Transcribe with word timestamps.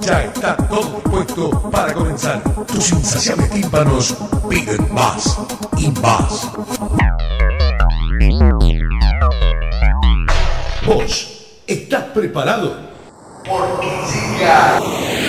Ya 0.00 0.24
está 0.24 0.56
todo 0.56 0.82
dispuesto 0.82 1.70
para 1.70 1.92
comenzar. 1.92 2.42
Tus 2.66 2.92
insaciables 2.92 3.50
tímpanos 3.50 4.14
piden 4.48 4.92
más 4.92 5.38
y 5.78 5.90
más. 6.00 6.50
¿Vos 10.86 11.30
estás 11.66 12.04
preparado? 12.14 12.76
Porque 13.44 13.88
llega. 14.38 15.21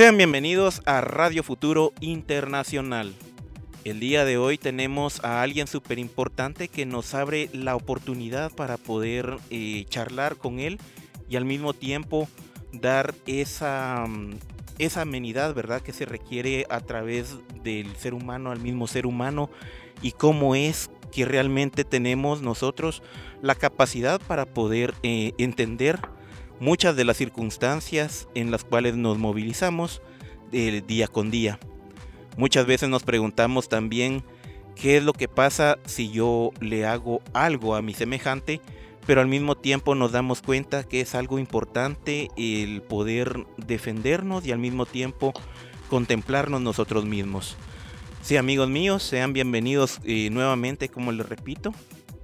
Sean 0.00 0.16
bienvenidos 0.16 0.80
a 0.86 1.02
Radio 1.02 1.42
Futuro 1.42 1.92
Internacional. 2.00 3.12
El 3.84 4.00
día 4.00 4.24
de 4.24 4.38
hoy 4.38 4.56
tenemos 4.56 5.22
a 5.22 5.42
alguien 5.42 5.66
súper 5.66 5.98
importante 5.98 6.68
que 6.68 6.86
nos 6.86 7.12
abre 7.12 7.50
la 7.52 7.76
oportunidad 7.76 8.50
para 8.50 8.78
poder 8.78 9.36
eh, 9.50 9.84
charlar 9.90 10.36
con 10.36 10.58
él 10.58 10.78
y 11.28 11.36
al 11.36 11.44
mismo 11.44 11.74
tiempo 11.74 12.28
dar 12.72 13.14
esa, 13.26 14.06
mm, 14.08 14.36
esa 14.78 15.02
amenidad, 15.02 15.52
¿verdad? 15.52 15.82
Que 15.82 15.92
se 15.92 16.06
requiere 16.06 16.64
a 16.70 16.80
través 16.80 17.36
del 17.62 17.94
ser 17.96 18.14
humano 18.14 18.52
al 18.52 18.60
mismo 18.60 18.86
ser 18.86 19.04
humano 19.04 19.50
y 20.00 20.12
cómo 20.12 20.54
es 20.54 20.90
que 21.12 21.26
realmente 21.26 21.84
tenemos 21.84 22.40
nosotros 22.40 23.02
la 23.42 23.54
capacidad 23.54 24.18
para 24.18 24.46
poder 24.46 24.94
eh, 25.02 25.34
entender 25.36 26.00
muchas 26.60 26.94
de 26.94 27.04
las 27.04 27.16
circunstancias 27.16 28.28
en 28.34 28.50
las 28.50 28.64
cuales 28.64 28.94
nos 28.94 29.18
movilizamos 29.18 30.02
eh, 30.52 30.82
día 30.86 31.08
con 31.08 31.30
día. 31.30 31.58
Muchas 32.36 32.66
veces 32.66 32.88
nos 32.88 33.02
preguntamos 33.02 33.68
también 33.68 34.22
qué 34.76 34.98
es 34.98 35.02
lo 35.02 35.12
que 35.12 35.26
pasa 35.26 35.78
si 35.84 36.10
yo 36.10 36.52
le 36.60 36.86
hago 36.86 37.22
algo 37.32 37.74
a 37.74 37.82
mi 37.82 37.94
semejante, 37.94 38.60
pero 39.06 39.20
al 39.20 39.26
mismo 39.26 39.56
tiempo 39.56 39.94
nos 39.94 40.12
damos 40.12 40.42
cuenta 40.42 40.84
que 40.84 41.00
es 41.00 41.14
algo 41.14 41.38
importante 41.38 42.28
el 42.36 42.82
poder 42.82 43.46
defendernos 43.56 44.46
y 44.46 44.52
al 44.52 44.58
mismo 44.58 44.86
tiempo 44.86 45.32
contemplarnos 45.88 46.60
nosotros 46.60 47.04
mismos. 47.04 47.56
Sí, 48.22 48.36
amigos 48.36 48.68
míos, 48.68 49.02
sean 49.02 49.32
bienvenidos 49.32 49.98
eh, 50.04 50.28
nuevamente, 50.30 50.90
como 50.90 51.10
les 51.10 51.28
repito. 51.28 51.72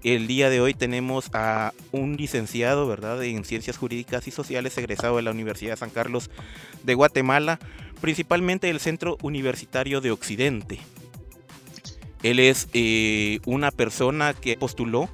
El 0.02 0.26
día 0.26 0.50
de 0.50 0.60
hoy 0.60 0.74
tenemos 0.74 1.30
a 1.32 1.72
un 1.90 2.16
licenciado, 2.16 2.86
¿verdad?, 2.86 3.22
en 3.24 3.44
Ciencias 3.44 3.78
Jurídicas 3.78 4.28
y 4.28 4.30
Sociales, 4.30 4.76
egresado 4.78 5.16
de 5.16 5.22
la 5.22 5.30
Universidad 5.30 5.72
de 5.72 5.78
San 5.78 5.90
Carlos 5.90 6.30
de 6.84 6.94
Guatemala, 6.94 7.58
principalmente 8.00 8.68
del 8.68 8.78
Centro 8.80 9.16
Universitario 9.22 10.00
de 10.00 10.10
Occidente. 10.10 10.78
Él 12.22 12.38
es 12.38 12.68
eh, 12.72 13.40
una 13.46 13.70
persona 13.70 14.34
que 14.34 14.56
postuló 14.56 15.08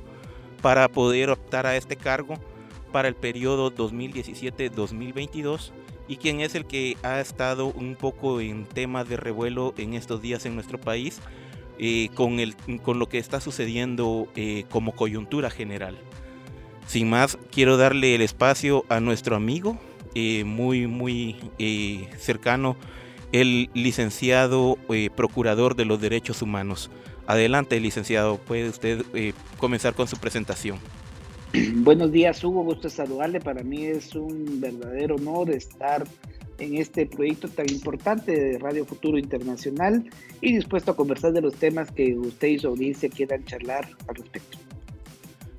para 0.60 0.88
poder 0.88 1.31
optar 1.31 1.66
a 1.66 1.76
este 1.76 1.97
cargo 1.97 2.34
para 2.93 3.09
el 3.09 3.14
periodo 3.14 3.75
2017-2022 3.75 5.72
y 6.09 6.16
quien 6.16 6.41
es 6.41 6.54
el 6.54 6.66
que 6.66 6.97
ha 7.03 7.20
estado 7.20 7.66
un 7.66 7.97
poco 7.97 8.41
en 8.41 8.64
temas 8.66 9.09
de 9.09 9.16
revuelo 9.16 9.75
en 9.78 9.94
estos 9.94 10.20
días 10.20 10.44
en 10.47 10.54
nuestro 10.54 10.78
país 10.78 11.20
eh, 11.84 12.10
con, 12.15 12.38
el, 12.38 12.54
con 12.81 13.00
lo 13.00 13.09
que 13.09 13.19
está 13.19 13.41
sucediendo 13.41 14.28
eh, 14.37 14.66
como 14.70 14.93
coyuntura 14.93 15.50
general. 15.50 15.98
Sin 16.87 17.10
más, 17.10 17.37
quiero 17.50 17.76
darle 17.76 18.15
el 18.15 18.20
espacio 18.20 18.84
a 18.88 19.00
nuestro 19.00 19.34
amigo, 19.34 19.81
eh, 20.15 20.44
muy, 20.44 20.87
muy 20.87 21.41
cercano, 22.19 22.76
el 23.32 23.69
licenciado 23.75 24.78
procurador 25.16 25.75
de 25.75 25.84
los 25.84 26.00
derechos 26.00 26.41
humanos. 26.41 26.88
Adelante, 27.26 27.81
licenciado, 27.81 28.38
puede 28.38 28.69
usted 28.69 29.04
comenzar 29.59 29.94
con 29.94 30.06
su 30.06 30.19
presentación. 30.19 30.78
Buenos 31.76 32.12
días, 32.12 32.42
Hugo, 32.42 32.62
gusto 32.62 32.88
saludarle. 32.88 33.40
Para 33.40 33.62
mí 33.62 33.84
es 33.84 34.14
un 34.14 34.60
verdadero 34.60 35.16
honor 35.16 35.50
estar 35.50 36.04
en 36.58 36.78
este 36.78 37.06
proyecto 37.06 37.48
tan 37.48 37.68
importante 37.68 38.32
de 38.32 38.58
Radio 38.58 38.86
Futuro 38.86 39.18
Internacional 39.18 40.08
y 40.40 40.54
dispuesto 40.54 40.92
a 40.92 40.96
conversar 40.96 41.32
de 41.32 41.42
los 41.42 41.54
temas 41.54 41.90
que 41.90 42.16
usted 42.16 42.48
y 42.48 42.58
su 42.58 42.68
audiencia 42.68 43.08
quieran 43.10 43.44
charlar 43.44 43.88
al 44.08 44.14
respecto. 44.14 44.58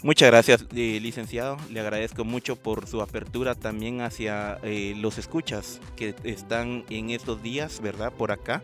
Muchas 0.02 0.32
gracias, 0.32 0.66
eh, 0.76 1.00
licenciado. 1.02 1.58
Le 1.72 1.80
agradezco 1.80 2.26
mucho 2.26 2.56
por 2.56 2.88
su 2.88 3.02
apertura 3.02 3.56
también 3.56 4.02
hacia 4.02 4.58
eh, 4.64 4.96
los 4.98 5.18
escuchas 5.18 5.80
que 5.96 6.16
están 6.24 6.86
en 6.90 7.12
estos 7.12 7.44
días, 7.44 7.82
¿verdad? 7.82 8.12
Por 8.12 8.32
acá. 8.32 8.64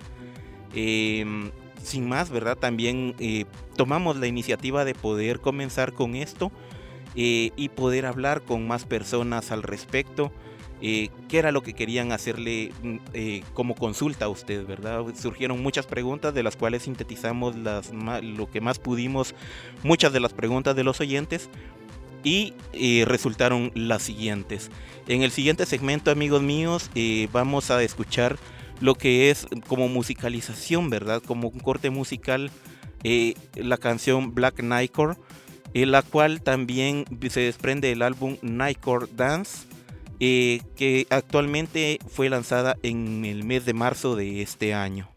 Em, 0.73 1.51
sin 1.83 2.09
más, 2.09 2.29
¿verdad? 2.29 2.57
También 2.57 3.15
eh, 3.19 3.45
tomamos 3.77 4.17
la 4.17 4.27
iniciativa 4.27 4.83
de 4.83 4.95
poder 4.95 5.39
comenzar 5.39 5.93
con 5.93 6.15
esto 6.15 6.51
y 7.21 7.69
poder 7.69 8.05
hablar 8.05 8.43
con 8.43 8.65
más 8.67 8.85
personas 8.85 9.51
al 9.51 9.63
respecto. 9.63 10.31
Eh, 10.81 11.09
qué 11.27 11.39
era 11.39 11.51
lo 11.51 11.61
que 11.61 11.73
querían 11.73 12.13
hacerle 12.13 12.71
mm, 12.81 12.95
eh, 13.13 13.43
como 13.53 13.75
consulta 13.75 14.25
a 14.25 14.29
usted, 14.29 14.65
¿verdad? 14.65 15.03
Surgieron 15.13 15.61
muchas 15.61 15.85
preguntas 15.85 16.33
de 16.33 16.41
las 16.41 16.55
cuales 16.55 16.83
sintetizamos 16.83 17.57
las, 17.57 17.91
lo 17.91 18.49
que 18.49 18.61
más 18.61 18.79
pudimos, 18.79 19.35
muchas 19.83 20.13
de 20.13 20.21
las 20.21 20.31
preguntas 20.31 20.77
de 20.77 20.85
los 20.85 21.01
oyentes 21.01 21.49
y 22.23 22.53
eh, 22.71 23.03
resultaron 23.05 23.71
las 23.75 24.03
siguientes. 24.03 24.71
En 25.07 25.21
el 25.21 25.31
siguiente 25.31 25.65
segmento, 25.65 26.11
amigos 26.11 26.41
míos, 26.41 26.89
vamos 27.33 27.71
a 27.71 27.81
escuchar 27.83 28.37
lo 28.79 28.95
que 28.95 29.31
es 29.31 29.47
como 29.67 29.89
musicalización, 29.89 30.89
¿verdad? 30.89 31.21
Como 31.25 31.49
un 31.49 31.59
corte 31.59 31.89
musical, 31.89 32.51
la 33.55 33.77
canción 33.77 34.35
Black 34.35 34.61
Nightcore, 34.61 35.15
en 35.73 35.91
la 35.91 36.01
cual 36.01 36.41
también 36.41 37.05
se 37.29 37.41
desprende 37.41 37.91
el 37.91 38.01
álbum 38.01 38.37
Nightcore 38.41 39.07
Dance 39.15 39.67
eh, 40.19 40.61
que 40.75 41.07
actualmente 41.09 41.99
fue 42.07 42.29
lanzada 42.29 42.75
en 42.83 43.23
el 43.23 43.43
mes 43.45 43.65
de 43.65 43.73
marzo 43.73 44.15
de 44.15 44.41
este 44.41 44.73
año. 44.73 45.09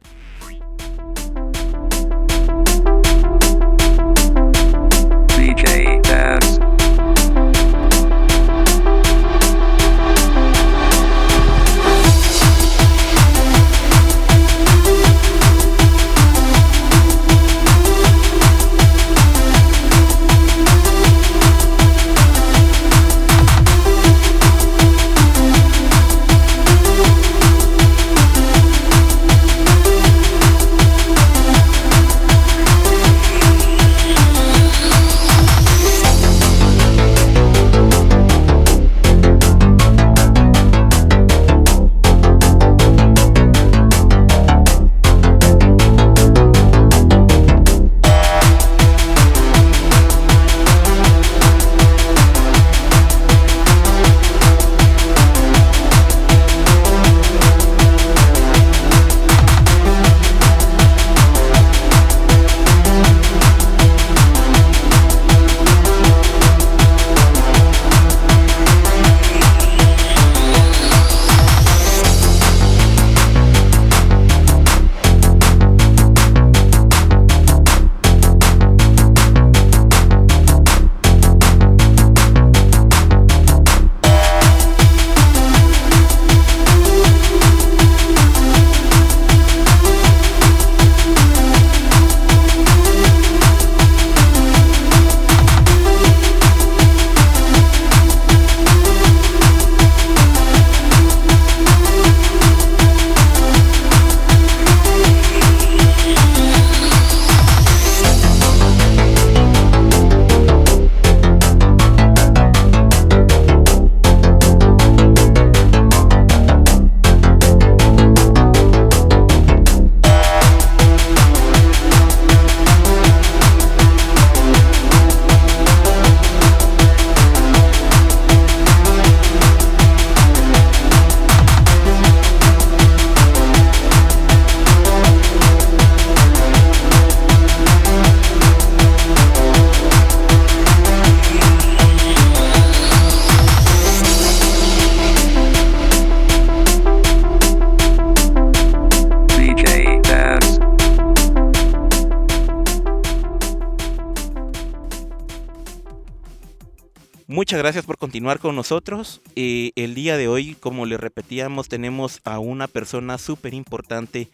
Gracias 157.62 157.86
por 157.86 157.96
continuar 157.96 158.40
con 158.40 158.56
nosotros. 158.56 159.20
Eh, 159.36 159.70
el 159.76 159.94
día 159.94 160.16
de 160.16 160.26
hoy, 160.26 160.56
como 160.56 160.84
le 160.84 160.96
repetíamos, 160.96 161.68
tenemos 161.68 162.20
a 162.24 162.40
una 162.40 162.66
persona 162.66 163.18
súper 163.18 163.54
importante 163.54 164.30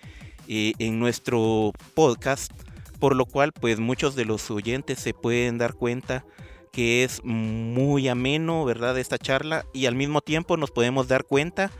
eh, 0.48 0.72
en 0.78 0.98
nuestro 0.98 1.72
podcast, 1.92 2.50
por 2.98 3.14
lo 3.14 3.26
cual 3.26 3.52
pues 3.52 3.80
muchos 3.80 4.16
de 4.16 4.24
los 4.24 4.50
oyentes 4.50 5.00
se 5.00 5.12
pueden 5.12 5.58
dar 5.58 5.74
cuenta 5.74 6.24
que 6.72 7.04
es 7.04 7.22
muy 7.22 8.08
ameno, 8.08 8.64
¿verdad? 8.64 8.98
Esta 8.98 9.18
charla 9.18 9.66
y 9.74 9.84
al 9.84 9.94
mismo 9.94 10.22
tiempo 10.22 10.56
nos 10.56 10.70
podemos 10.70 11.06
dar 11.06 11.24
cuenta 11.24 11.70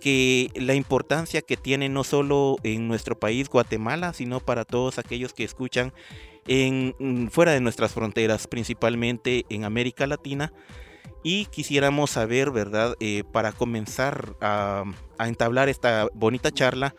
que 0.00 0.50
la 0.54 0.74
importancia 0.74 1.40
que 1.40 1.56
tiene 1.56 1.88
no 1.88 2.04
solo 2.04 2.56
en 2.62 2.88
nuestro 2.88 3.18
país, 3.18 3.48
Guatemala, 3.48 4.12
sino 4.12 4.40
para 4.40 4.66
todos 4.66 4.98
aquellos 4.98 5.32
que 5.32 5.44
escuchan 5.44 5.94
en, 6.46 6.94
mm, 6.98 7.28
fuera 7.28 7.52
de 7.52 7.62
nuestras 7.62 7.94
fronteras, 7.94 8.46
principalmente 8.46 9.46
en 9.48 9.64
América 9.64 10.06
Latina. 10.06 10.52
Y 11.22 11.46
quisiéramos 11.46 12.10
saber, 12.10 12.50
¿verdad? 12.50 12.96
Eh, 13.00 13.24
para 13.30 13.52
comenzar 13.52 14.34
a, 14.40 14.84
a, 15.18 15.28
entablar 15.28 15.68
esta 15.68 16.08
bonita 16.14 16.50
charla, 16.50 16.94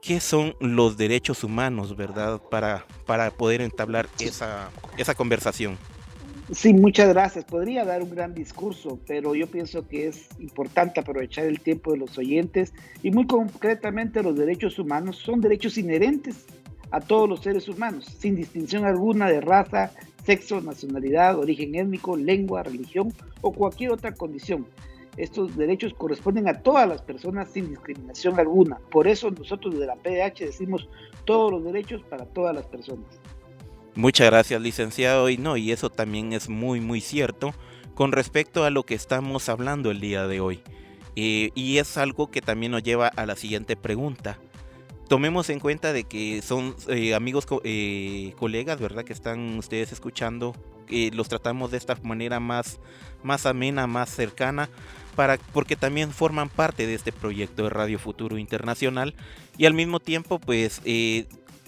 ¿qué 0.00 0.20
son 0.20 0.54
los 0.60 0.96
derechos 0.96 1.44
humanos, 1.44 1.96
¿verdad? 1.96 2.40
Para, 2.50 2.86
para 3.06 3.30
poder 3.30 3.60
entablar 3.60 4.08
esa, 4.18 4.70
esa 4.96 5.14
conversación. 5.14 5.78
Sí, 6.50 6.74
muchas 6.74 7.08
gracias. 7.08 7.44
Podría 7.44 7.84
dar 7.84 8.02
un 8.02 8.10
gran 8.10 8.34
discurso, 8.34 8.98
pero 9.06 9.34
yo 9.34 9.46
pienso 9.46 9.86
que 9.86 10.08
es 10.08 10.28
importante 10.38 11.00
aprovechar 11.00 11.46
el 11.46 11.60
tiempo 11.60 11.92
de 11.92 11.98
los 11.98 12.18
oyentes 12.18 12.74
y 13.02 13.10
muy 13.10 13.26
concretamente 13.26 14.22
los 14.22 14.36
derechos 14.36 14.78
humanos 14.78 15.16
son 15.16 15.40
derechos 15.40 15.78
inherentes 15.78 16.44
a 16.90 17.00
todos 17.00 17.28
los 17.28 17.40
seres 17.40 17.68
humanos, 17.68 18.04
sin 18.18 18.36
distinción 18.36 18.84
alguna 18.84 19.28
de 19.28 19.40
raza, 19.40 19.92
sexo, 20.24 20.60
nacionalidad, 20.60 21.38
origen 21.38 21.74
étnico, 21.74 22.16
lengua, 22.16 22.62
religión 22.62 23.12
o 23.40 23.52
cualquier 23.52 23.92
otra 23.92 24.12
condición. 24.14 24.66
Estos 25.16 25.56
derechos 25.56 25.92
corresponden 25.94 26.48
a 26.48 26.62
todas 26.62 26.88
las 26.88 27.02
personas 27.02 27.50
sin 27.50 27.68
discriminación 27.68 28.38
alguna. 28.38 28.78
Por 28.90 29.06
eso 29.06 29.30
nosotros 29.30 29.78
de 29.78 29.86
la 29.86 29.96
PDH 29.96 30.46
decimos 30.46 30.88
todos 31.24 31.52
los 31.52 31.64
derechos 31.64 32.02
para 32.08 32.24
todas 32.24 32.54
las 32.54 32.66
personas. 32.66 33.06
Muchas 33.94 34.28
gracias, 34.30 34.60
licenciado. 34.60 35.28
Y 35.28 35.36
no, 35.36 35.56
y 35.56 35.70
eso 35.70 35.90
también 35.90 36.32
es 36.32 36.48
muy, 36.48 36.80
muy 36.80 37.00
cierto 37.00 37.52
con 37.94 38.12
respecto 38.12 38.64
a 38.64 38.70
lo 38.70 38.84
que 38.84 38.94
estamos 38.94 39.50
hablando 39.50 39.90
el 39.90 40.00
día 40.00 40.26
de 40.26 40.40
hoy. 40.40 40.62
Eh, 41.14 41.50
y 41.54 41.76
es 41.76 41.98
algo 41.98 42.30
que 42.30 42.40
también 42.40 42.72
nos 42.72 42.82
lleva 42.82 43.08
a 43.08 43.26
la 43.26 43.36
siguiente 43.36 43.76
pregunta. 43.76 44.38
Tomemos 45.12 45.50
en 45.50 45.60
cuenta 45.60 45.92
de 45.92 46.04
que 46.04 46.40
son 46.40 46.74
eh, 46.88 47.12
amigos, 47.12 47.46
eh, 47.64 48.32
colegas, 48.38 48.80
¿verdad? 48.80 49.04
Que 49.04 49.12
están 49.12 49.58
ustedes 49.58 49.92
escuchando. 49.92 50.56
los 50.88 51.28
tratamos 51.28 51.70
de 51.70 51.76
esta 51.76 51.98
manera 52.02 52.40
más, 52.40 52.80
más 53.22 53.44
amena, 53.44 53.86
más 53.86 54.08
cercana. 54.08 54.70
Para, 55.14 55.36
porque 55.52 55.76
también 55.76 56.12
forman 56.12 56.48
parte 56.48 56.86
de 56.86 56.94
este 56.94 57.12
proyecto 57.12 57.64
de 57.64 57.68
Radio 57.68 57.98
Futuro 57.98 58.38
Internacional 58.38 59.14
y 59.58 59.66
al 59.66 59.74
mismo 59.74 60.00
tiempo 60.00 60.38
pues 60.38 60.80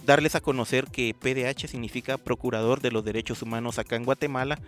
darles 0.06 0.34
a 0.36 0.40
conocer 0.40 0.86
que 0.86 1.14
PDH 1.14 1.68
significa 1.68 2.16
Procurador 2.16 2.80
de 2.80 2.92
los 2.92 3.04
Derechos 3.04 3.42
Humanos 3.42 3.78
acá 3.78 3.96
en 3.96 4.04
Guatemala, 4.04 4.58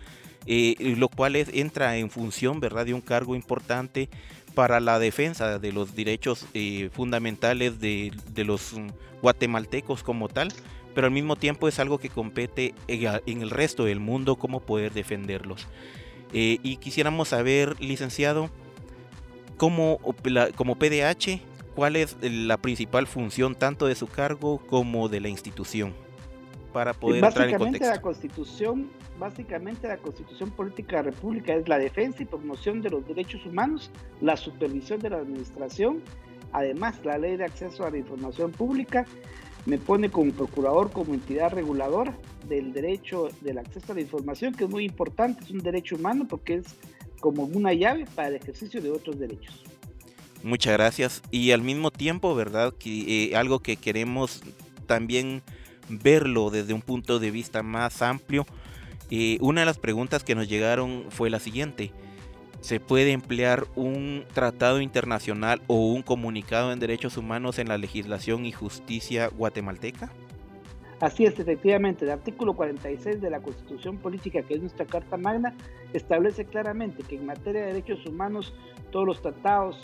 eh, 0.46 0.94
lo 0.98 1.08
cual 1.08 1.36
entra 1.36 1.96
en 1.96 2.10
función 2.10 2.60
¿verdad? 2.60 2.84
de 2.84 2.92
un 2.92 3.00
cargo 3.00 3.34
importante 3.34 4.10
para 4.56 4.80
la 4.80 4.98
defensa 4.98 5.58
de 5.58 5.70
los 5.70 5.94
derechos 5.94 6.46
eh, 6.54 6.88
fundamentales 6.90 7.78
de, 7.78 8.10
los 8.36 8.72
guatemaltecos 9.20 10.02
como 10.02 10.30
tal, 10.30 10.48
pero 10.94 11.08
al 11.08 11.12
mismo 11.12 11.36
tiempo 11.36 11.68
es 11.68 11.78
algo 11.78 11.98
que 11.98 12.08
compete 12.08 12.74
en, 12.88 13.42
el 13.42 13.50
resto 13.50 13.84
del 13.84 14.00
mundo 14.00 14.36
cómo 14.36 14.60
poder 14.60 14.94
defenderlos. 14.94 15.68
Eh, 16.32 16.58
y 16.62 16.78
quisiéramos 16.78 17.28
saber, 17.28 17.78
licenciado, 17.82 18.48
cómo 19.58 19.98
como 20.56 20.76
PDH 20.76 21.42
cuál 21.74 21.96
es 21.96 22.16
la 22.22 22.56
principal 22.56 23.06
función 23.06 23.56
tanto 23.56 23.86
de 23.86 23.94
su 23.94 24.06
cargo 24.06 24.58
como 24.66 25.10
de 25.10 25.20
la 25.20 25.28
institución 25.28 26.05
para 26.76 26.92
poder 26.92 27.24
entrar 27.24 27.48
en 27.48 27.56
contexto. 27.56 27.88
La 27.88 28.02
constitución, 28.02 28.90
básicamente 29.18 29.88
la 29.88 29.96
constitución 29.96 30.50
política 30.50 30.98
de 30.98 31.04
la 31.04 31.10
República 31.10 31.54
es 31.54 31.66
la 31.70 31.78
defensa 31.78 32.22
y 32.22 32.26
promoción 32.26 32.82
de 32.82 32.90
los 32.90 33.08
derechos 33.08 33.46
humanos, 33.46 33.90
la 34.20 34.36
supervisión 34.36 35.00
de 35.00 35.08
la 35.08 35.16
administración, 35.16 36.02
además 36.52 37.02
la 37.02 37.16
ley 37.16 37.38
de 37.38 37.44
acceso 37.44 37.86
a 37.86 37.90
la 37.90 37.96
información 37.96 38.52
pública 38.52 39.06
me 39.64 39.78
pone 39.78 40.10
como 40.10 40.30
procurador, 40.32 40.92
como 40.92 41.14
entidad 41.14 41.50
reguladora 41.50 42.14
del 42.46 42.74
derecho 42.74 43.30
del 43.40 43.56
acceso 43.56 43.92
a 43.92 43.94
la 43.94 44.02
información, 44.02 44.52
que 44.54 44.64
es 44.64 44.70
muy 44.70 44.84
importante, 44.84 45.44
es 45.44 45.50
un 45.50 45.60
derecho 45.60 45.96
humano 45.96 46.26
porque 46.28 46.56
es 46.56 46.66
como 47.20 47.44
una 47.44 47.72
llave 47.72 48.04
para 48.14 48.28
el 48.28 48.34
ejercicio 48.34 48.82
de 48.82 48.90
otros 48.90 49.18
derechos. 49.18 49.64
Muchas 50.42 50.74
gracias. 50.74 51.22
Y 51.30 51.52
al 51.52 51.62
mismo 51.62 51.90
tiempo, 51.90 52.34
¿verdad? 52.34 52.74
Que, 52.78 53.30
eh, 53.30 53.34
algo 53.34 53.60
que 53.60 53.76
queremos 53.76 54.42
también 54.86 55.42
verlo 55.88 56.50
desde 56.50 56.74
un 56.74 56.82
punto 56.82 57.18
de 57.18 57.30
vista 57.30 57.62
más 57.62 58.02
amplio. 58.02 58.46
Eh, 59.10 59.38
una 59.40 59.60
de 59.60 59.66
las 59.66 59.78
preguntas 59.78 60.24
que 60.24 60.34
nos 60.34 60.48
llegaron 60.48 61.04
fue 61.10 61.30
la 61.30 61.38
siguiente. 61.38 61.92
¿Se 62.60 62.80
puede 62.80 63.12
emplear 63.12 63.66
un 63.76 64.24
tratado 64.32 64.80
internacional 64.80 65.62
o 65.68 65.92
un 65.92 66.02
comunicado 66.02 66.72
en 66.72 66.80
derechos 66.80 67.16
humanos 67.16 67.58
en 67.58 67.68
la 67.68 67.78
legislación 67.78 68.44
y 68.44 68.52
justicia 68.52 69.28
guatemalteca? 69.28 70.10
Así 71.00 71.26
es, 71.26 71.38
efectivamente, 71.38 72.06
el 72.06 72.10
artículo 72.10 72.54
46 72.54 73.20
de 73.20 73.30
la 73.30 73.40
Constitución 73.40 73.98
Política, 73.98 74.42
que 74.42 74.54
es 74.54 74.60
nuestra 74.60 74.86
Carta 74.86 75.18
Magna, 75.18 75.54
establece 75.92 76.46
claramente 76.46 77.02
que 77.02 77.16
en 77.16 77.26
materia 77.26 77.60
de 77.60 77.74
derechos 77.74 78.06
humanos 78.06 78.54
todos 78.90 79.06
los 79.06 79.20
tratados 79.20 79.78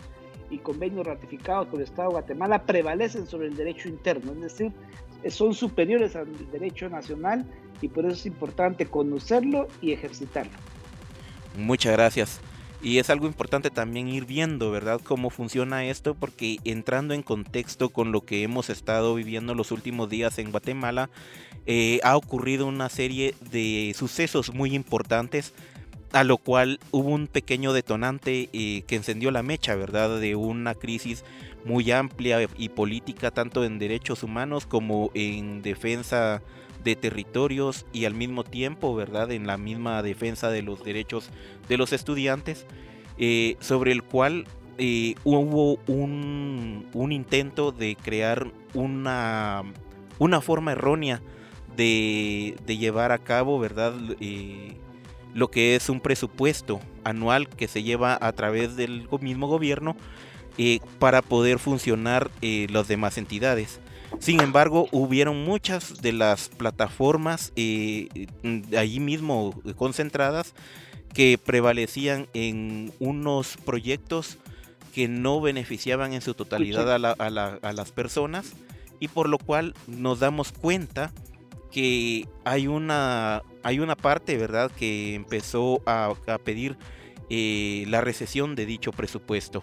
y 0.48 0.58
convenios 0.58 1.06
ratificados 1.06 1.68
por 1.68 1.80
el 1.80 1.84
Estado 1.84 2.08
de 2.08 2.14
Guatemala 2.14 2.64
prevalecen 2.64 3.26
sobre 3.26 3.48
el 3.48 3.56
derecho 3.56 3.88
interno, 3.88 4.32
es 4.32 4.40
decir, 4.40 4.72
son 5.28 5.54
superiores 5.54 6.16
al 6.16 6.28
derecho 6.50 6.88
nacional 6.88 7.46
y 7.80 7.88
por 7.88 8.04
eso 8.04 8.14
es 8.14 8.26
importante 8.26 8.86
conocerlo 8.86 9.68
y 9.80 9.92
ejercitarlo. 9.92 10.52
Muchas 11.56 11.92
gracias. 11.92 12.40
Y 12.82 12.98
es 12.98 13.10
algo 13.10 13.26
importante 13.26 13.70
también 13.70 14.08
ir 14.08 14.24
viendo, 14.24 14.72
¿verdad?, 14.72 15.00
cómo 15.02 15.30
funciona 15.30 15.84
esto, 15.84 16.14
porque 16.14 16.58
entrando 16.64 17.14
en 17.14 17.22
contexto 17.22 17.90
con 17.90 18.10
lo 18.10 18.24
que 18.24 18.42
hemos 18.42 18.70
estado 18.70 19.14
viviendo 19.14 19.54
los 19.54 19.70
últimos 19.70 20.08
días 20.08 20.38
en 20.38 20.50
Guatemala, 20.50 21.08
eh, 21.66 22.00
ha 22.02 22.16
ocurrido 22.16 22.66
una 22.66 22.88
serie 22.88 23.36
de 23.52 23.94
sucesos 23.96 24.52
muy 24.52 24.74
importantes 24.74 25.54
a 26.12 26.24
lo 26.24 26.36
cual 26.36 26.78
hubo 26.90 27.10
un 27.10 27.26
pequeño 27.26 27.72
detonante 27.72 28.48
eh, 28.52 28.82
que 28.86 28.96
encendió 28.96 29.30
la 29.30 29.42
mecha, 29.42 29.74
¿verdad? 29.74 30.20
De 30.20 30.36
una 30.36 30.74
crisis 30.74 31.24
muy 31.64 31.90
amplia 31.90 32.46
y 32.56 32.68
política, 32.68 33.30
tanto 33.30 33.64
en 33.64 33.78
derechos 33.78 34.22
humanos 34.22 34.66
como 34.66 35.10
en 35.14 35.62
defensa 35.62 36.42
de 36.84 36.96
territorios 36.96 37.86
y 37.92 38.04
al 38.04 38.14
mismo 38.14 38.44
tiempo, 38.44 38.94
¿verdad? 38.94 39.30
En 39.30 39.46
la 39.46 39.56
misma 39.56 40.02
defensa 40.02 40.50
de 40.50 40.62
los 40.62 40.84
derechos 40.84 41.30
de 41.68 41.78
los 41.78 41.92
estudiantes, 41.92 42.66
eh, 43.18 43.56
sobre 43.60 43.92
el 43.92 44.02
cual 44.02 44.46
eh, 44.78 45.14
hubo 45.24 45.78
un, 45.86 47.12
intento 47.12 47.72
de 47.72 47.96
crear 47.96 48.50
una, 48.74 49.62
una 50.18 50.40
forma 50.40 50.72
errónea 50.72 51.22
de, 51.76 52.56
de 52.66 52.76
llevar 52.76 53.12
a 53.12 53.18
cabo, 53.18 53.58
¿verdad? 53.58 53.94
Lo 55.34 55.50
que 55.50 55.76
es 55.76 55.88
un 55.88 56.00
presupuesto 56.00 56.80
anual 57.04 57.48
que 57.48 57.68
se 57.68 57.82
lleva 57.82 58.18
a 58.20 58.32
través 58.32 58.76
del 58.76 59.08
mismo 59.20 59.46
gobierno 59.46 59.96
eh, 60.58 60.80
para 60.98 61.22
poder 61.22 61.58
funcionar 61.58 62.30
eh, 62.42 62.66
las 62.70 62.88
demás 62.88 63.16
entidades. 63.18 63.80
Sin 64.18 64.40
embargo, 64.40 64.88
hubieron 64.92 65.44
muchas 65.44 66.02
de 66.02 66.12
las 66.12 66.50
plataformas 66.50 67.52
eh, 67.56 68.08
allí 68.76 69.00
mismo 69.00 69.58
concentradas 69.76 70.54
que 71.14 71.38
prevalecían 71.42 72.28
en 72.34 72.92
unos 72.98 73.56
proyectos 73.64 74.38
que 74.94 75.08
no 75.08 75.40
beneficiaban 75.40 76.12
en 76.12 76.20
su 76.20 76.34
totalidad 76.34 76.92
a, 76.92 77.14
a 77.14 77.72
las 77.72 77.92
personas 77.92 78.52
y 79.00 79.08
por 79.08 79.28
lo 79.28 79.38
cual 79.38 79.74
nos 79.86 80.20
damos 80.20 80.52
cuenta 80.52 81.12
que 81.72 82.28
hay 82.44 82.68
una, 82.68 83.42
hay 83.64 83.80
una 83.80 83.96
parte, 83.96 84.36
¿verdad?, 84.36 84.70
que 84.70 85.14
empezó 85.14 85.80
a, 85.86 86.14
pedir 86.44 86.76
eh, 87.30 87.84
la 87.88 88.00
recesión 88.00 88.54
de 88.54 88.66
dicho 88.66 88.92
presupuesto. 88.92 89.62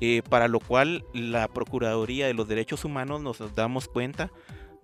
Eh, 0.00 0.22
para 0.28 0.46
lo 0.48 0.60
cual 0.60 1.04
la 1.12 1.48
Procuraduría 1.48 2.26
de 2.26 2.34
los 2.34 2.48
Derechos 2.48 2.84
Humanos 2.84 3.20
nos 3.20 3.54
damos 3.54 3.88
cuenta 3.88 4.30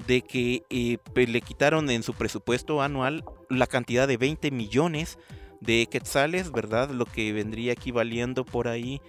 de 0.08 0.22
que 0.22 0.64
eh, 0.70 0.98
le 1.14 1.40
quitaron 1.40 1.88
en 1.88 2.02
su 2.02 2.14
presupuesto 2.14 2.82
anual 2.82 3.24
la 3.48 3.68
cantidad 3.68 4.08
de 4.08 4.16
20 4.16 4.50
millones 4.50 5.18
de 5.60 5.86
quetzales, 5.86 6.50
¿verdad? 6.50 6.90
Lo 6.90 7.06
que 7.06 7.32
vendría 7.32 7.72
equivaliendo 7.72 8.44
por 8.44 8.66
ahí 8.66 9.00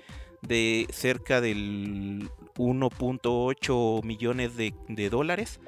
de 0.44 0.86
cerca 0.92 1.42
del 1.42 2.30
1.8 2.56 4.04
millones 4.04 4.56
de 4.56 5.10
dólares 5.10 5.60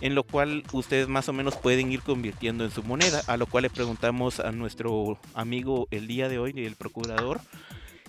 en 0.00 0.14
lo 0.14 0.24
cual 0.24 0.64
ustedes 0.72 1.08
más 1.08 1.28
o 1.28 1.32
menos 1.32 1.56
pueden 1.56 1.92
ir 1.92 2.00
convirtiendo 2.00 2.64
en 2.64 2.70
su 2.70 2.82
moneda, 2.82 3.22
a 3.26 3.36
lo 3.36 3.46
cual 3.46 3.62
le 3.62 3.70
preguntamos 3.70 4.40
a 4.40 4.52
nuestro 4.52 5.18
amigo 5.34 5.88
el 5.90 6.06
día 6.06 6.28
de 6.28 6.38
hoy, 6.38 6.52
el 6.56 6.76
procurador, 6.76 7.40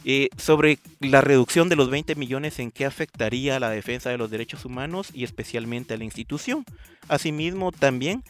eh, 0.03 0.29
sobre 0.37 0.79
la 0.99 1.21
reducción 1.21 1.69
de 1.69 1.75
los 1.75 1.91
20 1.91 2.15
millones 2.15 2.57
en 2.59 2.71
qué 2.71 2.85
afectaría 2.85 3.57
a 3.57 3.59
la 3.59 3.69
defensa 3.69 4.09
de 4.09 4.17
los 4.17 4.31
derechos 4.31 4.65
humanos 4.65 5.11
y 5.13 5.23
especialmente 5.23 5.93
a 5.93 5.97
la 5.97 6.03
institución. 6.03 6.65
Asimismo, 7.07 7.71
también, 7.71 8.23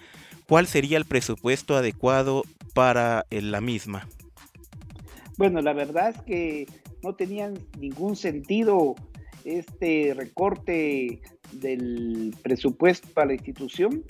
¿cuál 0.47 0.67
sería 0.67 0.97
el 0.97 1.05
presupuesto 1.05 1.77
adecuado 1.77 2.43
para 2.73 3.25
eh, 3.29 3.41
la 3.41 3.61
misma? 3.61 4.07
Bueno, 5.37 5.61
la 5.61 5.73
verdad 5.73 6.09
es 6.09 6.21
que 6.23 6.67
no 7.03 7.15
tenían 7.15 7.57
ningún 7.79 8.15
sentido 8.15 8.95
este 9.45 10.13
recorte 10.15 11.21
del 11.53 12.35
presupuesto 12.41 13.07
para 13.13 13.27
la 13.27 13.33
institución, 13.33 14.03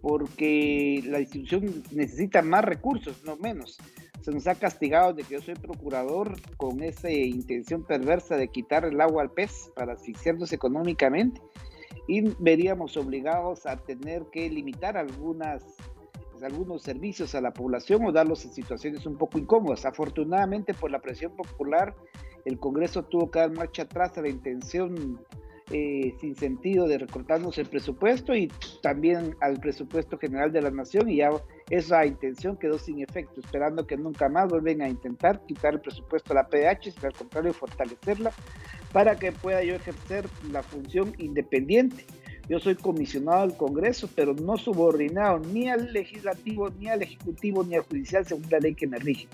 porque 0.00 1.02
la 1.06 1.20
institución 1.20 1.82
necesita 1.92 2.42
más 2.42 2.64
recursos, 2.64 3.22
no 3.24 3.36
menos. 3.36 3.78
Se 4.22 4.30
nos 4.30 4.46
ha 4.46 4.54
castigado 4.54 5.14
de 5.14 5.22
que 5.22 5.34
yo 5.34 5.42
soy 5.42 5.54
procurador 5.54 6.36
con 6.56 6.82
esa 6.82 7.10
intención 7.10 7.84
perversa 7.84 8.36
de 8.36 8.48
quitar 8.48 8.84
el 8.84 9.00
agua 9.00 9.22
al 9.22 9.30
pez 9.30 9.70
para 9.74 9.94
asfixiarnos 9.94 10.52
económicamente 10.52 11.40
y 12.06 12.22
veríamos 12.38 12.96
obligados 12.96 13.66
a 13.66 13.76
tener 13.76 14.24
que 14.32 14.50
limitar 14.50 14.96
algunas 14.96 15.64
algunos 16.42 16.82
servicios 16.82 17.34
a 17.34 17.40
la 17.40 17.52
población 17.52 18.04
o 18.04 18.12
darlos 18.12 18.44
en 18.46 18.52
situaciones 18.52 19.04
un 19.06 19.16
poco 19.16 19.38
incómodas. 19.38 19.84
Afortunadamente, 19.84 20.74
por 20.74 20.90
la 20.90 21.00
presión 21.00 21.36
popular, 21.36 21.94
el 22.44 22.58
Congreso 22.58 23.02
tuvo 23.04 23.30
que 23.30 23.40
dar 23.40 23.52
marcha 23.52 23.82
atrás 23.82 24.16
a 24.18 24.22
la 24.22 24.28
intención 24.28 25.20
eh, 25.70 26.14
sin 26.20 26.34
sentido 26.34 26.88
de 26.88 26.98
recortarnos 26.98 27.56
el 27.58 27.66
presupuesto 27.66 28.34
y 28.34 28.50
también 28.82 29.36
al 29.40 29.60
presupuesto 29.60 30.18
general 30.18 30.52
de 30.52 30.62
la 30.62 30.70
nación 30.70 31.08
y 31.08 31.16
ya 31.16 31.30
esa 31.68 32.04
intención 32.04 32.56
quedó 32.56 32.78
sin 32.78 33.00
efecto, 33.00 33.40
esperando 33.40 33.86
que 33.86 33.96
nunca 33.96 34.28
más 34.28 34.48
vuelven 34.48 34.82
a 34.82 34.88
intentar 34.88 35.44
quitar 35.46 35.74
el 35.74 35.80
presupuesto 35.80 36.32
a 36.32 36.36
la 36.36 36.48
PDH, 36.48 36.92
sino 36.92 37.06
al 37.06 37.12
contrario 37.12 37.52
fortalecerla 37.52 38.32
para 38.92 39.16
que 39.16 39.30
pueda 39.30 39.62
yo 39.62 39.76
ejercer 39.76 40.26
la 40.50 40.62
función 40.62 41.14
independiente 41.18 42.04
yo 42.50 42.58
soy 42.58 42.74
comisionado 42.74 43.46
del 43.46 43.56
Congreso, 43.56 44.10
pero 44.12 44.34
no 44.34 44.56
subordinado 44.56 45.38
ni 45.38 45.70
al 45.70 45.92
legislativo, 45.92 46.68
ni 46.68 46.88
al 46.88 47.00
ejecutivo, 47.00 47.62
ni 47.62 47.76
al 47.76 47.82
judicial, 47.82 48.26
según 48.26 48.42
la 48.50 48.58
ley 48.58 48.74
que 48.74 48.88
me 48.88 48.98
rige. 48.98 49.28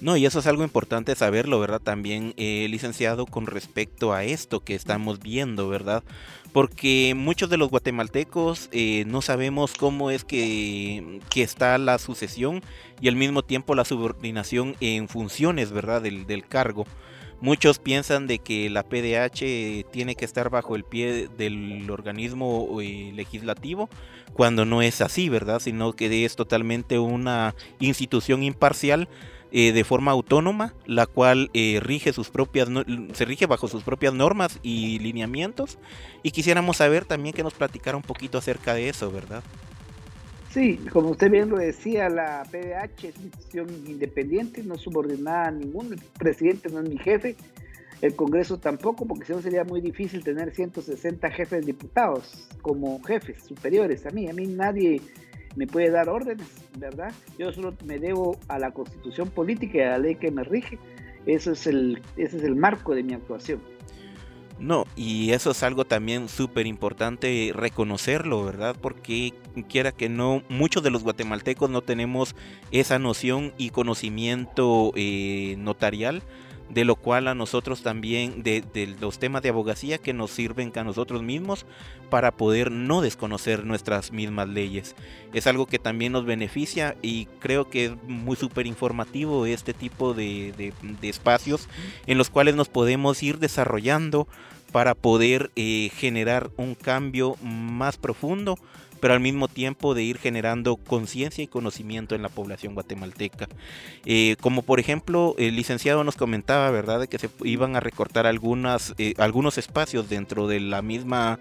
No, 0.00 0.16
y 0.16 0.26
eso 0.26 0.40
es 0.40 0.46
algo 0.46 0.64
importante 0.64 1.14
saberlo, 1.14 1.60
¿verdad? 1.60 1.80
También, 1.80 2.34
eh, 2.36 2.66
licenciado, 2.68 3.26
con 3.26 3.46
respecto 3.46 4.12
a 4.12 4.24
esto 4.24 4.60
que 4.60 4.74
estamos 4.74 5.20
viendo, 5.20 5.68
¿verdad? 5.68 6.02
Porque 6.52 7.14
muchos 7.16 7.48
de 7.48 7.56
los 7.56 7.70
guatemaltecos 7.70 8.68
eh, 8.72 9.04
no 9.06 9.22
sabemos 9.22 9.74
cómo 9.74 10.10
es 10.10 10.24
que, 10.24 11.20
que, 11.30 11.42
está 11.42 11.78
la 11.78 11.98
sucesión 11.98 12.62
y 13.00 13.08
al 13.08 13.16
mismo 13.16 13.42
tiempo 13.42 13.74
la 13.74 13.84
subordinación 13.84 14.76
en 14.80 15.08
funciones, 15.08 15.72
¿verdad? 15.72 16.02
Del, 16.02 16.26
del 16.26 16.46
cargo. 16.46 16.84
Muchos 17.40 17.78
piensan 17.78 18.26
de 18.26 18.38
que 18.38 18.70
la 18.70 18.84
PDH 18.84 19.90
tiene 19.90 20.14
que 20.16 20.24
estar 20.24 20.48
bajo 20.48 20.76
el 20.76 20.84
pie 20.84 21.28
del 21.36 21.90
organismo 21.90 22.80
eh, 22.80 23.12
legislativo, 23.14 23.90
cuando 24.32 24.64
no 24.64 24.80
es 24.80 25.00
así, 25.00 25.28
¿verdad? 25.28 25.60
Sino 25.60 25.92
que 25.92 26.24
es 26.24 26.36
totalmente 26.36 26.98
una 26.98 27.54
institución 27.80 28.42
imparcial 28.42 29.08
eh, 29.56 29.72
de 29.72 29.84
forma 29.84 30.10
autónoma, 30.10 30.74
la 30.84 31.06
cual 31.06 31.48
eh, 31.54 31.78
rige 31.80 32.12
sus 32.12 32.28
propias 32.28 32.68
se 33.12 33.24
rige 33.24 33.46
bajo 33.46 33.68
sus 33.68 33.84
propias 33.84 34.12
normas 34.12 34.58
y 34.64 34.98
lineamientos. 34.98 35.78
Y 36.24 36.32
quisiéramos 36.32 36.78
saber 36.78 37.04
también 37.04 37.36
que 37.36 37.44
nos 37.44 37.54
platicara 37.54 37.96
un 37.96 38.02
poquito 38.02 38.36
acerca 38.36 38.74
de 38.74 38.88
eso, 38.88 39.12
¿verdad? 39.12 39.44
Sí, 40.50 40.80
como 40.92 41.10
usted 41.10 41.30
bien 41.30 41.50
lo 41.50 41.58
decía, 41.58 42.08
la 42.08 42.42
PDH 42.50 43.04
es 43.04 43.16
una 43.16 43.26
institución 43.26 43.68
independiente, 43.86 44.64
no 44.64 44.76
subordinada 44.76 45.46
a 45.46 45.50
ningún, 45.52 45.92
el 45.92 46.00
presidente 46.18 46.68
no 46.68 46.80
es 46.80 46.88
mi 46.88 46.98
jefe, 46.98 47.36
el 48.00 48.16
Congreso 48.16 48.58
tampoco, 48.58 49.06
porque 49.06 49.24
si 49.24 49.34
no 49.34 49.40
sería 49.40 49.62
muy 49.62 49.80
difícil 49.80 50.24
tener 50.24 50.52
160 50.52 51.30
jefes 51.30 51.64
diputados 51.64 52.48
como 52.60 53.00
jefes 53.04 53.44
superiores 53.44 54.04
a 54.04 54.10
mí. 54.10 54.28
A 54.28 54.32
mí 54.32 54.48
nadie 54.48 55.00
me 55.56 55.66
puede 55.66 55.90
dar 55.90 56.08
órdenes, 56.08 56.46
¿verdad? 56.78 57.12
Yo 57.38 57.52
solo 57.52 57.74
me 57.84 57.98
debo 57.98 58.36
a 58.48 58.58
la 58.58 58.72
constitución 58.72 59.30
política 59.30 59.78
y 59.78 59.80
a 59.82 59.90
la 59.90 59.98
ley 59.98 60.14
que 60.16 60.30
me 60.30 60.44
rige. 60.44 60.78
Eso 61.26 61.52
es 61.52 61.66
el, 61.66 62.02
ese 62.16 62.36
es 62.36 62.42
el 62.42 62.56
marco 62.56 62.94
de 62.94 63.02
mi 63.02 63.14
actuación. 63.14 63.60
No, 64.58 64.84
y 64.94 65.32
eso 65.32 65.50
es 65.50 65.62
algo 65.64 65.84
también 65.84 66.28
súper 66.28 66.66
importante 66.66 67.50
reconocerlo, 67.54 68.44
¿verdad? 68.44 68.76
Porque 68.80 69.32
quiera 69.68 69.90
que 69.90 70.08
no, 70.08 70.42
muchos 70.48 70.82
de 70.82 70.90
los 70.90 71.02
guatemaltecos 71.02 71.68
no 71.70 71.82
tenemos 71.82 72.36
esa 72.70 73.00
noción 73.00 73.52
y 73.58 73.70
conocimiento 73.70 74.92
eh, 74.94 75.56
notarial, 75.58 76.22
de 76.74 76.84
lo 76.84 76.96
cual 76.96 77.28
a 77.28 77.34
nosotros 77.34 77.82
también, 77.82 78.42
de, 78.42 78.96
los 79.00 79.20
temas 79.20 79.42
de 79.42 79.50
abogacía 79.50 79.98
que 79.98 80.12
nos 80.12 80.32
sirven 80.32 80.72
a 80.74 80.82
nosotros 80.82 81.22
mismos 81.22 81.66
para 82.10 82.32
poder 82.32 82.72
no 82.72 83.00
desconocer 83.00 83.64
nuestras 83.64 84.10
mismas 84.10 84.48
leyes. 84.48 84.96
Es 85.32 85.46
algo 85.46 85.66
que 85.66 85.78
también 85.78 86.12
nos 86.12 86.26
beneficia 86.26 86.96
y 87.00 87.26
creo 87.38 87.70
que 87.70 87.86
es 87.86 87.92
muy 88.08 88.36
súper 88.36 88.66
informativo 88.66 89.46
este 89.46 89.72
tipo 89.72 90.14
de, 90.14 90.52
de, 91.00 91.08
espacios 91.08 91.68
en 92.06 92.18
los 92.18 92.28
cuales 92.28 92.56
nos 92.56 92.68
podemos 92.68 93.22
ir 93.22 93.38
desarrollando 93.38 94.26
para 94.72 94.96
poder 94.96 95.52
eh, 95.54 95.90
generar 95.94 96.50
un 96.56 96.74
cambio 96.74 97.36
más 97.40 97.96
profundo 97.96 98.58
pero 99.04 99.12
al 99.12 99.20
mismo 99.20 99.48
tiempo 99.48 99.92
de 99.92 100.02
ir 100.02 100.16
generando 100.16 100.76
conciencia 100.78 101.44
y 101.44 101.46
conocimiento 101.46 102.14
en 102.14 102.22
la 102.22 102.30
población 102.30 102.72
guatemalteca. 102.72 103.48
Eh, 104.06 104.36
como 104.40 104.62
por 104.62 104.80
ejemplo, 104.80 105.34
el 105.36 105.56
licenciado 105.56 106.04
nos 106.04 106.16
comentaba, 106.16 106.70
¿verdad?, 106.70 107.00
de 107.00 107.08
que 107.08 107.18
se 107.18 107.28
iban 107.42 107.76
a 107.76 107.80
recortar 107.80 108.26
algunas, 108.26 108.94
eh, 108.96 109.12
algunos 109.18 109.58
espacios 109.58 110.08
dentro 110.08 110.48
de 110.48 110.60
la 110.60 110.80
misma 110.80 111.38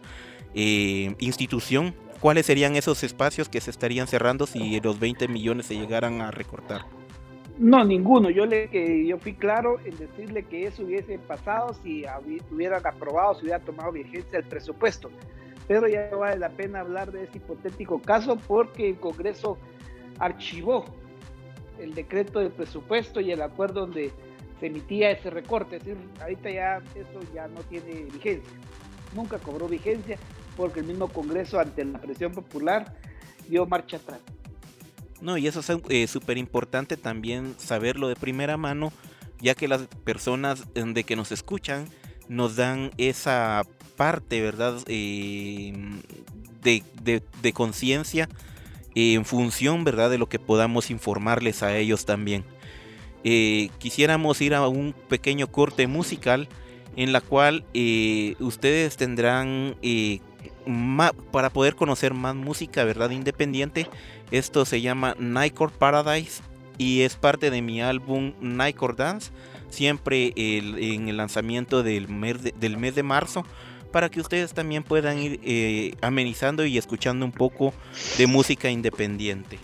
eh, 0.54 1.16
institución. 1.20 1.96
¿Cuáles 2.20 2.48
serían 2.48 2.76
esos 2.76 3.02
espacios 3.02 3.48
que 3.48 3.62
se 3.62 3.72
estarían 3.72 4.08
cerrando 4.08 4.46
si 4.46 4.82
los 4.82 5.00
20 5.00 5.30
millones 5.30 5.68
se 5.68 5.78
llegaran 5.78 6.20
a 6.20 6.32
recortar? 6.32 6.82
No, 7.58 7.86
ninguno. 7.86 8.30
Yo 8.30 8.46
le 8.46 8.68
que 8.68 9.08
yo 9.08 9.18
fui 9.20 9.36
claro 9.36 9.80
en 9.86 9.98
decirle 9.98 10.44
que 10.44 10.68
eso 10.68 10.84
hubiese 10.84 11.18
pasado 11.18 11.74
si 11.82 12.04
hubieran 12.52 12.86
aprobado, 12.86 13.36
si 13.36 13.44
hubiera 13.44 13.60
tomado 13.60 13.94
vigencia 13.94 14.38
el 14.38 14.44
presupuesto 14.44 15.10
pero 15.68 15.88
ya 15.88 16.10
no 16.12 16.20
vale 16.20 16.38
la 16.38 16.50
pena 16.50 16.82
hablar 16.82 17.12
de 17.12 17.24
ese 17.24 17.38
hipotético 17.38 18.02
caso 18.02 18.38
porque 18.48 18.90
el 18.90 19.00
Congreso 19.00 19.58
archivó 20.20 20.86
el 21.80 21.94
decreto 21.94 22.40
de 22.40 22.50
presupuesto 22.50 23.20
y 23.20 23.32
el 23.32 23.42
acuerdo 23.42 23.82
donde 23.82 24.12
se 24.60 24.68
emitía 24.68 25.12
ese 25.12 25.30
recorte. 25.30 25.78
Es 25.78 25.86
decir, 25.86 26.02
ahorita 26.22 26.50
ya 26.50 26.82
eso 26.96 27.20
ya 27.34 27.48
no 27.48 27.62
tiene 27.62 28.04
vigencia. 28.04 28.54
Nunca 29.16 29.38
cobró 29.40 29.68
vigencia 29.68 30.18
porque 30.56 30.82
el 30.82 30.88
mismo 30.88 31.08
Congreso, 31.08 31.60
ante 31.60 31.84
la 31.86 32.00
presión 32.00 32.32
popular, 32.32 32.96
dio 33.48 33.66
marcha 33.66 33.98
atrás. 33.98 34.20
No, 35.22 35.38
y 35.38 35.48
eso 35.48 35.62
es 35.90 36.10
súper 36.10 36.38
eh, 36.38 36.40
importante 36.40 36.98
también 36.98 37.56
saberlo 37.58 38.10
de 38.10 38.16
primera 38.16 38.58
mano, 38.58 38.92
ya 39.40 39.56
que 39.56 39.68
las 39.68 39.88
personas 40.04 40.66
de 40.74 41.04
que 41.04 41.16
nos 41.16 41.32
escuchan 41.32 41.88
nos 42.28 42.56
dan 42.56 42.92
esa 42.98 43.64
parte, 43.96 44.42
¿verdad? 44.42 44.80
Eh, 44.88 45.74
de, 46.64 47.54
conciencia 47.54 48.30
en 48.96 49.26
función, 49.26 49.84
¿verdad? 49.84 50.10
De 50.10 50.18
lo 50.18 50.28
que 50.28 50.40
podamos 50.40 50.92
informarles 50.92 51.64
a 51.64 51.76
ellos 51.78 52.06
también. 52.06 52.44
Eh, 53.24 53.70
quisiéramos 53.80 54.42
ir 54.42 54.54
a 54.54 54.68
un 54.68 54.94
pequeño 55.08 55.48
corte 55.48 55.88
musical 55.88 56.50
en 56.96 57.12
la 57.12 57.22
cual 57.22 57.66
eh, 57.74 58.36
ustedes 58.40 58.98
tendrán 58.98 59.76
para 61.32 61.50
poder 61.50 61.76
conocer 61.76 62.14
más 62.14 62.36
música, 62.36 62.84
¿verdad? 62.84 63.10
Independiente. 63.10 63.88
Esto 64.32 64.66
se 64.66 64.82
llama 64.82 65.16
Nightcore 65.20 65.74
Paradise 65.78 66.42
y 66.78 67.02
es 67.02 67.16
parte 67.16 67.50
de 67.50 67.62
mi 67.62 67.82
álbum 67.82 68.34
Nightcore 68.42 68.96
Dance. 68.96 69.32
Siempre 69.70 70.34
en 70.36 71.10
el 71.10 71.18
lanzamiento 71.18 71.82
del 71.82 72.08
mes 72.08 72.44
de 72.96 73.04
marzo 73.04 73.44
para 73.94 74.10
que 74.10 74.20
ustedes 74.20 74.54
también 74.54 74.82
puedan 74.82 75.20
ir 75.20 75.40
eh, 75.44 75.94
amenizando 76.02 76.66
y 76.66 76.80
escuchando 76.80 77.24
un 77.26 77.32
poco 77.32 77.74
de 78.18 78.26
música 78.26 78.68
independiente. 78.70 79.60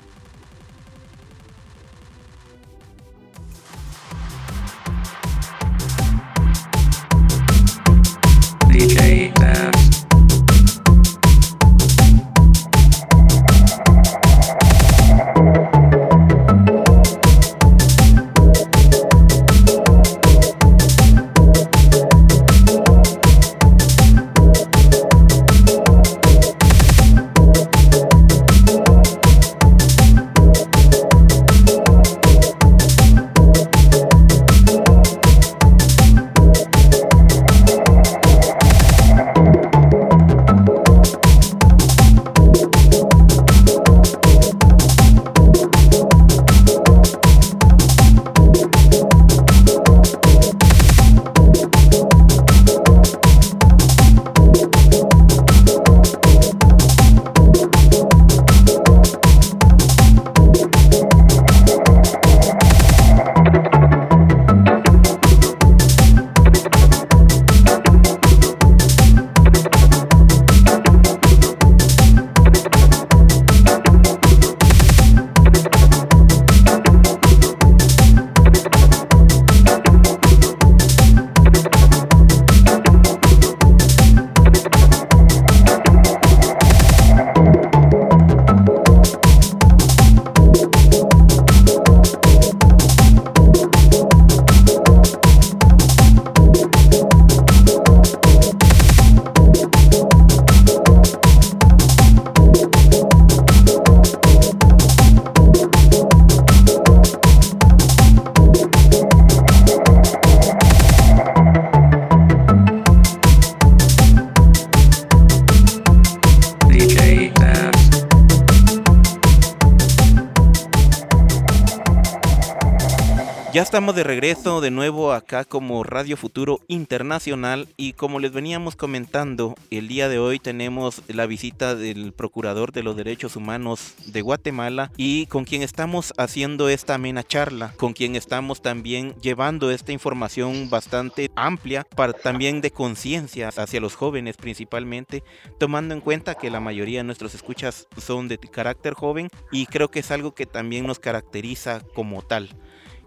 Estamos 123.79 123.96
de 123.96 124.03
regreso 124.03 124.59
de 124.59 124.72
nuevo 124.72 125.13
acá 125.13 125.46
como 125.46 125.85
Radio 125.85 126.18
Futuro 126.18 126.59
Internacional 126.68 127.70
y 127.77 127.94
como 127.94 128.20
les 128.20 128.33
veníamos 128.33 128.75
comentando, 128.75 129.55
el 129.72 129.87
día 129.87 130.09
de 130.09 130.20
hoy 130.20 130.37
tenemos 130.37 131.01
la 131.07 131.25
visita 131.25 131.75
del 131.75 132.11
Procurador 132.11 132.74
de 132.74 132.83
los 132.83 132.98
Derechos 132.98 133.37
Humanos 133.37 133.94
de 134.07 134.20
Guatemala 134.20 134.92
y 134.98 135.27
con 135.27 135.46
quien 135.46 135.61
estamos 135.61 136.13
haciendo 136.18 136.68
esta 136.68 136.96
amena 136.96 137.24
charla, 137.24 137.72
con 137.77 137.94
quien 137.94 138.18
estamos 138.18 138.61
también 138.61 139.15
llevando 139.22 139.72
esta 139.72 139.94
información 139.94 140.70
bastante 140.70 141.31
amplia 141.37 141.87
para 141.96 142.11
también 142.11 142.59
de 142.59 142.72
conciencia 142.72 143.48
hacia 143.48 143.79
los 143.79 143.96
jóvenes 143.96 144.35
principalmente, 144.35 145.24
tomando 145.57 145.94
en 145.94 146.01
cuenta 146.01 146.35
que 146.35 146.50
la 146.50 146.59
mayoría 146.59 147.00
de 147.00 147.05
nuestros 147.05 147.33
escuchas 147.33 147.87
son 147.96 148.27
de 148.27 148.39
carácter 148.39 148.94
joven 148.94 149.29
y 149.53 149.68
creo 149.68 149.87
que 149.89 150.00
es 150.00 150.11
algo 150.11 150.35
que 150.35 150.46
también 150.46 150.85
nos 150.85 151.00
caracteriza 151.00 151.81
como 151.96 152.22
tal. 152.24 152.50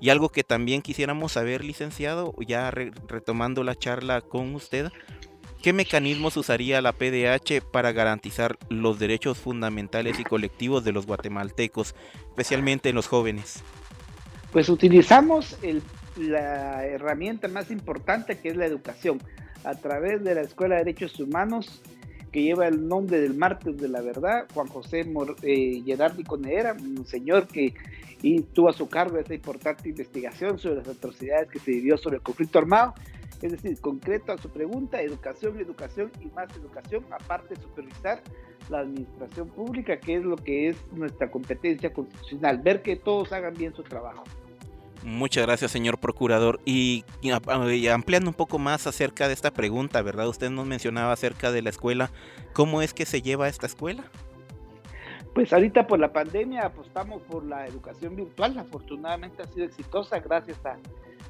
Y 0.02 0.10
algo 0.10 0.30
que 0.30 0.42
también 0.42 0.82
quisiéramos 0.82 1.30
saber, 1.30 1.62
licenciado, 1.62 2.34
ya 2.44 2.72
retomando 2.72 3.62
la 3.62 3.76
charla 3.76 4.20
con 4.20 4.52
usted, 4.56 4.90
¿qué 5.62 5.72
mecanismos 5.72 6.36
usaría 6.36 6.82
la 6.82 6.92
PDH 6.92 7.62
para 7.70 7.92
garantizar 7.92 8.58
los 8.68 8.98
derechos 8.98 9.38
fundamentales 9.38 10.18
y 10.18 10.24
colectivos 10.24 10.82
de 10.82 10.90
los 10.90 11.06
guatemaltecos, 11.06 11.94
especialmente 12.30 12.88
en 12.88 12.96
los 12.96 13.06
jóvenes? 13.06 13.62
Pues 14.50 14.68
utilizamos 14.68 15.56
la 16.16 16.84
herramienta 16.84 17.46
más 17.46 17.70
importante 17.70 18.40
que 18.40 18.48
es 18.48 18.56
la 18.56 18.66
educación. 18.66 19.22
A 19.62 19.76
través 19.76 20.24
de 20.24 20.34
la 20.34 20.40
Escuela 20.40 20.74
de 20.74 20.84
Derechos 20.84 21.20
Humanos 21.20 21.80
que 22.32 22.42
lleva 22.42 22.66
el 22.66 22.88
nombre 22.88 23.20
del 23.20 23.34
mártir 23.34 23.76
de 23.76 23.88
la 23.88 24.00
verdad, 24.00 24.46
Juan 24.54 24.66
José 24.66 25.04
Mor 25.04 25.36
eh, 25.42 25.82
un 25.84 27.06
señor 27.06 27.46
que 27.46 27.74
tuvo 28.54 28.70
a 28.70 28.72
su 28.72 28.88
cargo 28.88 29.18
esa 29.18 29.34
importante 29.34 29.88
investigación 29.88 30.58
sobre 30.58 30.76
las 30.76 30.88
atrocidades 30.88 31.50
que 31.50 31.58
se 31.58 31.72
vivió 31.72 31.96
sobre 31.98 32.16
el 32.16 32.22
conflicto 32.22 32.58
armado. 32.58 32.94
Es 33.42 33.50
decir, 33.50 33.78
concreto 33.80 34.32
a 34.32 34.38
su 34.38 34.48
pregunta, 34.48 35.02
educación, 35.02 35.58
educación 35.58 36.12
y 36.20 36.26
más 36.26 36.56
educación, 36.56 37.04
aparte 37.10 37.54
de 37.54 37.60
supervisar 37.60 38.22
la 38.70 38.80
administración 38.80 39.48
pública, 39.48 39.98
que 39.98 40.14
es 40.16 40.22
lo 40.22 40.36
que 40.36 40.68
es 40.68 40.76
nuestra 40.92 41.30
competencia 41.30 41.92
constitucional, 41.92 42.58
ver 42.58 42.82
que 42.82 42.94
todos 42.94 43.32
hagan 43.32 43.54
bien 43.54 43.74
su 43.74 43.82
trabajo. 43.82 44.22
Muchas 45.04 45.44
gracias, 45.44 45.70
señor 45.70 45.98
procurador. 45.98 46.60
Y, 46.64 47.04
ampliando 47.90 48.30
un 48.30 48.34
poco 48.34 48.58
más 48.58 48.86
acerca 48.86 49.26
de 49.26 49.34
esta 49.34 49.50
pregunta, 49.50 50.00
¿verdad? 50.02 50.28
Usted 50.28 50.50
nos 50.50 50.66
mencionaba 50.66 51.12
acerca 51.12 51.50
de 51.50 51.62
la 51.62 51.70
escuela. 51.70 52.10
¿Cómo 52.52 52.82
es 52.82 52.94
que 52.94 53.04
se 53.04 53.20
lleva 53.20 53.48
esta 53.48 53.66
escuela? 53.66 54.04
Pues 55.34 55.52
ahorita 55.52 55.86
por 55.86 55.98
la 55.98 56.12
pandemia 56.12 56.66
apostamos 56.66 57.22
por 57.22 57.44
la 57.44 57.66
educación 57.66 58.14
virtual. 58.14 58.58
Afortunadamente 58.58 59.42
ha 59.42 59.46
sido 59.46 59.66
exitosa 59.66 60.20
gracias 60.20 60.64
a 60.64 60.76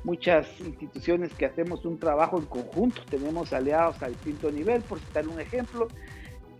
muchas 0.04 0.48
instituciones 0.60 1.32
que 1.32 1.46
hacemos 1.46 1.84
un 1.84 1.98
trabajo 1.98 2.38
en 2.38 2.46
conjunto. 2.46 3.02
Tenemos 3.08 3.52
aliados 3.52 4.02
a 4.02 4.08
distinto 4.08 4.50
nivel, 4.50 4.82
por 4.82 4.98
citar 4.98 5.26
un 5.28 5.40
ejemplo. 5.40 5.88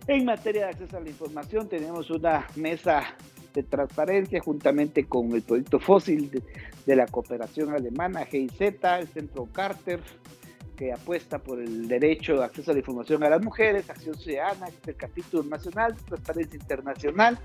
En 0.07 0.25
materia 0.25 0.65
de 0.65 0.71
acceso 0.71 0.97
a 0.97 0.99
la 0.99 1.09
información 1.09 1.69
tenemos 1.69 2.09
una 2.09 2.47
mesa 2.55 3.15
de 3.53 3.63
transparencia 3.63 4.41
juntamente 4.41 5.05
con 5.05 5.31
el 5.33 5.41
proyecto 5.41 5.79
fósil 5.79 6.29
de, 6.85 6.95
la 6.95 7.05
cooperación 7.07 7.73
alemana 7.73 8.25
GIZ, 8.25 8.61
el 8.61 9.07
Centro 9.07 9.47
Carter, 9.51 10.01
que 10.75 10.91
apuesta 10.91 11.39
por 11.39 11.59
el 11.61 11.87
derecho 11.87 12.37
de 12.37 12.45
acceso 12.45 12.71
a 12.71 12.73
la 12.73 12.79
información 12.79 13.23
a 13.23 13.29
las 13.29 13.43
mujeres, 13.43 13.89
Acción 13.89 14.15
Ciudadana, 14.15 14.67
el 14.85 14.95
capítulo 14.95 15.43
nacional, 15.43 15.95
Transparencia 16.05 16.57
Internacional, 16.59 17.39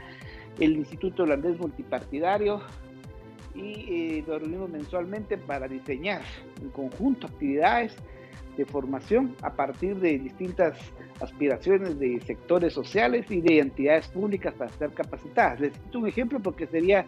el 0.59 0.77
Instituto 0.77 1.25
Holandés 1.25 1.59
Multipartidario, 1.59 2.63
y 3.55 4.19
eh, 4.19 4.25
nos 4.27 4.41
reunimos 4.41 4.71
mensualmente 4.71 5.37
para 5.37 5.69
diseñar 5.69 6.23
en 6.61 6.71
conjunto 6.71 7.27
actividades 7.27 7.97
de 8.59 8.67
formación 8.67 9.37
a 9.43 9.53
partir 9.55 9.97
de 10.01 10.19
distintas 10.19 10.77
aspiraciones 11.21 11.99
de 11.99 12.21
sectores 12.21 12.73
sociales 12.73 13.31
y 13.31 13.41
de 13.41 13.61
entidades 13.61 14.09
públicas 14.09 14.53
para 14.55 14.71
ser 14.73 14.91
capacitadas. 14.91 15.61
Les 15.61 15.73
cito 15.73 16.01
un 16.01 16.09
ejemplo 16.09 16.41
porque 16.41 16.67
sería 16.67 17.07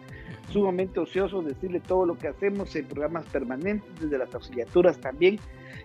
sumamente 0.49 0.99
ocioso 0.99 1.41
decirle 1.41 1.81
todo 1.81 2.05
lo 2.05 2.17
que 2.17 2.29
hacemos 2.29 2.73
en 2.75 2.85
programas 2.85 3.25
permanentes, 3.25 3.89
desde 3.99 4.17
las 4.17 4.33
auxiliaturas 4.33 4.97
también. 4.99 5.39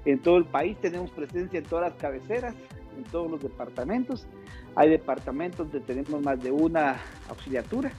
En 0.05 0.21
todo 0.21 0.39
el 0.39 0.45
país 0.45 0.77
tenemos 0.81 1.11
presencia 1.11 1.59
en 1.59 1.65
todas 1.65 1.91
las 1.91 2.01
cabeceras, 2.01 2.55
en 2.97 3.03
todos 3.05 3.29
los 3.29 3.43
departamentos. 3.43 4.29
Hay 4.77 4.89
departamentos 4.89 5.71
donde 5.71 5.81
tenemos 5.81 6.23
más 6.23 6.41
de 6.41 6.53
una 6.53 7.01
auxiliatura, 7.29 7.91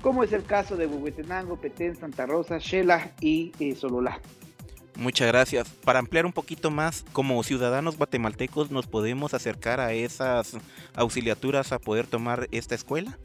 como 0.00 0.24
es 0.24 0.32
el 0.32 0.44
caso 0.44 0.76
de 0.76 0.86
Huehuetenango, 0.86 1.56
Petén, 1.56 1.94
Santa 1.94 2.24
Rosa, 2.24 2.56
Shela 2.58 3.12
y 3.20 3.52
eh. 3.60 3.76
Muchas 4.96 5.28
gracias. 5.28 5.68
Para 5.84 5.98
ampliar 5.98 6.24
un 6.24 6.32
poquito 6.32 6.70
más, 6.70 7.04
como 7.12 7.42
ciudadanos 7.42 7.98
guatemaltecos, 7.98 8.70
¿nos 8.70 8.86
podemos 8.86 9.34
acercar 9.34 9.78
a 9.78 9.92
esas 9.92 10.56
auxiliaturas 10.94 11.72
a 11.72 11.78
poder 11.78 12.06
tomar 12.06 12.48
esta 12.50 12.74
escuela? 12.74 13.18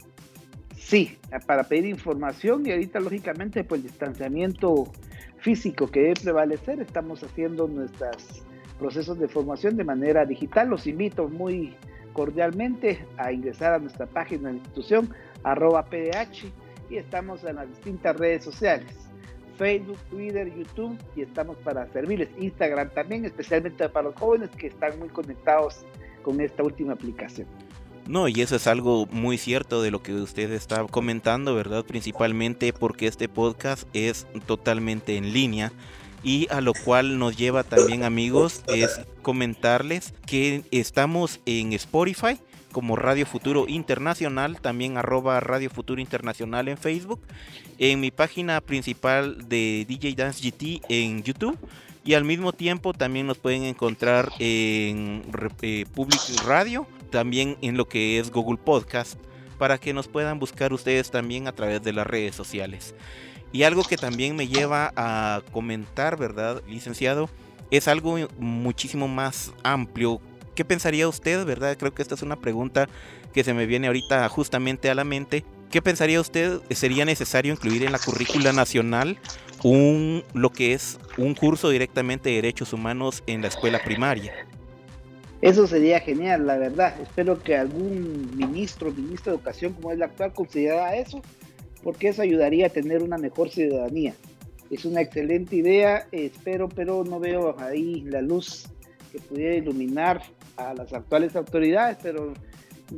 Sí, 0.76 1.16
para 1.46 1.64
pedir 1.64 1.86
información 1.86 2.66
y 2.66 2.72
ahorita 2.72 3.00
lógicamente 3.00 3.64
pues 3.64 3.80
el 3.80 3.88
distanciamiento 3.88 4.92
físico 5.38 5.86
que 5.86 6.00
debe 6.00 6.14
prevalecer, 6.14 6.80
estamos 6.80 7.22
haciendo 7.22 7.66
nuestros 7.68 8.42
procesos 8.78 9.18
de 9.18 9.28
formación 9.28 9.76
de 9.76 9.84
manera 9.84 10.26
digital. 10.26 10.68
Los 10.68 10.86
invito 10.86 11.28
muy 11.28 11.74
cordialmente 12.12 13.06
a 13.16 13.32
ingresar 13.32 13.72
a 13.72 13.78
nuestra 13.78 14.06
página 14.06 14.50
de 14.50 14.56
institución 14.56 15.08
arroba 15.42 15.84
PDH 15.86 16.52
y 16.90 16.96
estamos 16.96 17.42
en 17.44 17.56
las 17.56 17.68
distintas 17.68 18.16
redes 18.16 18.44
sociales. 18.44 19.11
Facebook, 19.56 19.98
Twitter, 20.10 20.52
YouTube 20.56 20.98
y 21.16 21.22
estamos 21.22 21.56
para 21.58 21.90
servirles. 21.92 22.28
Instagram 22.38 22.90
también, 22.90 23.24
especialmente 23.24 23.88
para 23.88 24.08
los 24.08 24.16
jóvenes 24.16 24.50
que 24.50 24.68
están 24.68 24.98
muy 24.98 25.08
conectados 25.08 25.84
con 26.22 26.40
esta 26.40 26.62
última 26.62 26.92
aplicación. 26.92 27.46
No, 28.06 28.26
y 28.26 28.40
eso 28.40 28.56
es 28.56 28.66
algo 28.66 29.06
muy 29.06 29.38
cierto 29.38 29.80
de 29.80 29.90
lo 29.90 30.02
que 30.02 30.12
usted 30.14 30.50
está 30.52 30.84
comentando, 30.86 31.54
¿verdad? 31.54 31.84
Principalmente 31.84 32.72
porque 32.72 33.06
este 33.06 33.28
podcast 33.28 33.88
es 33.92 34.26
totalmente 34.46 35.16
en 35.16 35.32
línea 35.32 35.72
y 36.24 36.48
a 36.50 36.60
lo 36.60 36.72
cual 36.74 37.18
nos 37.18 37.36
lleva 37.36 37.62
también 37.62 38.04
amigos 38.04 38.62
es 38.68 39.00
comentarles 39.22 40.14
que 40.26 40.64
estamos 40.70 41.40
en 41.46 41.72
Spotify 41.72 42.38
como 42.72 42.96
Radio 42.96 43.26
Futuro 43.26 43.66
Internacional, 43.68 44.60
también 44.60 44.96
arroba 44.96 45.38
Radio 45.40 45.70
Futuro 45.70 46.00
Internacional 46.00 46.68
en 46.68 46.78
Facebook, 46.78 47.20
en 47.78 48.00
mi 48.00 48.10
página 48.10 48.60
principal 48.60 49.48
de 49.48 49.84
DJ 49.86 50.14
Dance 50.14 50.42
GT 50.42 50.82
en 50.88 51.22
YouTube 51.22 51.58
y 52.04 52.14
al 52.14 52.24
mismo 52.24 52.52
tiempo 52.52 52.92
también 52.92 53.26
nos 53.26 53.38
pueden 53.38 53.62
encontrar 53.62 54.32
en 54.40 55.22
eh, 55.62 55.84
Public 55.94 56.20
Radio, 56.44 56.86
también 57.10 57.56
en 57.62 57.76
lo 57.76 57.86
que 57.86 58.18
es 58.18 58.32
Google 58.32 58.58
Podcast, 58.58 59.18
para 59.58 59.78
que 59.78 59.92
nos 59.92 60.08
puedan 60.08 60.40
buscar 60.40 60.72
ustedes 60.72 61.10
también 61.12 61.46
a 61.46 61.52
través 61.52 61.82
de 61.82 61.92
las 61.92 62.06
redes 62.06 62.34
sociales. 62.34 62.94
Y 63.52 63.62
algo 63.62 63.84
que 63.84 63.96
también 63.96 64.34
me 64.34 64.48
lleva 64.48 64.92
a 64.96 65.42
comentar, 65.52 66.16
¿verdad, 66.16 66.62
licenciado? 66.66 67.28
Es 67.70 67.86
algo 67.86 68.16
muchísimo 68.38 69.06
más 69.06 69.52
amplio 69.62 70.20
¿Qué 70.54 70.64
pensaría 70.64 71.08
usted, 71.08 71.44
verdad? 71.46 71.76
Creo 71.78 71.94
que 71.94 72.02
esta 72.02 72.14
es 72.14 72.22
una 72.22 72.36
pregunta 72.36 72.88
que 73.32 73.42
se 73.42 73.54
me 73.54 73.66
viene 73.66 73.86
ahorita 73.86 74.28
justamente 74.28 74.90
a 74.90 74.94
la 74.94 75.04
mente. 75.04 75.44
¿Qué 75.70 75.80
pensaría 75.80 76.20
usted? 76.20 76.60
¿Sería 76.70 77.06
necesario 77.06 77.52
incluir 77.52 77.84
en 77.84 77.92
la 77.92 77.98
currícula 77.98 78.52
nacional 78.52 79.18
un 79.64 80.22
lo 80.34 80.50
que 80.50 80.74
es 80.74 80.98
un 81.16 81.34
curso 81.34 81.70
directamente 81.70 82.28
de 82.28 82.36
derechos 82.36 82.74
humanos 82.74 83.22
en 83.26 83.40
la 83.40 83.48
escuela 83.48 83.82
primaria? 83.82 84.34
Eso 85.40 85.66
sería 85.66 86.00
genial, 86.00 86.46
la 86.46 86.58
verdad. 86.58 87.00
Espero 87.00 87.42
que 87.42 87.56
algún 87.56 88.36
ministro, 88.36 88.92
ministro 88.92 89.32
de 89.32 89.38
Educación 89.38 89.72
como 89.72 89.90
es 89.90 89.98
la 89.98 90.06
actual, 90.06 90.34
considerara 90.34 90.96
eso, 90.96 91.22
porque 91.82 92.08
eso 92.08 92.20
ayudaría 92.20 92.66
a 92.66 92.70
tener 92.70 93.02
una 93.02 93.16
mejor 93.16 93.48
ciudadanía. 93.48 94.14
Es 94.70 94.84
una 94.84 95.00
excelente 95.00 95.56
idea, 95.56 96.06
espero, 96.12 96.68
pero 96.68 97.04
no 97.04 97.18
veo 97.18 97.58
ahí 97.58 98.02
la 98.02 98.20
luz 98.20 98.68
que 99.10 99.18
pudiera 99.18 99.54
iluminar 99.54 100.22
a 100.56 100.74
las 100.74 100.92
actuales 100.92 101.36
autoridades, 101.36 101.98
pero 102.02 102.32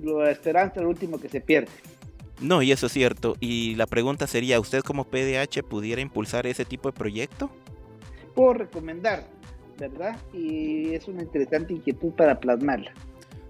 la 0.02 0.30
esperanza 0.30 0.76
es 0.76 0.82
lo 0.82 0.88
último 0.88 1.18
que 1.18 1.28
se 1.28 1.40
pierde. 1.40 1.70
No, 2.40 2.62
y 2.62 2.72
eso 2.72 2.86
es 2.86 2.92
cierto. 2.92 3.36
Y 3.40 3.74
la 3.76 3.86
pregunta 3.86 4.26
sería, 4.26 4.58
¿usted 4.60 4.82
como 4.82 5.04
PDH 5.04 5.62
pudiera 5.68 6.00
impulsar 6.00 6.46
ese 6.46 6.64
tipo 6.64 6.90
de 6.90 6.98
proyecto? 6.98 7.50
Puedo 8.34 8.54
recomendar, 8.54 9.24
¿verdad? 9.78 10.16
Y 10.32 10.94
es 10.94 11.06
una 11.06 11.22
interesante 11.22 11.72
inquietud 11.72 12.12
para 12.12 12.40
plasmarla. 12.40 12.92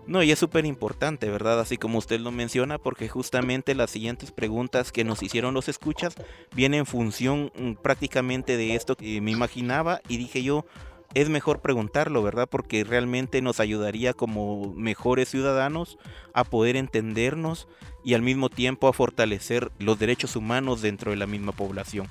No, 0.07 0.23
y 0.23 0.31
es 0.31 0.39
súper 0.39 0.67
importante, 0.67 1.31
¿verdad? 1.31 1.61
Así 1.61 1.79
como 1.79 1.97
usted 1.97 2.21
lo 2.21 2.31
menciona, 2.31 2.77
porque 2.77 3.09
justamente 3.09 3.75
las 3.75 3.91
siguientes 3.91 4.33
preguntas 4.33 4.93
que 4.93 5.03
nos 5.03 5.23
hicieron 5.23 5.55
los 5.55 5.69
escuchas 5.71 6.15
vienen 6.55 6.81
en 6.81 6.87
función 6.87 7.51
mm, 7.57 7.73
prácticamente 7.83 8.59
de 8.59 8.75
esto 8.75 8.97
que 8.97 9.23
me 9.23 9.31
imaginaba 9.31 10.03
y 10.07 10.19
dije 10.19 10.43
yo, 10.43 10.67
es 11.15 11.29
mejor 11.29 11.61
preguntarlo, 11.61 12.23
¿verdad? 12.23 12.49
Porque 12.51 12.85
realmente 12.85 13.41
nos 13.41 13.61
ayudaría 13.61 14.13
como 14.13 14.75
mejores 14.75 15.29
ciudadanos 15.29 15.97
a 16.33 16.45
poder 16.45 16.77
entendernos 16.77 17.69
y 18.05 18.15
al 18.15 18.23
mismo 18.23 18.51
tiempo 18.51 18.89
a 18.89 18.93
fortalecer 18.93 19.71
los 19.79 19.99
derechos 19.99 20.37
humanos 20.37 20.83
dentro 20.83 21.13
de 21.13 21.17
la 21.17 21.27
misma 21.27 21.53
población. 21.53 22.09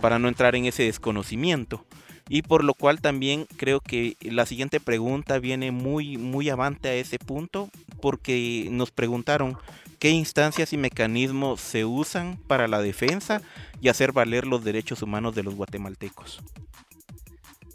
para 0.00 0.20
no 0.20 0.28
entrar 0.28 0.54
en 0.54 0.64
ese 0.64 0.84
desconocimiento. 0.84 1.84
Y 2.28 2.42
por 2.42 2.62
lo 2.62 2.74
cual 2.74 3.00
también 3.00 3.46
creo 3.56 3.80
que 3.80 4.16
la 4.20 4.46
siguiente 4.46 4.78
pregunta 4.78 5.40
viene 5.40 5.72
muy, 5.72 6.16
muy 6.18 6.50
avante 6.50 6.88
a 6.88 6.94
ese 6.94 7.18
punto, 7.18 7.68
porque 8.00 8.68
nos 8.70 8.92
preguntaron 8.92 9.58
qué 9.98 10.10
instancias 10.10 10.72
y 10.72 10.76
mecanismos 10.76 11.60
se 11.60 11.84
usan 11.84 12.38
para 12.46 12.68
la 12.68 12.80
defensa 12.80 13.42
y 13.80 13.88
hacer 13.88 14.12
valer 14.12 14.46
los 14.46 14.62
derechos 14.62 15.02
humanos 15.02 15.34
de 15.34 15.42
los 15.42 15.56
guatemaltecos. 15.56 16.40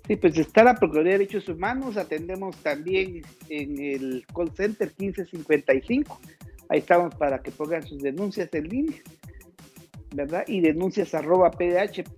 Sí, 0.06 0.18
pues 0.18 0.38
está 0.38 0.66
la 0.66 0.76
Procuraduría 0.76 1.14
de 1.14 1.20
Derechos 1.20 1.48
Humanos, 1.48 1.96
atendemos 1.96 2.58
también 2.58 3.22
en 3.48 3.80
el 3.80 4.26
call 4.36 4.52
center 4.54 4.92
1555, 4.98 6.20
ahí 6.68 6.80
estamos 6.80 7.16
para 7.16 7.42
que 7.42 7.52
pongan 7.52 7.84
sus 7.84 8.02
denuncias 8.02 8.50
en 8.54 8.68
línea, 8.68 9.02
¿verdad? 10.14 10.44
Y 10.46 10.60
denuncias 10.60 11.14
arroba 11.14 11.52
pdh.org.gt, 11.52 12.14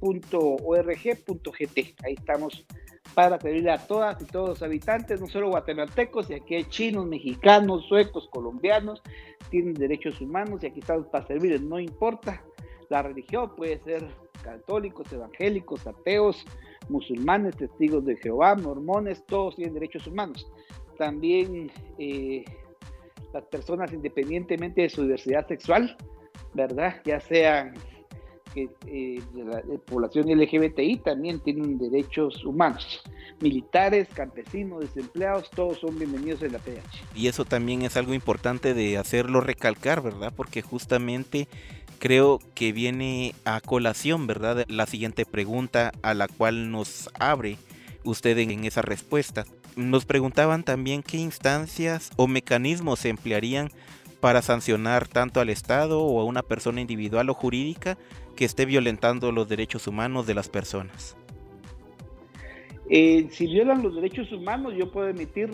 ahí 2.03 2.13
estamos 2.17 2.65
para 3.13 3.37
pedirle 3.37 3.71
a 3.71 3.77
todas 3.77 4.19
y 4.19 4.25
todos 4.25 4.49
los 4.49 4.63
habitantes, 4.63 5.21
no 5.21 5.27
solo 5.27 5.49
guatemaltecos, 5.49 6.31
y 6.31 6.33
aquí 6.33 6.55
hay 6.55 6.63
chinos, 6.65 7.05
mexicanos, 7.05 7.85
suecos, 7.87 8.27
colombianos, 8.31 9.03
tienen 9.51 9.75
derechos 9.75 10.19
humanos 10.21 10.63
y 10.63 10.67
aquí 10.67 10.79
estamos 10.79 11.05
para 11.07 11.27
servirles, 11.27 11.61
no 11.61 11.79
importa 11.79 12.41
la 12.89 13.03
religión, 13.03 13.55
puede 13.55 13.77
ser 13.83 14.07
católicos, 14.43 15.11
evangélicos, 15.13 15.85
ateos, 15.85 16.45
musulmanes, 16.89 17.55
testigos 17.57 18.05
de 18.05 18.17
Jehová, 18.17 18.55
mormones, 18.55 19.25
todos 19.25 19.55
tienen 19.55 19.73
derechos 19.73 20.07
humanos. 20.07 20.47
También 20.97 21.71
eh, 21.97 22.43
las 23.33 23.43
personas 23.45 23.91
independientemente 23.93 24.83
de 24.83 24.89
su 24.89 25.03
diversidad 25.03 25.47
sexual, 25.47 25.95
¿verdad? 26.53 27.01
Ya 27.05 27.19
sean 27.19 27.73
que 28.53 28.69
eh, 28.87 29.21
la, 29.35 29.61
población 29.85 30.27
LGBTI 30.29 31.01
también 31.03 31.41
tienen 31.41 31.77
derechos 31.77 32.45
humanos. 32.45 33.01
Militares, 33.41 34.07
campesinos, 34.13 34.79
desempleados, 34.79 35.49
todos 35.51 35.79
son 35.79 35.99
bienvenidos 35.99 36.41
en 36.41 36.53
la 36.53 36.59
PH. 36.59 36.81
Y 37.13 37.27
eso 37.27 37.43
también 37.43 37.81
es 37.81 37.97
algo 37.97 38.13
importante 38.13 38.73
de 38.73 38.97
hacerlo 38.97 39.41
recalcar, 39.41 40.01
¿verdad? 40.01 40.31
Porque 40.33 40.61
justamente 40.61 41.49
creo 41.99 42.39
que 42.53 42.71
viene 42.71 43.33
a 43.45 43.61
colación, 43.61 44.27
¿verdad? 44.27 44.65
La 44.67 44.85
siguiente 44.85 45.25
pregunta 45.25 45.91
a 46.01 46.13
la 46.13 46.27
cual 46.27 46.71
nos 46.71 47.09
abre 47.19 47.57
usted 48.03 48.37
en 48.37 48.65
esa 48.65 48.81
respuesta. 48.81 49.45
Nos 49.75 50.05
preguntaban 50.05 50.63
también 50.63 51.03
qué 51.03 51.17
instancias 51.17 52.11
o 52.15 52.27
mecanismos 52.27 52.99
se 52.99 53.09
emplearían 53.09 53.71
para 54.19 54.41
sancionar 54.41 55.07
tanto 55.07 55.39
al 55.39 55.49
Estado 55.49 56.01
o 56.01 56.21
a 56.21 56.23
una 56.23 56.41
persona 56.41 56.81
individual 56.81 57.29
o 57.29 57.33
jurídica 57.33 57.97
que 58.35 58.45
esté 58.45 58.65
violentando 58.65 59.31
los 59.31 59.47
derechos 59.49 59.87
humanos 59.87 60.27
de 60.27 60.33
las 60.33 60.49
personas. 60.49 61.17
Eh, 62.89 63.27
si 63.31 63.47
violan 63.47 63.81
los 63.81 63.95
derechos 63.95 64.31
humanos, 64.31 64.73
yo 64.77 64.91
puedo 64.91 65.07
emitir 65.07 65.49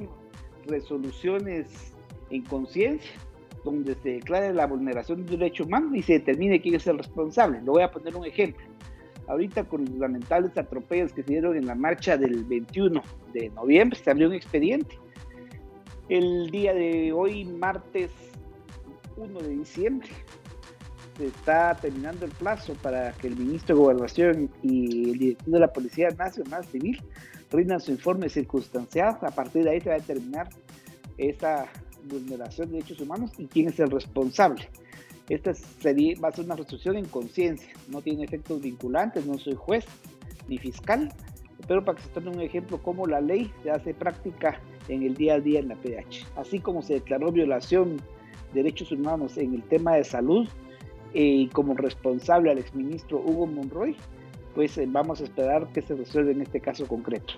resoluciones 0.67 1.93
en 2.29 2.43
conciencia 2.43 3.11
donde 3.63 3.95
se 3.95 4.09
declare 4.09 4.53
la 4.53 4.67
vulneración 4.67 5.25
de 5.25 5.33
un 5.33 5.39
derecho 5.39 5.63
humano 5.63 5.95
y 5.95 6.01
se 6.01 6.13
determine 6.13 6.61
quién 6.61 6.75
es 6.75 6.87
el 6.87 6.97
responsable. 6.97 7.59
Le 7.61 7.69
voy 7.69 7.83
a 7.83 7.91
poner 7.91 8.15
un 8.15 8.25
ejemplo. 8.25 8.65
Ahorita 9.27 9.63
con 9.63 9.85
los 9.85 9.95
lamentables 9.95 10.57
atropellos 10.57 11.13
que 11.13 11.23
se 11.23 11.31
dieron 11.31 11.55
en 11.55 11.65
la 11.65 11.75
marcha 11.75 12.17
del 12.17 12.43
21 12.43 13.01
de 13.33 13.49
noviembre, 13.49 13.97
se 13.97 14.09
abrió 14.11 14.27
un 14.27 14.33
expediente. 14.33 14.97
El 16.09 16.49
día 16.51 16.73
de 16.73 17.13
hoy, 17.13 17.45
martes 17.45 18.11
1 19.15 19.39
de 19.39 19.49
diciembre, 19.49 20.09
se 21.17 21.27
está 21.27 21.75
terminando 21.75 22.25
el 22.25 22.31
plazo 22.31 22.73
para 22.81 23.13
que 23.13 23.27
el 23.27 23.37
ministro 23.37 23.75
de 23.75 23.81
Gobernación 23.81 24.49
y 24.61 25.11
el 25.11 25.19
director 25.19 25.53
de 25.53 25.59
la 25.59 25.71
Policía 25.71 26.09
Nacional 26.09 26.65
Civil 26.65 27.01
rindan 27.51 27.79
su 27.79 27.91
informe 27.91 28.27
circunstancial. 28.27 29.17
A 29.21 29.31
partir 29.31 29.63
de 29.63 29.71
ahí 29.71 29.81
se 29.81 29.89
va 29.89 29.95
a 29.95 29.99
determinar 29.99 30.49
esa 31.17 31.65
vulneración 32.09 32.69
de 32.69 32.77
derechos 32.77 33.01
humanos 33.01 33.31
y 33.37 33.45
quién 33.47 33.69
es 33.69 33.79
el 33.79 33.89
responsable. 33.89 34.69
Esta 35.29 35.53
sería, 35.53 36.19
va 36.19 36.29
a 36.29 36.31
ser 36.31 36.45
una 36.45 36.55
resolución 36.55 36.97
en 36.97 37.05
conciencia, 37.05 37.73
no 37.87 38.01
tiene 38.01 38.23
efectos 38.23 38.61
vinculantes, 38.61 39.25
no 39.25 39.37
soy 39.37 39.55
juez 39.55 39.85
ni 40.47 40.57
fiscal, 40.57 41.09
pero 41.67 41.85
para 41.85 41.97
que 41.97 42.03
se 42.03 42.09
tome 42.09 42.29
un 42.29 42.41
ejemplo 42.41 42.81
cómo 42.81 43.07
la 43.07 43.21
ley 43.21 43.51
se 43.63 43.71
hace 43.71 43.93
práctica 43.93 44.59
en 44.87 45.03
el 45.03 45.15
día 45.15 45.35
a 45.35 45.39
día 45.39 45.59
en 45.59 45.69
la 45.69 45.75
PH. 45.75 46.25
Así 46.35 46.59
como 46.59 46.81
se 46.81 46.95
declaró 46.95 47.31
violación 47.31 47.97
de 48.53 48.63
derechos 48.63 48.91
humanos 48.91 49.37
en 49.37 49.53
el 49.53 49.63
tema 49.63 49.95
de 49.95 50.03
salud 50.03 50.47
eh, 51.13 51.23
y 51.23 51.47
como 51.47 51.75
responsable 51.75 52.51
al 52.51 52.57
exministro 52.57 53.19
Hugo 53.19 53.47
Monroy, 53.47 53.95
pues 54.55 54.77
eh, 54.77 54.85
vamos 54.87 55.21
a 55.21 55.23
esperar 55.23 55.67
que 55.71 55.81
se 55.81 55.95
resuelva 55.95 56.31
en 56.31 56.41
este 56.41 56.59
caso 56.59 56.87
concreto. 56.87 57.33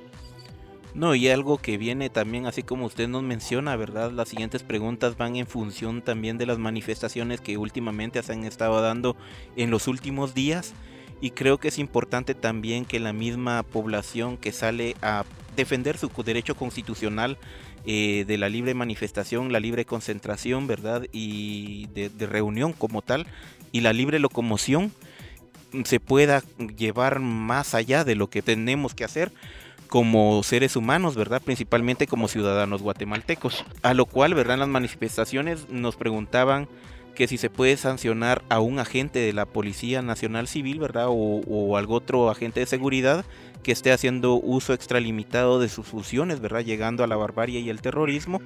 No, 0.96 1.16
y 1.16 1.28
algo 1.28 1.58
que 1.58 1.78
viene 1.78 2.12
también, 2.12 2.46
así 2.46 2.62
como 2.62 2.86
usted 2.86 3.08
nos 3.08 3.24
menciona, 3.24 3.76
¿verdad? 3.76 4.12
Las 4.12 4.30
siguientes 4.30 4.62
preguntas 4.62 5.18
van 5.18 5.36
en 5.36 5.48
función 5.48 6.04
también 6.04 6.38
de 6.38 6.46
las 6.46 6.60
manifestaciones 6.60 7.42
que 7.42 7.58
últimamente 7.58 8.22
se 8.22 8.34
han 8.34 8.44
estado 8.44 8.80
dando 8.80 9.16
en 9.56 9.72
los 9.72 9.88
últimos 9.88 10.36
días. 10.36 10.74
Y 11.20 11.32
creo 11.32 11.58
que 11.58 11.70
es 11.70 11.80
importante 11.80 12.36
también 12.36 12.86
que 12.86 13.00
la 13.00 13.12
misma 13.12 13.64
población 13.64 14.38
que 14.38 14.52
sale 14.52 14.96
a 15.02 15.26
defender 15.56 15.98
su 15.98 16.10
derecho 16.24 16.54
constitucional 16.54 17.40
eh, 17.86 18.24
de 18.28 18.38
la 18.38 18.50
libre 18.50 18.76
manifestación, 18.76 19.52
la 19.52 19.60
libre 19.60 19.86
concentración, 19.86 20.68
¿verdad? 20.68 21.08
Y 21.12 21.88
de, 21.88 22.10
de 22.10 22.28
reunión 22.28 22.72
como 22.72 23.02
tal, 23.02 23.26
y 23.72 23.82
la 23.82 23.94
libre 23.94 24.20
locomoción, 24.20 24.92
se 25.86 26.00
pueda 26.00 26.44
llevar 26.78 27.20
más 27.20 27.74
allá 27.74 28.04
de 28.04 28.16
lo 28.16 28.30
que 28.30 28.44
tenemos 28.44 28.94
que 28.94 29.06
hacer 29.06 29.32
como 29.94 30.42
seres 30.42 30.76
humanos, 30.76 31.16
¿verdad? 31.16 31.40
Principalmente 31.40 32.08
como 32.08 32.28
ciudadanos 32.28 32.82
guatemaltecos. 32.82 33.64
A 33.84 33.94
lo 33.94 34.08
cual, 34.08 34.34
¿verdad? 34.34 34.56
En 34.56 34.62
las 34.62 34.70
manifestaciones 34.70 35.70
nos 35.70 35.98
preguntaban 35.98 36.68
que 37.14 37.28
si 37.28 37.38
se 37.38 37.52
puede 37.52 37.78
sancionar 37.78 38.42
a 38.50 38.60
un 38.60 38.80
agente 38.80 39.20
de 39.20 39.34
la 39.34 39.46
Policía 39.46 40.02
Nacional 40.02 40.48
Civil, 40.48 40.80
¿verdad? 40.80 41.10
O, 41.10 41.42
o 41.48 41.78
algún 41.78 41.98
otro 41.98 42.32
agente 42.32 42.62
de 42.62 42.66
seguridad 42.66 43.24
que 43.62 43.72
esté 43.72 43.92
haciendo 43.92 44.34
uso 44.34 44.74
extralimitado 44.74 45.60
de 45.60 45.70
sus 45.70 45.86
funciones, 45.86 46.40
¿verdad? 46.40 46.62
Llegando 46.62 47.04
a 47.04 47.08
la 47.08 47.16
barbarie 47.16 47.60
y 47.60 47.70
el 47.70 47.80
terrorismo. 47.80 48.42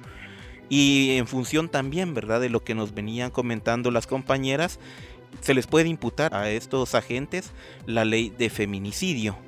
Y 0.68 1.12
en 1.16 1.26
función 1.26 1.70
también, 1.70 2.12
¿verdad? 2.12 2.42
De 2.42 2.50
lo 2.50 2.62
que 2.62 2.74
nos 2.74 2.92
venían 2.92 3.30
comentando 3.30 3.90
las 3.90 4.06
compañeras, 4.06 4.78
se 5.40 5.54
les 5.54 5.66
puede 5.66 5.88
imputar 5.88 6.34
a 6.34 6.50
estos 6.50 6.94
agentes 6.94 7.52
la 7.86 8.04
ley 8.04 8.28
de 8.36 8.50
feminicidio. 8.50 9.47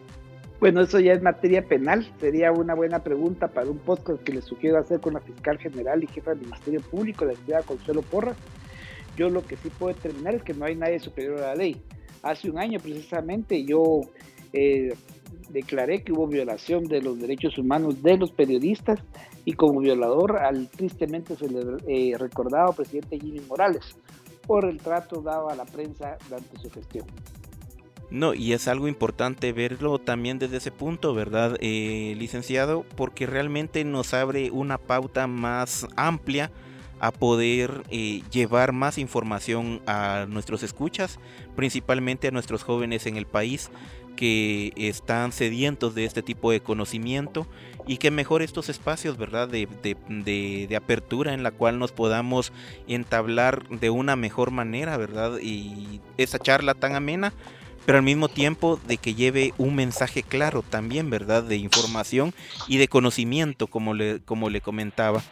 Bueno, 0.61 0.83
eso 0.83 1.01
ya 1.01 1.15
es 1.15 1.23
materia 1.23 1.63
penal. 1.67 2.07
Sería 2.21 2.53
una 2.53 2.75
buena 2.75 3.03
pregunta 3.03 3.49
para 3.49 3.71
un 3.71 3.79
podcast 3.79 4.23
que 4.23 4.35
les 4.35 4.45
sugiero 4.45 4.79
hacer 4.79 5.01
con 5.01 5.15
la 5.15 5.21
fiscal 5.21 5.57
general 5.57 6.05
y 6.05 6.07
jefa 6.07 6.33
del 6.33 6.41
Ministerio 6.41 6.83
Público, 6.83 7.25
la 7.25 7.35
ciudad 7.35 7.65
Consuelo 7.65 8.03
Porras. 8.03 8.37
Yo 9.17 9.31
lo 9.31 9.43
que 9.43 9.57
sí 9.57 9.71
puedo 9.71 9.95
determinar 9.95 10.35
es 10.35 10.43
que 10.43 10.53
no 10.53 10.67
hay 10.67 10.77
nadie 10.77 11.01
superior 11.01 11.39
a 11.39 11.47
la 11.47 11.55
ley. 11.55 11.81
Hace 12.23 12.51
un 12.51 12.59
año 12.59 12.79
precisamente 12.79 13.65
yo 13.65 14.03
eh, 14.53 14.93
declaré 15.49 16.03
que 16.03 16.13
hubo 16.13 16.27
violación 16.27 16.85
de 16.85 17.01
los 17.01 17.19
derechos 17.19 17.57
humanos 17.57 18.03
de 18.03 18.19
los 18.19 18.31
periodistas 18.31 19.01
y 19.47 19.55
como 19.55 19.81
violador 19.81 20.37
al 20.37 20.69
tristemente 20.69 21.37
eh, 21.89 22.13
recordado 22.19 22.75
presidente 22.75 23.19
Jimmy 23.19 23.41
Morales 23.49 23.97
por 24.47 24.67
el 24.67 24.77
trato 24.77 25.23
dado 25.23 25.49
a 25.49 25.55
la 25.55 25.65
prensa 25.65 26.19
durante 26.29 26.59
su 26.59 26.71
gestión. 26.71 27.07
No, 28.11 28.35
y 28.35 28.53
es 28.53 28.67
algo 28.67 28.89
importante 28.89 29.53
verlo 29.53 29.99
también 29.99 30.39
desde 30.39 30.57
ese 30.57 30.73
punto, 30.73 31.15
¿verdad, 31.15 31.57
eh, 31.61 32.15
licenciado? 32.19 32.85
Porque 32.97 33.27
realmente 33.27 33.85
nos 33.85 34.15
abre 34.15 34.51
una 34.51 34.79
pauta 34.79 35.29
más 35.29 35.87
amplia 35.97 36.51
a 36.99 37.13
poder 37.13 37.83
eh, 37.89 38.23
llevar 38.31 38.73
más 38.73 38.99
información 38.99 39.81
a 39.87 40.27
nuestros 40.29 40.63
escuchas, 40.63 41.19
principalmente 41.57 42.29
a 42.29 42.31
nuestros 42.33 42.65
jóvenes 42.65 43.07
en 43.07 43.17
el 43.17 43.27
país 43.27 43.71
que 44.17 44.73
están 44.77 45.33
sedientos 45.33 45.95
de 45.95 46.05
este 46.05 46.23
tipo 46.23 46.51
de 46.51 46.61
conocimiento 46.61 47.47
y 47.87 47.97
que 47.97 48.11
mejor 48.11 48.43
estos 48.43 48.69
espacios, 48.69 49.17
¿verdad? 49.17 49.49
De, 49.49 49.67
de, 49.83 50.67
de, 50.69 50.77
apertura 50.77 51.33
en 51.33 51.43
la 51.43 51.53
cual 51.53 51.79
nos 51.79 51.93
podamos 51.93 52.53
entablar 52.87 53.67
de 53.69 53.89
una 53.89 54.17
mejor 54.17 54.51
manera, 54.51 54.99
¿verdad? 54.99 55.39
Y 55.41 56.01
esa 56.19 56.39
charla 56.39 56.75
tan 56.75 56.97
amena 56.97 57.33
pero 57.87 57.99
al 57.99 58.05
mismo 58.05 58.29
tiempo 58.29 58.79
de 58.87 58.97
que 58.97 59.15
lleve 59.15 59.55
un 59.59 59.75
mensaje 59.75 60.23
claro 60.23 60.63
también, 60.63 61.11
¿verdad? 61.11 61.43
De 61.43 61.57
información 61.57 62.35
y 62.69 62.77
de 62.79 62.89
conocimiento, 62.89 63.67
como 63.67 63.95
le, 63.95 64.21
como 64.21 64.51
le 64.51 64.61
comentaba. 64.61 65.23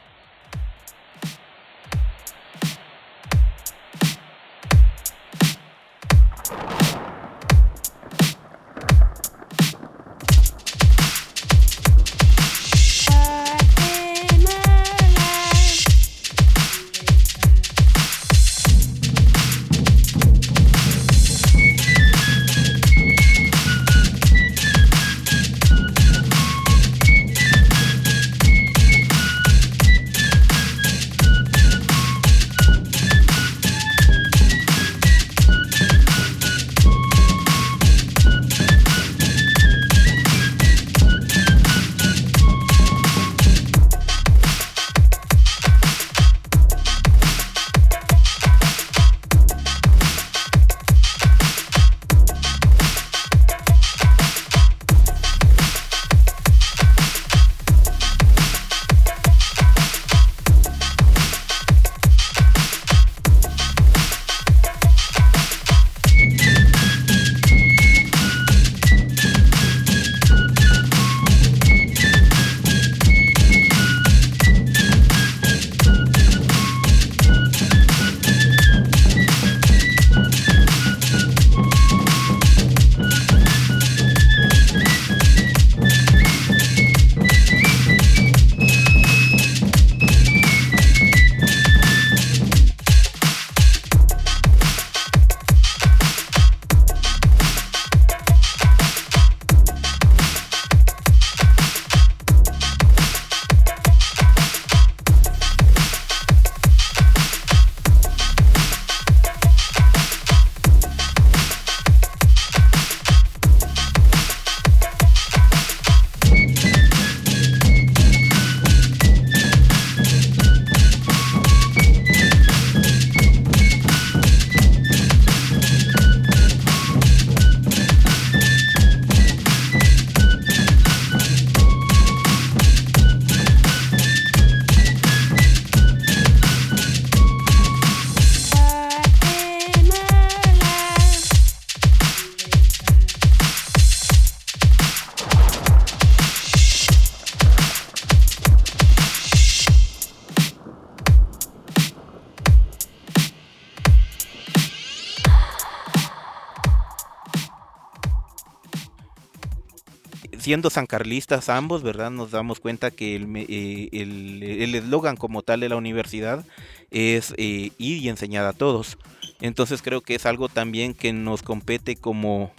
Siendo 160.48 160.70
sancarlistas 160.70 161.50
ambos, 161.50 161.82
¿verdad? 161.82 162.10
Nos 162.10 162.30
damos 162.30 162.58
cuenta 162.58 162.90
que 162.90 163.16
el 163.16 164.74
eslogan 164.74 165.18
como 165.18 165.42
tal 165.42 165.60
de 165.60 165.68
la 165.68 165.76
universidad 165.76 166.42
es 166.90 167.34
ir 167.36 167.74
y 167.76 168.08
enseñar 168.08 168.46
a 168.46 168.54
todos. 168.54 168.96
Entonces 169.42 169.82
creo 169.82 170.00
que 170.00 170.14
es 170.14 170.24
algo 170.24 170.48
también 170.48 170.94
que 170.94 171.12
nos 171.12 171.42
compete 171.42 171.96
como, 171.96 172.50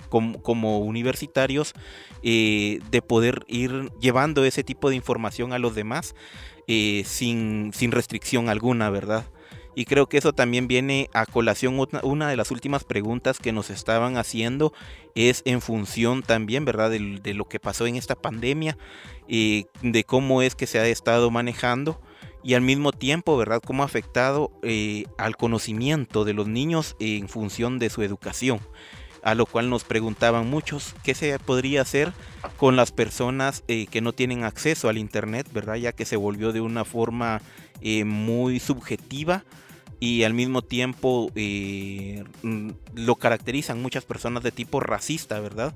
como, 0.43 0.77
universitarios 0.81 1.73
eh, 2.21 2.79
de 2.91 3.01
poder 3.01 3.43
ir 3.47 3.91
llevando 3.99 4.45
ese 4.45 4.63
tipo 4.63 4.91
de 4.91 4.95
información 4.95 5.51
a 5.51 5.57
los 5.57 5.73
demás 5.73 6.13
eh, 6.67 7.01
sin, 7.07 7.71
sin, 7.73 7.91
restricción 7.91 8.49
alguna, 8.49 8.91
¿verdad? 8.91 9.25
Y 9.75 9.85
creo 9.85 10.07
que 10.07 10.17
eso 10.17 10.33
también 10.33 10.67
viene 10.67 11.09
a 11.13 11.25
colación. 11.25 11.79
Una, 12.03 12.29
de 12.29 12.35
las 12.35 12.51
últimas 12.51 12.83
preguntas 12.83 13.39
que 13.39 13.51
nos 13.51 13.69
estaban 13.69 14.17
haciendo 14.17 14.73
es 15.15 15.41
en 15.45 15.61
función 15.61 16.23
también, 16.23 16.65
¿verdad? 16.65 16.89
De, 16.89 17.33
lo 17.33 17.47
que 17.47 17.59
pasó 17.59 17.85
en 17.87 17.95
esta 17.95 18.15
pandemia, 18.15 18.77
eh, 19.27 19.65
de 19.81 20.03
cómo 20.03 20.41
es 20.41 20.55
que 20.55 20.67
se 20.67 20.79
ha 20.79 20.87
estado 20.87 21.31
manejando 21.31 22.01
y 22.43 22.53
al 22.53 22.61
mismo 22.61 22.91
tiempo, 22.91 23.37
¿verdad?, 23.37 23.61
cómo 23.65 23.83
ha 23.83 23.85
afectado 23.85 24.51
eh, 24.63 25.05
al 25.17 25.35
conocimiento 25.35 26.25
de 26.25 26.33
los 26.33 26.47
niños 26.47 26.95
en 26.99 27.27
función 27.27 27.79
de 27.79 27.89
su 27.89 28.01
educación. 28.01 28.59
A 29.21 29.35
lo 29.35 29.45
cual 29.45 29.69
nos 29.69 29.83
preguntaban 29.83 30.49
muchos 30.49 30.95
qué 31.03 31.13
se 31.13 31.37
podría 31.39 31.81
hacer 31.81 32.13
con 32.55 32.77
las 32.77 32.93
personas 32.93 33.65
eh, 33.67 33.87
que 33.87 33.99
no 33.99 34.13
tienen 34.13 34.45
acceso 34.45 34.87
al 34.87 34.97
Internet, 34.97 35.47
¿verdad? 35.51 35.75
Ya 35.75 35.91
que 35.91 36.05
se 36.05 36.15
volvió 36.15 36.53
de 36.53 36.61
una 36.61 36.85
forma 36.85 37.41
eh, 37.81 38.03
muy 38.03 38.59
subjetiva 38.59 39.43
y 39.99 40.23
al 40.23 40.33
mismo 40.33 40.61
tiempo 40.61 41.29
mm, 41.35 42.69
lo 42.95 43.15
caracterizan 43.15 43.81
muchas 43.81 44.05
personas 44.05 44.43
de 44.43 44.51
tipo 44.51 44.79
racista, 44.79 45.39
¿verdad? 45.39 45.73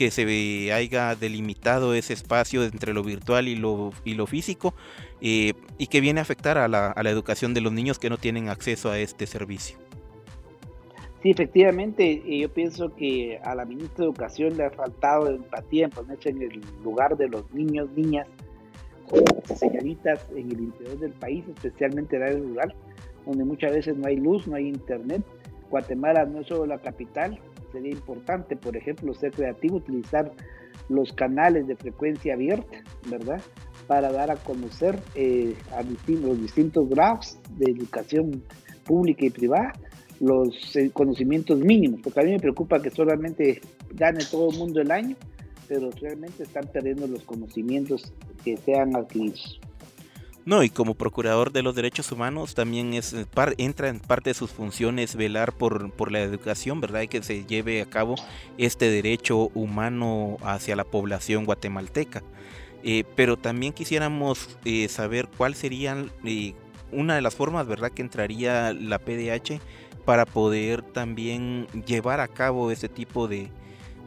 que 0.00 0.10
se 0.10 0.72
haya 0.72 1.14
delimitado 1.14 1.92
ese 1.92 2.14
espacio 2.14 2.64
entre 2.64 2.94
lo 2.94 3.02
virtual 3.02 3.48
y 3.48 3.54
lo, 3.54 3.92
y 4.02 4.14
lo 4.14 4.26
físico 4.26 4.74
eh, 5.20 5.52
y 5.76 5.88
que 5.88 6.00
viene 6.00 6.20
a 6.20 6.22
afectar 6.22 6.56
a 6.56 6.68
la, 6.68 6.90
a 6.90 7.02
la 7.02 7.10
educación 7.10 7.52
de 7.52 7.60
los 7.60 7.70
niños 7.70 7.98
que 7.98 8.08
no 8.08 8.16
tienen 8.16 8.48
acceso 8.48 8.90
a 8.90 8.98
este 8.98 9.26
servicio. 9.26 9.76
Sí, 11.22 11.32
efectivamente, 11.32 12.22
yo 12.26 12.48
pienso 12.48 12.96
que 12.96 13.38
a 13.44 13.54
la 13.54 13.66
ministra 13.66 13.98
de 13.98 14.04
Educación 14.04 14.56
le 14.56 14.64
ha 14.64 14.70
faltado 14.70 15.28
empatía 15.28 15.84
en 15.84 15.90
ponerse 15.90 16.30
en 16.30 16.40
el 16.40 16.62
lugar 16.82 17.18
de 17.18 17.28
los 17.28 17.52
niños, 17.52 17.90
niñas, 17.94 18.26
señoritas 19.56 20.26
en 20.30 20.50
el 20.50 20.60
interior 20.60 20.98
del 20.98 21.12
país, 21.12 21.44
especialmente 21.48 22.16
en 22.16 22.22
el 22.22 22.28
área 22.28 22.38
rural, 22.38 22.74
donde 23.26 23.44
muchas 23.44 23.72
veces 23.72 23.96
no 23.96 24.06
hay 24.06 24.16
luz, 24.16 24.46
no 24.46 24.56
hay 24.56 24.68
internet. 24.68 25.22
Guatemala 25.68 26.24
no 26.26 26.40
es 26.40 26.46
solo 26.46 26.66
la 26.66 26.78
capital, 26.78 27.38
sería 27.72 27.92
importante, 27.92 28.56
por 28.56 28.76
ejemplo, 28.76 29.14
ser 29.14 29.32
creativo, 29.32 29.76
utilizar 29.76 30.32
los 30.88 31.12
canales 31.12 31.66
de 31.66 31.76
frecuencia 31.76 32.34
abierta, 32.34 32.82
¿verdad? 33.08 33.40
Para 33.86 34.10
dar 34.10 34.30
a 34.30 34.36
conocer 34.36 34.98
eh, 35.14 35.54
a 35.72 35.82
los 35.82 36.40
distintos 36.40 36.88
grados 36.88 37.38
de 37.56 37.70
educación 37.70 38.42
pública 38.84 39.24
y 39.24 39.30
privada 39.30 39.72
los 40.20 40.76
eh, 40.76 40.90
conocimientos 40.92 41.58
mínimos, 41.60 42.00
porque 42.02 42.20
a 42.20 42.24
mí 42.24 42.32
me 42.32 42.38
preocupa 42.38 42.80
que 42.80 42.90
solamente 42.90 43.60
gane 43.94 44.20
todo 44.30 44.50
el 44.50 44.58
mundo 44.58 44.80
el 44.80 44.90
año, 44.90 45.16
pero 45.66 45.90
realmente 46.00 46.42
están 46.42 46.66
perdiendo 46.66 47.06
los 47.06 47.24
conocimientos 47.24 48.12
que 48.44 48.56
sean 48.56 48.96
adquiridos. 48.96 49.60
No, 50.46 50.62
y 50.62 50.70
como 50.70 50.94
procurador 50.94 51.52
de 51.52 51.62
los 51.62 51.74
derechos 51.74 52.10
humanos 52.12 52.54
también 52.54 52.94
es 52.94 53.12
eh, 53.12 53.26
entra 53.58 53.88
en 53.88 54.00
parte 54.00 54.30
de 54.30 54.34
sus 54.34 54.50
funciones 54.50 55.14
velar 55.14 55.52
por, 55.52 55.92
por 55.92 56.10
la 56.10 56.20
educación, 56.20 56.80
¿verdad? 56.80 57.02
Y 57.02 57.08
que 57.08 57.22
se 57.22 57.44
lleve 57.44 57.82
a 57.82 57.86
cabo 57.86 58.14
este 58.56 58.90
derecho 58.90 59.50
humano 59.54 60.38
hacia 60.42 60.76
la 60.76 60.84
población 60.84 61.44
guatemalteca. 61.44 62.22
Eh, 62.82 63.04
pero 63.14 63.36
también 63.36 63.74
quisiéramos 63.74 64.58
eh, 64.64 64.88
saber 64.88 65.28
cuál 65.36 65.54
sería 65.54 66.06
una 66.90 67.14
de 67.14 67.20
las 67.20 67.34
formas, 67.34 67.66
¿verdad?, 67.66 67.90
que 67.92 68.00
entraría 68.00 68.72
la 68.72 68.98
PDH 68.98 69.60
para 70.06 70.24
poder 70.24 70.82
también 70.82 71.66
llevar 71.86 72.20
a 72.20 72.28
cabo 72.28 72.70
ese 72.70 72.88
tipo 72.88 73.28
de, 73.28 73.50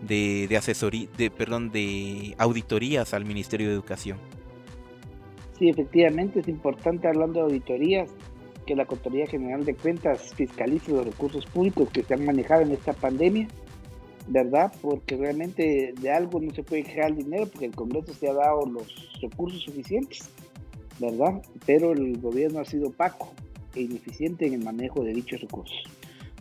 de, 0.07 0.47
de 0.47 0.57
asesoría, 0.57 1.07
de, 1.17 1.31
perdón, 1.31 1.71
de 1.71 2.35
auditorías 2.37 3.13
al 3.13 3.25
Ministerio 3.25 3.67
de 3.67 3.73
Educación. 3.73 4.17
Sí, 5.57 5.69
efectivamente 5.69 6.39
es 6.39 6.47
importante 6.47 7.07
hablando 7.07 7.39
de 7.39 7.45
auditorías 7.45 8.09
que 8.65 8.75
la 8.75 8.85
Contraloría 8.85 9.27
General 9.27 9.63
de 9.65 9.75
Cuentas 9.75 10.33
fiscalice 10.35 10.91
los 10.91 11.05
recursos 11.05 11.45
públicos 11.45 11.89
que 11.91 12.03
se 12.03 12.13
han 12.13 12.25
manejado 12.25 12.61
en 12.61 12.71
esta 12.71 12.93
pandemia, 12.93 13.47
¿verdad? 14.27 14.71
Porque 14.81 15.17
realmente 15.17 15.93
de 15.99 16.11
algo 16.11 16.39
no 16.39 16.53
se 16.53 16.63
puede 16.63 16.83
crear 16.83 17.11
el 17.11 17.17
dinero 17.17 17.47
porque 17.47 17.65
el 17.65 17.75
Congreso 17.75 18.13
se 18.13 18.29
ha 18.29 18.33
dado 18.33 18.65
los 18.65 19.19
recursos 19.21 19.63
suficientes, 19.63 20.29
¿verdad? 20.99 21.41
Pero 21.65 21.91
el 21.91 22.19
gobierno 22.19 22.59
ha 22.59 22.65
sido 22.65 22.87
opaco 22.87 23.33
e 23.75 23.81
ineficiente 23.81 24.47
en 24.47 24.53
el 24.53 24.63
manejo 24.63 25.03
de 25.03 25.13
dichos 25.13 25.41
recursos. 25.41 25.83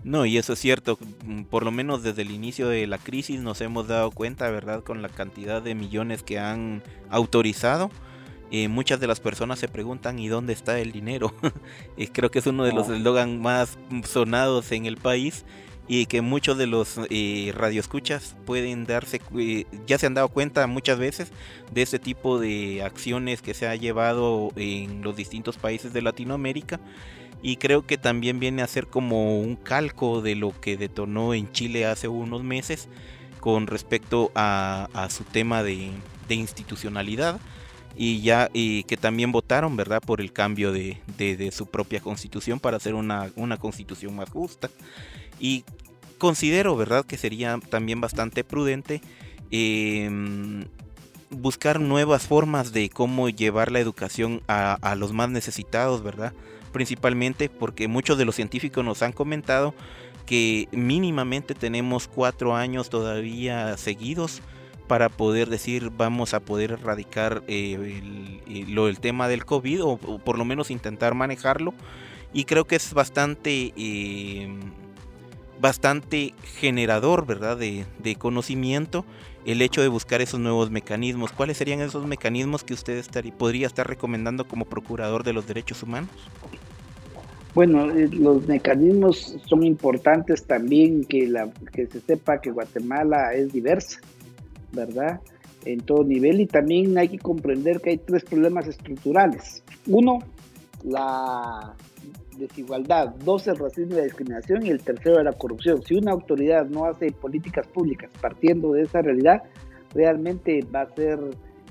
No, 0.05 0.27
y 0.27 0.37
eso 0.37 0.55
es 0.55 0.59
cierto, 0.59 0.99
mm, 1.25 1.45
por 1.45 1.65
lo 1.65 1.71
menos 1.71 2.03
desde 2.03 2.23
el 2.23 2.31
inicio 2.31 2.69
de 2.69 2.87
la 2.87 2.99
crisis 2.99 3.41
nos 3.41 3.61
hemos 3.61 3.87
dado 3.87 4.11
cuenta, 4.11 4.51
¿verdad? 4.51 4.83
Con 4.83 5.01
la 5.03 5.09
cantidad 5.09 5.63
de 5.63 5.75
millones 5.75 6.23
que 6.23 6.39
han 6.39 6.83
autorizado 7.11 7.91
eh, 8.55 8.69
muchas 8.69 9.01
de 9.01 9.07
las 9.07 9.19
personas 9.19 9.59
se 9.59 9.67
preguntan 9.67 10.19
¿y 10.19 10.29
dónde 10.29 10.53
está 10.53 10.79
el 10.79 10.93
dinero? 10.93 11.35
y 11.97 12.07
creo 12.09 12.31
que 12.31 12.39
es 12.39 12.47
uno 12.47 12.65
de 12.65 12.73
los 12.73 12.91
ah. 12.91 12.97
eslogan 12.97 13.41
más 13.41 13.79
sonados 14.05 14.73
en 14.73 14.85
el 14.85 14.99
país 14.99 15.47
y 15.89 16.05
que 16.05 16.21
muchos 16.21 16.59
de 16.59 16.67
los 16.67 17.01
eh, 17.09 17.51
radioescuchas 17.57 18.37
pueden 18.45 18.85
darse, 18.85 19.23
eh, 19.39 19.65
ya 19.87 19.97
se 19.97 20.05
han 20.05 20.13
dado 20.13 20.29
cuenta 20.29 20.67
muchas 20.67 20.99
veces 20.99 21.33
de 21.73 21.81
este 21.81 21.99
tipo 21.99 22.39
de 22.39 22.83
acciones 22.83 23.41
que 23.41 23.55
se 23.55 23.67
ha 23.67 23.75
llevado 23.75 24.53
en 24.57 25.01
los 25.01 25.17
distintos 25.17 25.57
países 25.57 25.95
de 25.95 26.03
Latinoamérica 26.03 26.79
y 27.43 27.57
creo 27.57 27.87
que 27.87 27.99
también 27.99 28.41
viene 28.41 28.63
a 28.63 28.67
ser 28.67 28.87
como 28.87 29.41
un 29.41 29.57
calco 29.57 30.23
de 30.23 30.37
lo 30.37 30.59
que 30.61 30.77
detonó 30.77 31.35
en 31.35 31.51
Chile 31.53 31.87
hace 31.87 32.09
unos 32.09 32.43
meses 32.43 32.89
con 33.41 33.67
respecto 33.67 34.31
a, 34.35 34.89
su 35.11 35.25
tema 35.25 35.63
de 35.63 35.91
institucionalidad 36.29 37.41
y 37.97 38.23
ya 38.23 38.49
que 38.49 38.99
también 38.99 39.33
votaron 39.33 39.77
verdad 39.77 40.01
por 40.01 40.21
el 40.21 40.33
cambio 40.33 40.73
de, 40.73 41.01
su 41.53 41.67
propia 41.67 42.01
constitución 42.01 42.61
para 42.61 42.77
hacer 42.77 42.95
una, 42.95 43.31
constitución 43.59 44.17
más 44.17 44.31
justa. 44.31 44.71
Y 45.39 45.65
considero 46.19 46.77
verdad 46.77 47.05
que 47.05 47.19
sería 47.19 47.59
también 47.69 48.01
bastante 48.01 48.45
prudente 48.45 49.01
em, 49.51 50.65
buscar 51.31 51.81
nuevas 51.81 52.27
formas 52.27 52.73
de 52.73 52.89
cómo 52.91 53.29
llevar 53.29 53.73
la 53.73 53.81
educación 53.81 54.43
a 54.47 54.95
los 54.97 55.13
más 55.13 55.31
necesitados 55.31 56.03
verdad 56.03 56.33
principalmente 56.73 57.49
porque 57.49 57.89
muchos 57.89 58.19
de 58.19 58.25
los 58.25 58.35
científicos 58.35 58.85
nos 58.85 59.03
han 59.03 59.13
comentado 59.13 59.75
que 60.27 60.69
mínimamente 60.73 61.55
tenemos 61.55 62.09
cuatro 62.09 62.55
años 62.55 62.91
todavía 62.91 63.77
seguidos 63.77 64.43
para 64.87 65.09
poder 65.09 65.49
decir 65.49 65.91
vamos 65.97 66.35
a 66.35 66.41
poder 66.41 66.73
erradicar 66.73 67.43
eh, 67.47 68.43
el, 68.47 68.75
lo, 68.75 68.89
el 68.89 69.01
tema 69.01 69.29
del 69.29 69.45
COVID 69.45 69.85
o, 69.85 69.97
por 69.97 70.39
lo 70.39 70.45
menos 70.45 70.71
intentar 70.71 71.15
manejarlo. 71.15 71.75
Y 72.35 72.45
creo 72.45 72.65
que 72.65 72.77
es 72.77 72.95
bastante, 72.95 73.73
eh, 73.77 74.49
bastante 75.61 76.35
generador, 76.59 77.27
¿verdad? 77.27 77.57
De, 77.57 78.17
conocimiento 78.17 79.05
el 79.45 79.63
hecho 79.63 79.83
de 79.83 79.89
buscar 79.89 80.21
esos 80.21 80.41
nuevos 80.41 80.71
mecanismos. 80.71 81.33
¿Cuáles 81.33 81.57
serían 81.57 81.81
esos 81.81 82.07
mecanismos 82.07 82.65
que 82.65 82.75
usted 82.75 82.99
estaría, 82.99 83.33
podría 83.37 83.67
estar 83.67 83.87
recomendando 83.87 84.47
como 84.47 84.65
procurador 84.65 85.25
de 85.25 85.33
los 85.33 85.47
derechos 85.47 85.83
humanos? 85.83 86.11
Bueno, 87.55 87.91
eh, 87.91 88.09
los 88.13 88.47
mecanismos 88.49 89.37
son 89.47 89.63
importantes 89.63 90.45
también 90.45 91.05
que, 91.05 91.27
la, 91.27 91.51
que 91.73 91.87
se 91.87 92.01
sepa 92.01 92.41
que 92.41 92.51
Guatemala 92.51 93.35
es 93.35 93.53
diversa 93.53 94.01
¿verdad? 94.73 95.21
En 95.65 95.81
todo 95.81 96.03
nivel 96.03 96.41
y 96.41 96.47
también 96.47 96.97
hay 96.99 97.09
que 97.09 97.19
comprender 97.19 97.81
que 97.81 97.91
hay 97.91 97.99
tres 97.99 98.25
problemas 98.25 98.67
estructurales. 98.67 99.63
Uno, 99.87 100.19
la 100.83 101.75
desigualdad, 102.37 103.15
dos, 103.25 103.47
el 103.47 103.57
racismo 103.57 103.95
y 103.95 103.97
la 103.97 104.05
discriminación 104.05 104.65
y 104.67 104.71
el 104.71 104.83
tercero, 104.83 105.23
la 105.23 105.33
corrupción. 105.33 105.83
Si 105.83 105.95
una 105.95 106.13
autoridad 106.13 106.67
no 106.67 106.87
hace 106.87 107.13
políticas 107.13 107.67
públicas 107.69 108.11
partiendo 108.21 108.73
de 108.73 108.83
esa 108.83 109.03
realidad, 109.03 109.43
realmente 109.95 110.65
va 110.75 110.83
a 110.83 110.95
ser 110.95 111.19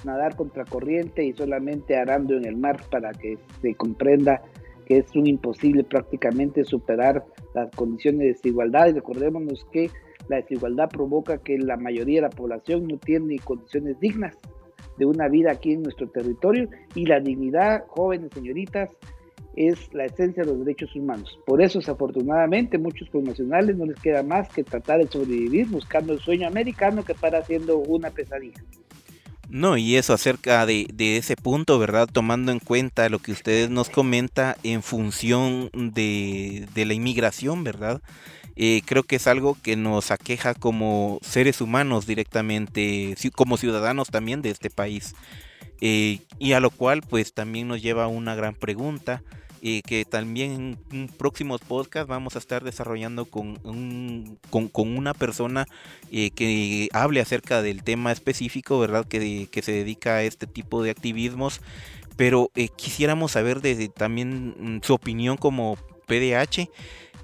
nadar 0.04 0.36
contra 0.36 0.66
corriente 0.66 1.24
y 1.24 1.34
solamente 1.34 1.98
arando 1.98 2.36
en 2.36 2.46
el 2.46 2.58
mar 2.58 2.82
para 2.90 3.12
que 3.12 3.38
se 3.62 3.76
comprenda 3.76 4.42
que 4.86 4.98
es 4.98 5.16
un 5.16 5.28
imposible 5.28 5.84
prácticamente 5.84 6.64
superar 6.66 7.26
las 7.54 7.70
condiciones 7.76 8.20
de 8.20 8.28
desigualdad. 8.28 8.88
Y 8.88 8.94
recordémonos 8.94 9.66
que 9.72 9.90
la 10.28 10.38
desigualdad 10.38 10.90
provoca 10.90 11.38
que 11.38 11.58
la 11.58 11.78
mayoría 11.78 12.22
de 12.22 12.28
la 12.28 12.30
población 12.30 12.88
no 12.88 12.98
tiene 12.98 13.38
condiciones 13.40 14.00
dignas 14.00 14.38
de 14.98 15.06
una 15.06 15.28
vida 15.28 15.52
aquí 15.52 15.74
en 15.74 15.84
nuestro 15.84 16.10
territorio 16.10 16.70
y 16.96 17.06
la 17.06 17.20
dignidad, 17.20 17.86
jóvenes 17.88 18.32
señoritas, 18.34 18.90
es 19.56 19.94
la 19.94 20.06
esencia 20.06 20.44
de 20.44 20.50
los 20.50 20.60
derechos 20.60 20.96
humanos. 20.96 21.40
Por 21.46 21.62
eso, 21.62 21.80
desafortunadamente, 21.80 22.78
muchos 22.78 23.10
connacionales 23.10 23.76
no 23.78 23.86
les 23.86 24.00
queda 24.00 24.24
más 24.24 24.50
que 24.50 24.64
tratar 24.64 25.00
de 25.00 25.12
sobrevivir 25.12 25.68
buscando 25.68 26.14
el 26.14 26.20
sueño 26.20 26.48
americano 26.48 27.04
que 27.04 27.14
para 27.14 27.44
siendo 27.44 27.78
una 27.78 28.10
pesadilla. 28.10 28.64
No, 29.50 29.76
y 29.76 29.98
eso 29.98 30.14
acerca 30.14 30.66
de, 30.66 30.88
de, 30.94 31.18
ese 31.18 31.36
punto, 31.36 31.78
¿verdad? 31.78 32.08
Tomando 32.12 32.54
en 32.54 32.60
cuenta 32.60 33.10
lo 33.10 33.20
que 33.20 33.34
ustedes 33.34 33.70
nos 33.70 33.90
comenta 33.90 34.56
en 34.64 34.82
función 34.82 35.70
de, 35.74 36.68
de 36.74 36.86
la 36.86 36.94
inmigración, 36.94 37.66
¿verdad? 37.66 38.02
Eh, 38.56 38.82
creo 38.86 39.04
que 39.04 39.16
es 39.16 39.28
algo 39.28 39.58
que 39.62 39.76
nos 39.76 40.12
aqueja 40.12 40.54
como 40.54 41.20
seres 41.22 41.62
humanos 41.62 42.06
directamente, 42.06 43.16
como 43.34 43.58
ciudadanos 43.58 44.10
también 44.10 44.42
de 44.42 44.50
este 44.50 44.70
país. 44.70 45.16
Eh, 45.82 46.20
y 46.38 46.54
a 46.54 46.60
lo 46.60 46.70
cual 46.70 47.02
pues 47.02 47.34
también 47.34 47.68
nos 47.68 47.82
lleva 47.82 48.04
a 48.04 48.08
una 48.08 48.36
gran 48.36 48.54
pregunta 48.54 49.24
eh, 49.64 49.84
que 49.86 50.06
también 50.06 50.80
en 50.92 51.08
próximos 51.08 51.62
podcast 51.62 52.08
vamos 52.08 52.36
a 52.36 52.40
estar 52.40 52.64
desarrollando 52.64 53.26
con, 53.26 53.58
con, 54.50 54.98
una 54.98 55.14
persona 55.14 55.68
eh, 56.12 56.32
que 56.32 56.90
hable 56.94 57.22
acerca 57.22 57.62
del 57.62 57.84
tema 57.84 58.12
específico, 58.12 58.80
¿verdad? 58.80 59.06
Que, 59.06 59.48
que, 59.52 59.62
se 59.62 59.72
dedica 59.74 60.16
a 60.16 60.24
este 60.24 60.48
tipo 60.48 60.82
de 60.82 60.90
activismos. 60.90 61.62
Pero 62.18 62.50
eh, 62.56 62.70
quisiéramos 62.70 63.34
saber 63.34 63.62
desde 63.62 63.88
también 63.88 64.82
su 64.84 64.96
opinión 64.96 65.38
como 65.38 65.78
PDH, 66.08 66.68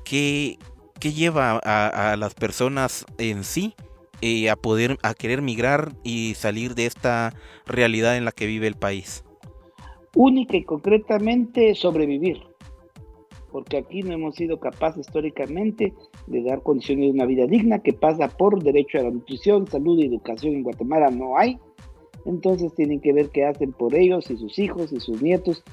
¿qué, 0.06 0.60
qué 1.00 1.14
lleva 1.14 1.60
a, 1.64 2.12
a, 2.12 2.18
las 2.18 2.36
personas 2.36 3.06
en 3.18 3.44
sí 3.44 3.74
a 4.50 4.56
poder, 4.56 5.00
a 5.02 5.16
querer 5.16 5.42
migrar 5.42 5.92
y 6.04 6.36
salir 6.36 6.76
de 6.76 6.86
esta 6.86 7.34
realidad 7.66 8.16
en 8.16 8.26
la 8.26 8.32
que 8.32 8.46
vive 8.46 8.68
el 8.68 8.76
país? 8.76 9.24
Única 10.18 10.58
y 10.58 10.64
concretamente 10.64 11.76
sobrevivir, 11.76 12.42
porque 13.52 13.78
aquí 13.78 14.02
no 14.02 14.14
hemos 14.14 14.36
sido 14.36 14.60
capaces 14.60 15.06
históricamente 15.06 15.94
de 16.26 16.42
dar 16.42 16.64
condiciones 16.64 17.06
de 17.06 17.12
una 17.12 17.26
vida 17.26 17.46
digna 17.46 17.80
que 17.80 17.94
pasa 17.94 18.28
por 18.28 18.62
derecho 18.64 18.98
a 18.98 19.04
la 19.04 19.12
nutrición, 19.12 19.68
salud 19.68 20.00
y 20.00 20.08
educación 20.08 20.56
en 20.56 20.64
Guatemala 20.64 21.12
no 21.12 21.38
hay, 21.38 21.60
entonces 22.26 22.74
tienen 22.74 23.00
que 23.00 23.14
ver 23.14 23.30
qué 23.30 23.46
hacen 23.46 23.72
por 23.74 23.94
ellos 23.94 24.32
y 24.32 24.38
sus 24.38 24.58
hijos 24.58 24.92
y 24.92 25.00
sus 25.00 25.22
nietos, 25.22 25.64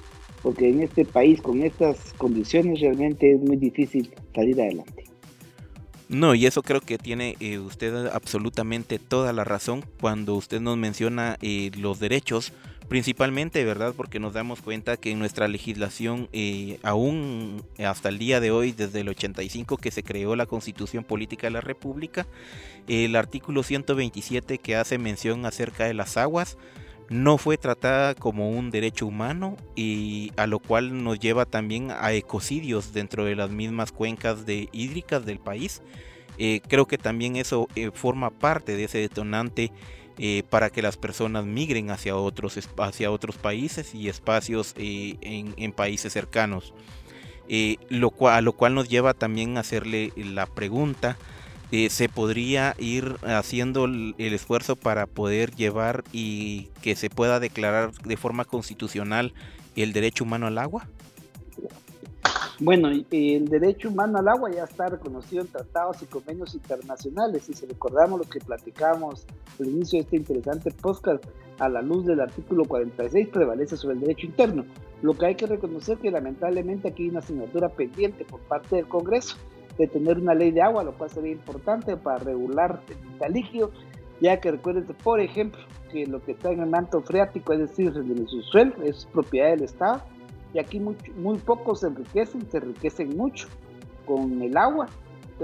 porque 0.43 0.69
en 0.69 0.83
este 0.83 1.07
país 1.07 1.41
con 1.41 1.63
estas 1.63 2.13
condiciones 2.13 2.81
realmente 2.81 3.33
es 3.33 3.41
muy 3.41 3.57
difícil 3.57 4.13
salir 4.35 4.61
adelante. 4.61 5.05
No, 6.11 6.35
y 6.35 6.45
eso 6.45 6.63
creo 6.63 6.83
que 6.83 6.99
tiene 6.99 7.35
eh, 7.41 7.59
usted 7.59 8.09
absolutamente 8.09 8.99
toda 8.99 9.33
la 9.33 9.43
razón 9.43 9.83
cuando 10.03 10.35
usted 10.35 10.61
nos 10.61 10.77
menciona 10.77 11.39
eh, 11.41 11.71
los 11.79 11.99
derechos 11.99 12.53
principalmente, 12.89 13.65
¿verdad? 13.65 13.95
Porque 13.97 14.21
nos 14.21 14.33
damos 14.33 14.61
cuenta 14.61 14.97
que 14.97 15.11
en 15.11 15.19
nuestra 15.19 15.49
legislación, 15.49 16.29
eh, 16.33 16.79
aún 16.83 17.63
hasta 17.85 18.09
el 18.09 18.19
día 18.19 18.41
de 18.41 18.51
hoy, 18.51 18.73
desde 18.73 19.01
el 19.01 19.09
85 19.09 19.77
que 19.77 19.91
se 19.91 20.03
creó 20.03 20.37
la 20.37 20.47
Constitución 20.47 21.05
Política 21.05 21.47
de 21.47 21.53
la 21.53 21.61
República, 21.61 22.27
el 22.89 23.17
artículo 23.17 23.63
127 23.63 24.59
que 24.59 24.77
hace 24.77 24.99
mención 24.99 25.47
acerca 25.47 25.85
de 25.85 25.95
las 25.95 26.17
aguas, 26.17 26.59
no 27.09 27.39
fue 27.39 27.59
tratada 27.59 28.15
como 28.15 28.51
un 28.51 28.71
derecho 28.71 29.07
humano 29.07 29.57
y 29.77 30.33
a 30.37 30.47
lo 30.47 30.59
cual 30.59 31.05
nos 31.05 31.19
lleva 31.19 31.45
también 31.45 31.91
a 31.91 32.13
ecocidios 32.13 32.93
dentro 32.93 33.25
de 33.25 33.37
las 33.37 33.51
mismas 33.51 33.93
cuencas 33.93 34.47
de 34.47 34.69
hídricas 34.73 35.27
del 35.27 35.39
país. 35.39 35.83
Eh, 36.39 36.61
creo 36.67 36.87
que 36.87 36.99
también 36.99 37.37
eso 37.37 37.69
eh, 37.77 37.91
forma 37.93 38.31
parte 38.31 38.77
de 38.77 38.85
ese 38.85 38.99
detonante 38.99 39.71
eh, 40.19 40.45
para 40.49 40.71
que 40.71 40.83
las 40.83 40.97
personas 40.97 41.45
migren 41.45 41.91
hacia 41.91 42.17
otros, 42.17 42.59
hacia 42.79 43.11
otros 43.11 43.37
países 43.37 43.95
y 43.95 44.09
espacios 44.09 44.75
eh, 44.77 45.17
en, 45.21 45.73
países 45.73 46.13
cercanos. 46.13 46.73
Eh, 47.49 47.77
a 47.91 48.41
lo 48.41 48.53
cual 48.53 48.75
nos 48.75 48.89
lleva 48.89 49.15
también 49.15 49.57
a 49.57 49.61
hacerle 49.61 50.13
la 50.17 50.47
pregunta, 50.47 51.17
¿se 51.89 52.09
podría 52.09 52.77
ir 52.79 53.17
haciendo 53.25 53.87
el 53.87 54.15
esfuerzo 54.19 54.77
para 54.77 55.07
poder 55.07 55.53
llevar 55.57 56.05
y 56.13 56.69
que 56.83 56.95
se 56.95 57.11
pueda 57.11 57.41
declarar 57.41 57.91
de 58.05 58.17
forma 58.17 58.45
constitucional 58.45 59.35
el 59.75 59.93
derecho 59.93 60.23
humano 60.23 60.47
al 60.47 60.59
agua? 60.59 60.87
Bueno, 62.61 62.89
el 62.89 63.49
derecho 63.49 63.89
humano 63.89 64.19
al 64.19 64.29
agua 64.29 64.49
ya 64.51 64.63
está 64.63 64.89
reconocido 64.89 65.43
en 65.43 65.49
tratados 65.49 66.01
y 66.03 66.07
convenios 66.07 66.55
internacionales. 66.55 67.49
Y 67.49 67.53
si 67.53 67.67
recordamos 67.67 68.21
lo 68.21 68.31
que 68.31 68.39
platicamos 68.39 69.27
al 69.59 69.67
inicio 69.67 69.99
de 69.99 70.05
este 70.05 70.17
interesante 70.17 70.71
podcast, 70.71 71.25
a 71.59 71.69
la 71.69 71.83
luz 71.83 72.07
del 72.07 72.21
artículo 72.21 72.65
46 72.65 73.29
prevalece 73.29 73.77
sobre 73.77 73.95
el 73.95 74.01
derecho 74.03 74.27
interno. 74.27 74.65
Lo 75.03 75.15
que 75.15 75.27
hay 75.27 75.35
que 75.35 75.47
reconocer 75.47 75.99
que 75.99 76.13
lamentablemente 76.13 76.89
aquí 76.89 77.05
hay 77.05 77.11
una 77.11 77.19
asignatura 77.19 77.69
pendiente 77.71 78.25
por 78.25 78.41
parte 78.41 78.77
del 78.77 78.89
Congreso 78.89 79.37
de 79.77 79.89
tener 79.89 80.19
una 80.19 80.35
ley 80.35 80.53
de 80.53 80.63
agua, 80.63 80.85
lo 80.85 80.97
cual 80.97 81.11
sería 81.11 81.33
importante 81.33 81.97
para 81.97 82.19
regular 82.19 82.81
el 83.21 83.33
líquido, 83.33 83.73
ya 84.21 84.41
que 84.41 84.53
recuerden, 84.53 84.87
por 85.03 85.21
ejemplo, 85.21 85.61
que 85.91 86.07
lo 86.07 86.23
que 86.23 86.33
está 86.33 86.53
en 86.53 86.61
el 86.61 86.71
manto 86.71 87.03
freático, 87.03 87.53
es 87.53 87.59
decir, 87.59 87.93
el 87.97 88.29
subsuelo, 88.29 88.81
es 88.85 89.07
propiedad 89.13 89.51
del 89.51 89.65
Estado 89.65 90.03
y 90.55 90.59
aquí 90.61 90.81
muy, 90.81 90.97
muy 91.17 91.37
pocos 91.39 91.81
se 91.81 91.89
enriquecen, 91.89 92.49
se 92.51 92.59
enriquecen 92.59 93.17
mucho 93.17 93.49
con 94.07 94.41
el 94.41 94.57
agua. 94.57 94.87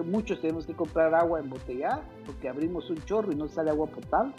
Muchos 0.07 0.41
tenemos 0.41 0.67
que 0.67 0.73
comprar 0.73 1.15
agua 1.15 1.41
embotellada 1.41 2.03
porque 2.25 2.49
abrimos 2.49 2.89
un 2.91 3.05
chorro 3.05 3.33
y 3.33 3.35
no 3.35 3.49
sale 3.49 3.71
agua 3.71 3.89
potable. 3.89 4.33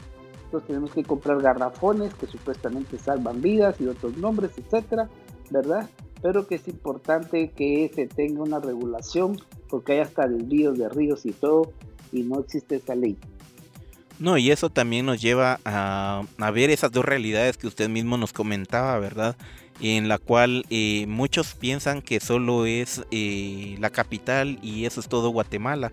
Entonces 0.45 0.67
tenemos 0.67 0.91
que 0.91 1.03
comprar 1.03 1.41
garrafones 1.41 2.13
que 2.13 2.25
supuestamente 2.25 2.97
salvan 2.97 3.41
vidas 3.41 3.79
y 3.79 3.87
otros 3.87 4.17
nombres, 4.17 4.51
etcétera, 4.57 5.09
¿verdad? 5.49 5.89
Pero 6.21 6.47
que 6.47 6.55
es 6.55 6.67
importante 6.67 7.51
que 7.51 7.91
se 7.93 8.07
tenga 8.07 8.41
una 8.41 8.59
regulación 8.59 9.37
porque 9.69 9.93
hay 9.93 9.99
hasta 9.99 10.27
desvíos 10.27 10.77
de 10.77 10.87
ríos 10.87 11.25
y 11.25 11.33
todo 11.33 11.73
y 12.13 12.23
no 12.23 12.39
existe 12.39 12.77
esa 12.77 12.95
ley. 12.95 13.17
No, 14.19 14.37
y 14.37 14.51
eso 14.51 14.69
también 14.69 15.07
nos 15.07 15.19
lleva 15.19 15.59
a, 15.65 16.23
ver 16.53 16.69
esas 16.69 16.91
dos 16.91 17.03
realidades 17.03 17.57
que 17.57 17.65
usted 17.65 17.89
mismo 17.89 18.17
nos 18.17 18.33
comentaba, 18.33 18.99
¿verdad? 18.99 19.35
En 19.81 20.07
la 20.07 20.19
cual 20.19 20.65
eh, 20.69 21.05
muchos 21.07 21.55
piensan 21.55 22.01
que 22.01 22.19
solo 22.19 22.65
es 22.65 23.03
eh, 23.11 23.75
la 23.79 23.89
capital 23.89 24.59
y 24.61 24.85
eso 24.85 24.99
es 24.99 25.07
todo 25.07 25.29
Guatemala. 25.29 25.91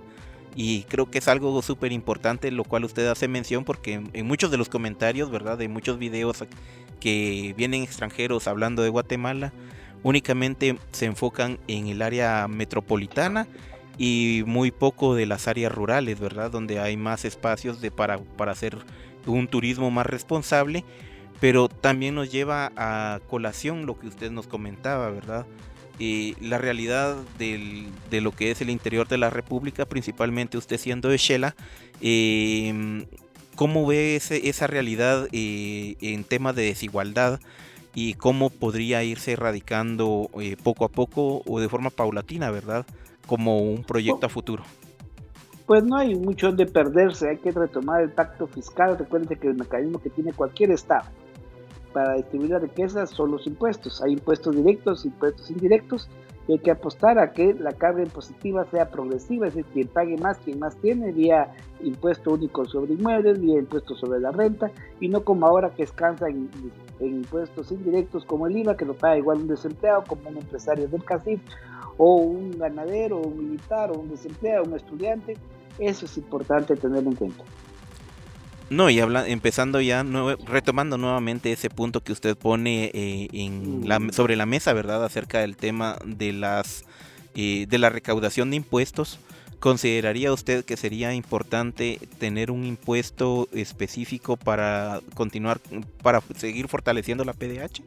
Y 0.54 0.82
creo 0.84 1.10
que 1.10 1.18
es 1.18 1.28
algo 1.28 1.60
súper 1.62 1.92
importante 1.92 2.50
lo 2.50 2.64
cual 2.64 2.84
usted 2.84 3.06
hace 3.06 3.28
mención 3.28 3.64
porque 3.64 4.02
en 4.12 4.26
muchos 4.26 4.50
de 4.50 4.58
los 4.58 4.68
comentarios, 4.68 5.30
¿verdad? 5.30 5.56
De 5.56 5.68
muchos 5.68 5.98
videos 5.98 6.44
que 7.00 7.54
vienen 7.56 7.82
extranjeros 7.82 8.46
hablando 8.46 8.82
de 8.82 8.88
Guatemala, 8.90 9.52
únicamente 10.02 10.78
se 10.92 11.06
enfocan 11.06 11.58
en 11.66 11.86
el 11.86 12.02
área 12.02 12.46
metropolitana 12.48 13.46
y 13.96 14.42
muy 14.46 14.70
poco 14.70 15.14
de 15.14 15.26
las 15.26 15.48
áreas 15.48 15.72
rurales, 15.72 16.20
¿verdad? 16.20 16.50
Donde 16.50 16.78
hay 16.78 16.96
más 16.96 17.24
espacios 17.24 17.80
de, 17.80 17.90
para, 17.90 18.18
para 18.18 18.52
hacer 18.52 18.78
un 19.26 19.48
turismo 19.48 19.90
más 19.90 20.06
responsable 20.06 20.84
pero 21.40 21.68
también 21.68 22.14
nos 22.14 22.30
lleva 22.30 22.72
a 22.76 23.20
colación 23.28 23.86
lo 23.86 23.98
que 23.98 24.08
usted 24.08 24.30
nos 24.30 24.46
comentaba, 24.46 25.10
¿verdad? 25.10 25.46
Eh, 26.00 26.34
la 26.40 26.58
realidad 26.58 27.16
de 27.38 28.20
lo 28.20 28.32
que 28.32 28.50
es 28.50 28.60
el 28.60 28.70
interior 28.70 29.08
de 29.08 29.18
la 29.18 29.30
República, 29.30 29.84
principalmente 29.84 30.56
usted 30.56 30.78
siendo 30.78 31.08
de 31.08 31.16
Shela, 31.16 31.56
em, 32.00 33.06
¿cómo 33.56 33.86
ve 33.86 34.16
esa 34.16 34.66
realidad 34.66 35.28
eh, 35.32 35.96
en 36.00 36.24
temas 36.24 36.54
de 36.54 36.62
desigualdad 36.62 37.40
y 37.94 38.14
cómo 38.14 38.50
podría 38.50 39.02
irse 39.02 39.32
erradicando 39.32 40.30
eh, 40.40 40.56
poco 40.62 40.84
a 40.84 40.88
poco 40.88 41.42
o 41.46 41.58
de 41.58 41.68
forma 41.68 41.90
paulatina, 41.90 42.50
¿verdad? 42.50 42.86
Como 43.26 43.58
un 43.60 43.82
proyecto 43.82 44.26
a 44.26 44.28
futuro. 44.28 44.62
Pues 45.66 45.82
no 45.84 45.96
hay 45.96 46.14
mucho 46.14 46.52
de 46.52 46.66
perderse, 46.66 47.28
hay 47.28 47.38
que 47.38 47.50
retomar 47.50 48.02
el 48.02 48.10
pacto 48.10 48.46
fiscal, 48.46 48.96
recuerden 48.96 49.36
que 49.38 49.48
el 49.48 49.54
mecanismo 49.54 50.00
que 50.00 50.10
tiene 50.10 50.32
cualquier 50.32 50.70
Estado 50.70 51.06
para 51.92 52.14
distribuir 52.14 52.50
la 52.50 52.58
riqueza 52.58 53.06
son 53.06 53.32
los 53.32 53.46
impuestos. 53.46 54.02
Hay 54.02 54.12
impuestos 54.12 54.54
directos, 54.54 55.04
impuestos 55.04 55.50
indirectos, 55.50 56.08
y 56.48 56.52
hay 56.52 56.58
que 56.60 56.70
apostar 56.70 57.18
a 57.18 57.32
que 57.32 57.52
la 57.52 57.72
carga 57.72 58.02
impositiva 58.02 58.64
sea 58.70 58.88
progresiva, 58.90 59.46
es 59.46 59.54
decir, 59.54 59.70
quien 59.72 59.88
pague 59.88 60.16
más, 60.16 60.38
quien 60.38 60.58
más 60.58 60.76
tiene, 60.76 61.12
vía 61.12 61.54
impuesto 61.80 62.32
único 62.32 62.64
sobre 62.64 62.94
inmuebles, 62.94 63.38
vía 63.38 63.58
impuesto 63.58 63.94
sobre 63.94 64.18
la 64.18 64.32
renta, 64.32 64.70
y 64.98 65.08
no 65.08 65.22
como 65.24 65.46
ahora 65.46 65.70
que 65.70 65.82
descansa 65.82 66.28
en, 66.28 66.48
impuestos 67.00 67.70
indirectos 67.70 68.24
como 68.24 68.46
el 68.46 68.56
IVA, 68.56 68.76
que 68.76 68.86
lo 68.86 68.94
paga 68.94 69.18
igual 69.18 69.42
un 69.42 69.48
desempleado, 69.48 70.04
como 70.08 70.30
un 70.30 70.38
empresario 70.38 70.88
del 70.88 71.04
CACIF, 71.04 71.40
o 71.98 72.16
un 72.16 72.58
ganadero, 72.58 73.18
o 73.18 73.28
un 73.28 73.50
militar, 73.50 73.90
o 73.90 73.98
un 73.98 74.08
desempleado, 74.08 74.64
un 74.64 74.74
estudiante. 74.74 75.36
Eso 75.78 76.06
es 76.06 76.16
importante 76.16 76.74
tenerlo 76.76 77.10
en 77.10 77.16
cuenta. 77.16 77.44
No, 78.70 78.90
y 78.90 79.00
habla, 79.00 79.26
empezando 79.26 79.80
ya, 79.80 80.04
retomando 80.46 80.98
nuevamente 80.98 81.52
ese 81.52 81.70
punto 81.70 82.02
que 82.02 82.12
usted 82.12 82.36
pone 82.36 82.90
eh, 82.92 83.50
sobre 84.12 84.36
la 84.36 84.44
mesa, 84.44 84.74
¿verdad? 84.74 85.04
Acerca 85.04 85.40
del 85.40 85.56
tema 85.56 85.96
de 86.04 86.32
las 86.34 86.84
eh, 87.34 87.66
de 87.68 87.78
la 87.78 87.88
recaudación 87.88 88.50
de 88.50 88.56
impuestos. 88.56 89.20
¿Consideraría 89.60 90.32
usted 90.32 90.64
que 90.64 90.76
sería 90.76 91.14
importante 91.14 91.98
tener 92.18 92.50
un 92.50 92.64
impuesto 92.64 93.48
específico 93.52 94.36
para 94.36 95.00
continuar, 95.14 95.60
para 96.02 96.20
seguir 96.36 96.68
fortaleciendo 96.68 97.24
la 97.24 97.32
PDH? 97.32 97.82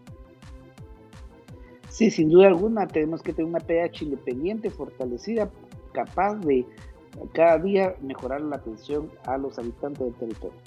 Sí, 1.90 2.12
sin 2.12 2.30
duda 2.30 2.48
alguna 2.48 2.88
tenemos 2.88 3.22
que 3.22 3.34
tener 3.34 3.50
una 3.50 3.60
PH 3.60 4.06
independiente, 4.06 4.70
fortalecida, 4.70 5.50
capaz 5.94 6.36
de 6.36 6.66
cada 7.34 7.58
día 7.58 7.96
mejorar 8.02 8.42
la 8.42 8.58
atención 8.58 9.12
a 9.26 9.38
los 9.38 9.58
habitantes 9.60 10.06
del 10.06 10.14
territorio. 10.16 10.60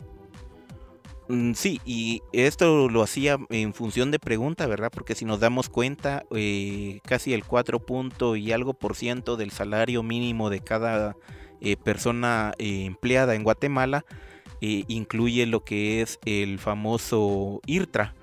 Mm, 1.29 1.53
sí, 1.55 1.81
y 1.87 2.23
esto 2.33 2.89
lo 2.89 3.03
hacía 3.03 3.39
en 3.49 3.73
función 3.73 4.11
de 4.11 4.19
pregunta, 4.19 4.67
¿verdad? 4.67 4.91
Porque 4.93 5.15
si 5.15 5.25
nos 5.25 5.41
damos 5.41 5.71
cuenta, 5.71 6.25
eh, 6.31 7.01
casi 7.05 7.33
el 7.33 7.45
4 7.45 7.79
punto 7.81 8.37
y 8.37 8.53
algo 8.53 8.75
por 8.75 8.95
ciento 8.95 9.37
del 9.37 9.51
salario 9.51 10.03
mínimo 10.03 10.51
de 10.51 10.61
cada 10.61 11.17
eh, 11.61 11.77
persona 11.77 12.53
eh, 12.59 12.85
empleada 12.85 13.35
en 13.35 13.43
Guatemala 13.45 14.05
incluye 14.61 15.45
lo 15.45 15.63
que 15.63 16.01
es 16.01 16.19
el 16.25 16.59
famoso 16.59 17.61
IRTRA, 17.67 18.15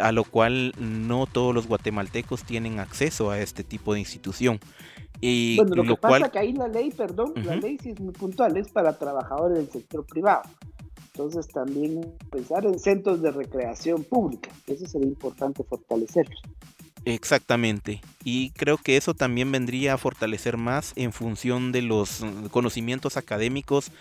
a 0.00 0.10
lo 0.10 0.24
cual 0.24 0.74
no 0.76 1.26
todos 1.26 1.54
los 1.54 1.68
guatemaltecos 1.68 2.42
tienen 2.42 2.80
acceso 2.80 3.30
a 3.30 3.38
este 3.38 3.62
tipo 3.62 3.94
de 3.94 4.00
institución. 4.00 4.58
Y 5.24 5.56
bueno, 5.56 5.76
lo, 5.76 5.84
que 5.84 5.96
pasa 5.96 6.26
es 6.26 6.32
que 6.32 6.38
ahí 6.40 6.52
la 6.52 6.66
ley, 6.66 6.90
perdón, 6.90 7.32
la 7.36 7.54
ley 7.54 7.78
sí 7.80 7.90
es 7.90 8.00
muy 8.00 8.12
puntual, 8.12 8.56
es 8.56 8.68
para 8.70 8.98
trabajadores 8.98 9.56
del 9.56 9.70
sector 9.70 10.04
privado. 10.04 10.42
Entonces 11.14 11.46
también 11.46 12.14
pensar 12.28 12.66
en 12.66 12.76
centros 12.78 13.22
de 13.22 13.30
recreación 13.30 14.02
pública, 14.02 14.50
eso 14.66 14.84
sería 14.84 15.06
importante 15.06 15.62
fortalecerlos. 15.62 16.40
Exactamente. 17.04 18.00
Y 18.24 18.50
creo 18.50 18.78
que 18.78 18.96
eso 18.96 19.14
también 19.14 19.52
vendría 19.52 19.94
a 19.94 19.98
fortalecer 19.98 20.56
más 20.56 20.92
en 20.96 21.12
función 21.12 21.70
de 21.70 21.82
los 21.82 22.24
conocimientos 22.50 23.16
académicos 23.16 23.92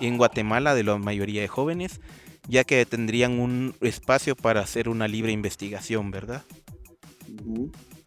en 0.00 0.16
Guatemala 0.16 0.74
de 0.74 0.84
la 0.84 0.96
mayoría 0.96 1.42
de 1.42 1.48
jóvenes, 1.48 2.00
ya 2.48 2.64
que 2.64 2.86
tendrían 2.86 3.38
un 3.38 3.74
espacio 3.82 4.34
para 4.34 4.60
hacer 4.60 4.88
una 4.88 5.08
libre 5.08 5.32
investigación, 5.32 6.10
¿verdad? 6.10 6.42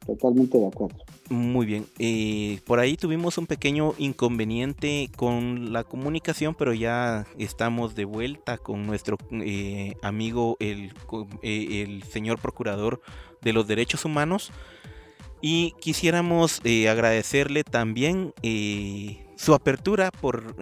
Totalmente 0.08 0.58
de 0.58 0.68
acuerdo. 0.68 0.98
Muy 1.30 1.66
bien. 1.66 1.88
Eh, 2.00 2.60
por 2.66 2.80
ahí 2.80 2.98
tuvimos 2.98 3.38
un 3.38 3.48
pequeño 3.48 3.94
inconveniente 3.98 5.10
con 5.16 5.72
la 5.72 5.84
comunicación, 5.84 6.54
pero 6.54 6.74
ya 6.74 7.26
estamos 7.38 7.96
de 7.96 8.06
vuelta 8.06 8.58
con 8.58 8.86
nuestro 8.86 9.18
eh, 9.32 9.96
amigo, 10.02 10.58
eh, 10.60 10.90
el, 11.42 12.04
señor 12.04 12.40
procurador 12.40 13.02
de 13.42 13.54
los 13.54 13.68
derechos 13.68 14.06
humanos. 14.06 14.52
Y 15.42 15.74
quisiéramos 15.80 16.62
agradecerle 16.90 17.64
también 17.64 18.34
su 19.36 19.54
apertura 19.54 20.10
por 20.12 20.56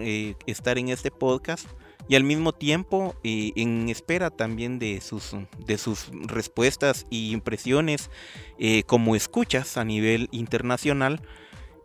estar 0.46 0.76
en 0.76 0.88
este 0.88 1.12
podcast 1.12 1.68
y 2.08 2.16
al 2.16 2.24
mismo 2.24 2.52
tiempo 2.52 3.14
eh, 3.22 3.52
en 3.56 3.88
espera 3.88 4.30
también 4.30 4.78
de 4.78 5.00
sus, 5.00 5.34
de 5.66 5.78
sus 5.78 6.08
respuestas 6.26 7.06
y 7.10 7.32
impresiones 7.32 8.10
eh, 8.58 8.82
como 8.84 9.16
escuchas 9.16 9.76
a 9.76 9.84
nivel 9.84 10.28
internacional 10.32 11.20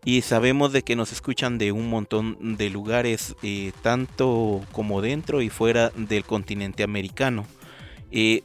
y 0.04 0.22
sabemos 0.22 0.72
de 0.72 0.84
que 0.84 0.96
nos 0.96 1.12
escuchan 1.12 1.58
de 1.58 1.72
un 1.72 1.90
montón 1.90 2.58
de 2.58 2.70
lugares 2.70 3.36
eh, 3.44 3.72
tanto 3.82 4.62
como 4.72 5.02
dentro 5.02 5.42
y 5.42 5.50
fuera 5.50 5.92
del 5.96 6.24
continente 6.24 6.84
americano. 6.84 7.46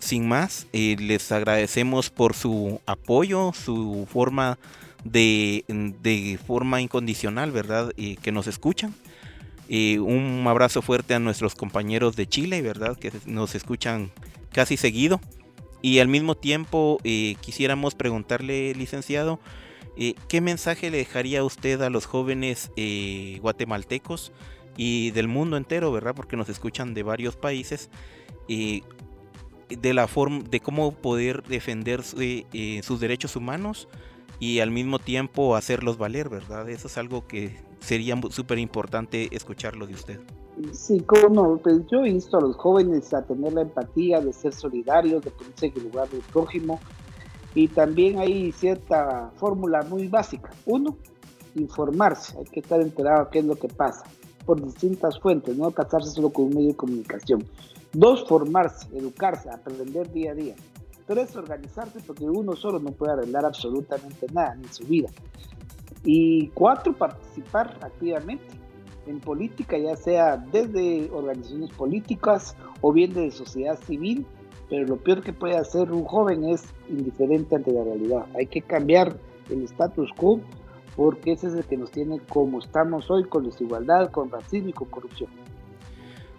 sin 0.01 0.27
más, 0.27 0.67
les 0.73 1.31
agradecemos 1.31 2.11
por 2.11 2.35
su 2.35 2.81
apoyo, 2.85 3.53
su 3.53 4.09
forma 4.11 4.59
de, 5.05 5.65
de 5.69 6.39
forma 6.45 6.81
incondicional, 6.81 7.53
¿verdad? 7.53 7.93
que 7.95 8.33
nos 8.33 8.49
escuchan 8.49 8.93
un 9.73 10.45
abrazo 10.47 10.83
fuerte 10.83 11.15
a 11.15 11.19
nuestros 11.19 11.55
compañeros 11.55 12.15
de 12.15 12.27
Chile, 12.27 12.61
¿verdad? 12.61 12.97
Que 12.99 13.11
nos 13.27 13.55
escuchan 13.55 14.13
casi 14.53 14.77
seguido. 14.77 15.21
Y 15.83 15.99
al 15.99 16.09
mismo 16.09 16.37
tiempo 16.37 16.99
eh, 17.03 17.35
quisiéramos 17.41 17.97
preguntarle, 17.97 18.73
licenciado, 18.75 19.41
eh, 19.97 20.15
¿qué 20.29 20.41
mensaje 20.41 20.91
le 20.91 20.99
dejaría 20.99 21.43
usted 21.43 21.83
a 21.83 21.91
los 21.91 22.07
jóvenes 22.07 22.71
eh, 22.77 23.39
guatemaltecos 23.43 24.33
y 24.77 25.11
del 25.11 25.27
mundo 25.27 25.57
entero, 25.57 25.91
¿verdad? 25.91 26.15
Porque 26.15 26.37
nos 26.37 26.49
escuchan 26.49 26.95
de 26.95 27.03
varios 27.03 27.37
países. 27.37 27.91
de 28.49 29.95
la 29.95 30.07
forma 30.07 30.43
de 30.51 30.61
cómo 30.61 30.93
poder 30.93 31.43
defender 31.45 32.03
sus 32.03 33.01
derechos 33.01 33.37
humanos 33.37 33.89
y 34.39 34.61
al 34.61 34.71
mismo 34.71 34.99
tiempo 34.99 35.57
hacerlos 35.57 35.97
valer, 35.97 36.29
¿verdad? 36.29 36.69
Eso 36.69 36.89
es 36.89 36.99
algo 36.99 37.27
que 37.27 37.57
sería 37.83 38.19
súper 38.31 38.59
importante 38.59 39.35
escucharlo 39.35 39.87
de 39.87 39.95
usted. 39.95 40.21
Sí, 40.73 41.01
como 41.01 41.29
no, 41.29 41.59
pues 41.59 41.81
yo 41.91 42.07
insto 42.07 42.39
a 42.39 42.41
los 42.41 42.57
jóvenes 42.57 43.13
a 43.13 43.23
tener 43.23 43.53
la 43.53 43.63
empatía, 43.63 44.21
de 44.21 44.33
ser 44.33 44.53
solidarios, 44.53 45.23
de 45.23 45.31
ponerse 45.31 45.67
en 45.67 45.73
el 45.77 45.83
lugar 45.85 46.09
del 46.11 46.21
prójimo. 46.21 46.81
Y 47.55 47.69
también 47.69 48.19
hay 48.19 48.53
cierta 48.53 49.31
fórmula 49.37 49.83
muy 49.83 50.09
básica. 50.09 50.51
Uno, 50.67 50.97
informarse, 51.55 52.39
hay 52.39 52.45
que 52.45 52.61
estar 52.61 52.81
enterado 52.81 53.25
de 53.25 53.31
qué 53.31 53.39
es 53.41 53.45
lo 53.45 53.57
que 53.57 53.69
pasa 53.69 54.05
por 54.45 54.63
distintas 54.63 55.19
fuentes, 55.21 55.57
no 55.57 55.71
casarse 55.71 56.11
solo 56.11 56.31
con 56.31 56.47
un 56.47 56.55
medio 56.55 56.69
de 56.69 56.77
comunicación. 56.77 57.45
Dos, 57.93 58.27
formarse, 58.27 58.89
educarse, 58.97 59.51
aprender 59.51 60.11
día 60.13 60.33
a 60.33 60.35
día. 60.35 60.55
Tres, 61.07 61.37
organizarse 61.37 62.01
porque 62.07 62.25
uno 62.25 62.57
solo 62.57 62.79
no 62.79 62.91
puede 62.93 63.13
arreglar 63.13 63.45
absolutamente 63.45 64.27
nada 64.33 64.55
en 64.55 64.73
su 64.73 64.85
vida. 64.85 65.11
Y 66.05 66.49
cuatro, 66.49 66.93
participar 66.93 67.79
activamente 67.81 68.45
en 69.07 69.21
política, 69.21 69.79
ya 69.79 69.97
sea 69.97 70.37
desde 70.37 71.11
organizaciones 71.13 71.71
políticas 71.71 72.57
o 72.81 72.93
bien 72.93 73.13
de 73.15 73.31
sociedad 73.31 73.79
civil, 73.87 74.27
pero 74.69 74.87
lo 74.87 74.97
peor 74.97 75.23
que 75.23 75.33
puede 75.33 75.57
hacer 75.57 75.93
un 75.93 76.05
joven 76.05 76.45
es 76.45 76.65
indiferente 76.89 77.57
ante 77.57 77.73
la 77.73 77.85
realidad. 77.85 78.27
Hay 78.37 78.47
que 78.47 78.63
cambiar 78.63 79.17
el 79.51 79.63
status 79.65 80.11
quo 80.17 80.41
porque 80.97 81.33
ese 81.33 81.49
es 81.49 81.55
el 81.55 81.65
que 81.65 81.77
nos 81.77 81.91
tiene 81.91 82.21
como 82.29 82.59
estamos 82.59 83.11
hoy, 83.11 83.25
con 83.25 83.45
desigualdad, 83.45 84.11
con 84.11 84.31
racismo 84.31 84.69
y 84.69 84.73
con 84.73 84.89
corrupción. 84.89 85.31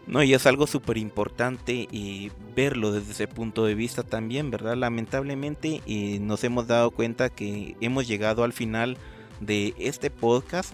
No, 0.05 0.21
y 0.21 0.33
es 0.33 0.45
algo 0.45 0.67
súper 0.67 0.97
importante 0.97 1.87
y 1.89 2.29
verlo 2.55 2.91
desde 2.91 3.13
ese 3.13 3.27
punto 3.27 3.65
de 3.65 3.73
vista 3.73 4.03
también, 4.03 4.51
¿verdad? 4.51 4.75
Lamentablemente 4.75 5.81
eh, 5.87 6.19
nos 6.19 6.43
hemos 6.43 6.67
dado 6.67 6.91
cuenta 6.91 7.29
que 7.29 7.77
hemos 7.79 8.07
llegado 8.07 8.43
al 8.43 8.51
final 8.51 8.97
de 9.45 9.73
este 9.77 10.09
podcast 10.09 10.73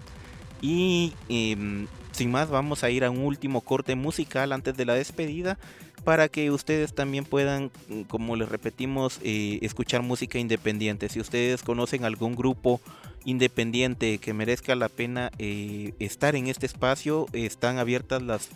y 0.61 1.13
em, 1.29 1.87
sin 2.11 2.31
más 2.31 2.49
vamos 2.49 2.83
a 2.83 2.89
ir 2.89 3.03
a 3.03 3.09
un 3.09 3.19
último 3.19 3.61
corte 3.61 3.95
musical 3.95 4.51
antes 4.51 4.75
de 4.75 4.85
la 4.85 4.93
despedida 4.93 5.57
para 6.03 6.29
que 6.29 6.51
ustedes 6.51 6.93
también 6.93 7.25
puedan, 7.25 7.71
como 8.07 8.35
les 8.35 8.49
repetimos, 8.49 9.19
eh, 9.23 9.59
escuchar 9.61 10.01
música 10.01 10.39
independiente. 10.39 11.09
Si 11.09 11.19
ustedes 11.19 11.61
conocen 11.61 12.05
algún 12.05 12.35
grupo 12.35 12.79
independiente 13.25 14.17
que 14.17 14.33
merezca 14.33 14.75
la 14.75 14.89
pena 14.89 15.31
eh, 15.39 15.93
estar 15.99 16.35
en 16.35 16.47
este 16.47 16.65
espacio, 16.65 17.27
están 17.33 17.77
abiertas 17.77 18.21
las, 18.21 18.49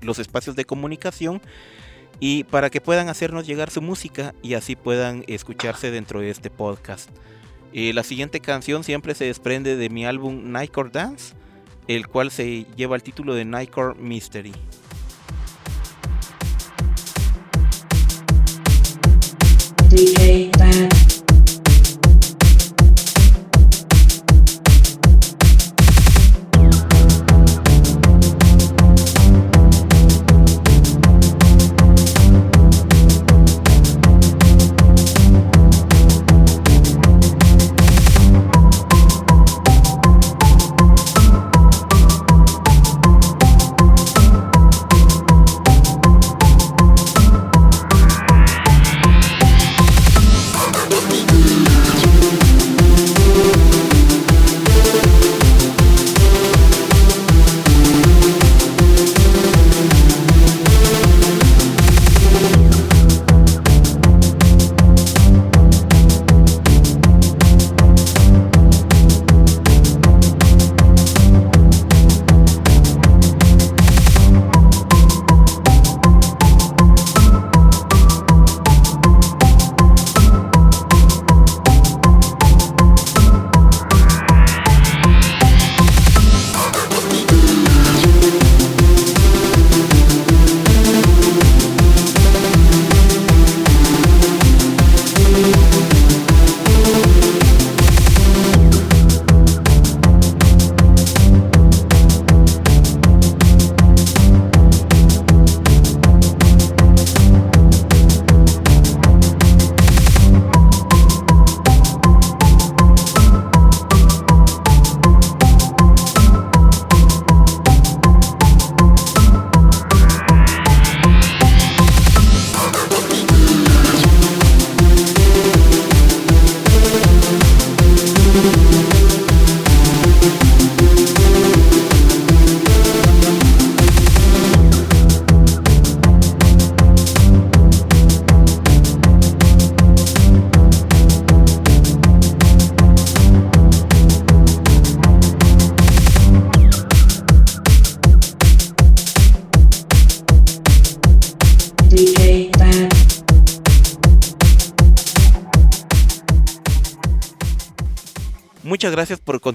los 0.00 0.18
espacios 0.18 0.56
de 0.56 0.64
comunicación 0.64 1.42
y 2.20 2.44
para 2.44 2.70
que 2.70 2.80
puedan 2.80 3.08
hacernos 3.08 3.46
llegar 3.46 3.70
su 3.70 3.82
música 3.82 4.34
y 4.42 4.54
así 4.54 4.76
puedan 4.76 5.24
escucharse 5.26 5.90
dentro 5.90 6.20
de 6.20 6.30
este 6.30 6.50
podcast. 6.50 7.10
Eh, 7.74 7.92
la 7.94 8.02
siguiente 8.02 8.40
canción 8.40 8.84
siempre 8.84 9.14
se 9.14 9.24
desprende 9.24 9.76
de 9.76 9.88
mi 9.88 10.04
álbum 10.04 10.52
Nightcore 10.52 10.90
Dance, 10.92 11.34
el 11.88 12.06
cual 12.06 12.30
se 12.30 12.66
lleva 12.76 12.96
el 12.96 13.02
título 13.02 13.34
de 13.34 13.44
Nightcore 13.44 13.98
Mystery. 13.98 14.52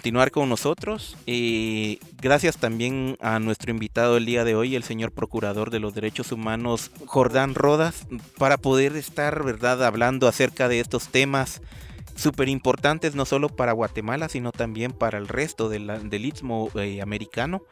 Continuar 0.07 0.31
con 0.31 0.47
nosotros. 0.47 1.17
y 1.25 1.99
gracias 2.21 2.55
también 2.55 3.17
a 3.19 3.39
nuestro 3.39 3.71
invitado 3.71 4.15
el 4.15 4.25
día 4.25 4.45
de 4.45 4.55
hoy, 4.55 4.73
el 4.77 4.83
señor 4.83 5.11
Procurador 5.11 5.69
de 5.69 5.81
los 5.81 5.93
Derechos 5.93 6.31
Humanos, 6.31 6.91
Jordán 7.05 7.55
Rodas, 7.55 8.07
para 8.37 8.57
poder 8.57 8.95
estar, 8.95 9.43
¿verdad?, 9.43 9.83
hablando 9.83 10.29
acerca 10.29 10.69
de 10.69 10.79
estos 10.79 11.09
temas 11.09 11.61
súper 12.15 12.47
importantes, 12.47 13.15
no 13.15 13.25
solo 13.25 13.49
para 13.49 13.73
Guatemala, 13.73 14.29
sino 14.29 14.53
también 14.53 14.93
para 14.93 15.17
el 15.17 15.27
resto 15.27 15.67
del 15.67 16.25
istmo 16.25 16.69
eh, 16.75 17.01
americano, 17.01 17.63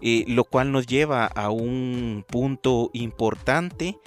eh, 0.00 0.24
lo 0.28 0.44
cual 0.44 0.70
nos 0.70 0.86
lleva 0.86 1.26
a 1.26 1.50
un 1.50 2.24
punto 2.28 2.90
importante 2.92 3.98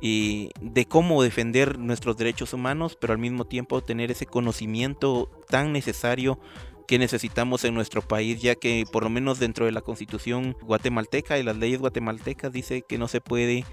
de 0.00 0.86
cómo 0.88 1.20
defender 1.20 1.80
nuestros 1.80 2.16
derechos 2.16 2.52
humanos, 2.52 2.96
pero 3.00 3.14
al 3.14 3.18
mismo 3.18 3.46
tiempo 3.46 3.82
tener 3.82 4.12
ese 4.12 4.26
conocimiento 4.26 5.28
tan 5.48 5.72
necesario 5.72 6.38
que 6.86 6.98
necesitamos 6.98 7.64
en 7.64 7.74
nuestro 7.74 8.02
país, 8.02 8.40
ya 8.40 8.54
que 8.54 8.84
por 8.90 9.02
lo 9.02 9.10
menos 9.10 9.38
dentro 9.38 9.66
de 9.66 9.72
la 9.72 9.82
constitución 9.82 10.56
guatemalteca 10.62 11.38
y 11.38 11.42
las 11.42 11.56
leyes 11.56 11.80
guatemaltecas 11.80 12.52
dice 12.52 12.82
que 12.82 12.98
no 12.98 13.08
se 13.08 13.20
puede 13.20 13.64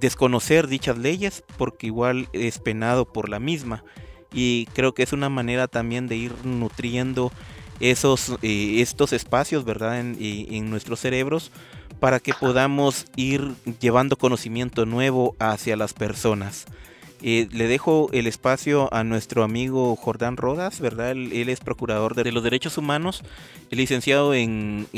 desconocer 0.00 0.68
dichas 0.68 0.98
leyes 0.98 1.44
porque 1.58 1.86
igual 1.88 2.28
es 2.32 2.58
penado 2.58 3.04
por 3.12 3.28
la 3.28 3.38
misma. 3.38 3.84
Y 4.32 4.66
creo 4.72 4.94
que 4.94 5.02
es 5.02 5.12
una 5.12 5.28
manera 5.28 5.68
también 5.68 6.08
de 6.08 6.16
ir 6.16 6.32
nutriendo 6.44 7.32
esos, 7.80 8.36
eh, 8.42 8.80
estos 8.80 9.12
espacios, 9.12 9.64
¿verdad? 9.64 10.00
En, 10.00 10.16
en 10.20 10.70
nuestros 10.70 11.00
cerebros 11.00 11.50
para 12.00 12.18
que 12.18 12.34
podamos 12.34 13.06
ir 13.14 13.54
llevando 13.80 14.16
conocimiento 14.16 14.86
nuevo 14.86 15.36
hacia 15.38 15.76
las 15.76 15.92
personas. 15.92 16.66
Eh, 17.24 17.48
le 17.52 17.68
dejo 17.68 18.08
el 18.12 18.26
espacio 18.26 18.92
a 18.92 19.04
nuestro 19.04 19.44
amigo 19.44 19.94
Jordán 19.94 20.36
Rodas, 20.36 20.80
¿verdad? 20.80 21.12
Él, 21.12 21.48
es 21.48 21.60
procurador 21.60 22.16
de 22.16 22.32
los 22.32 22.42
derechos 22.42 22.78
humanos, 22.78 23.22
licenciado 23.70 24.34
en, 24.34 24.88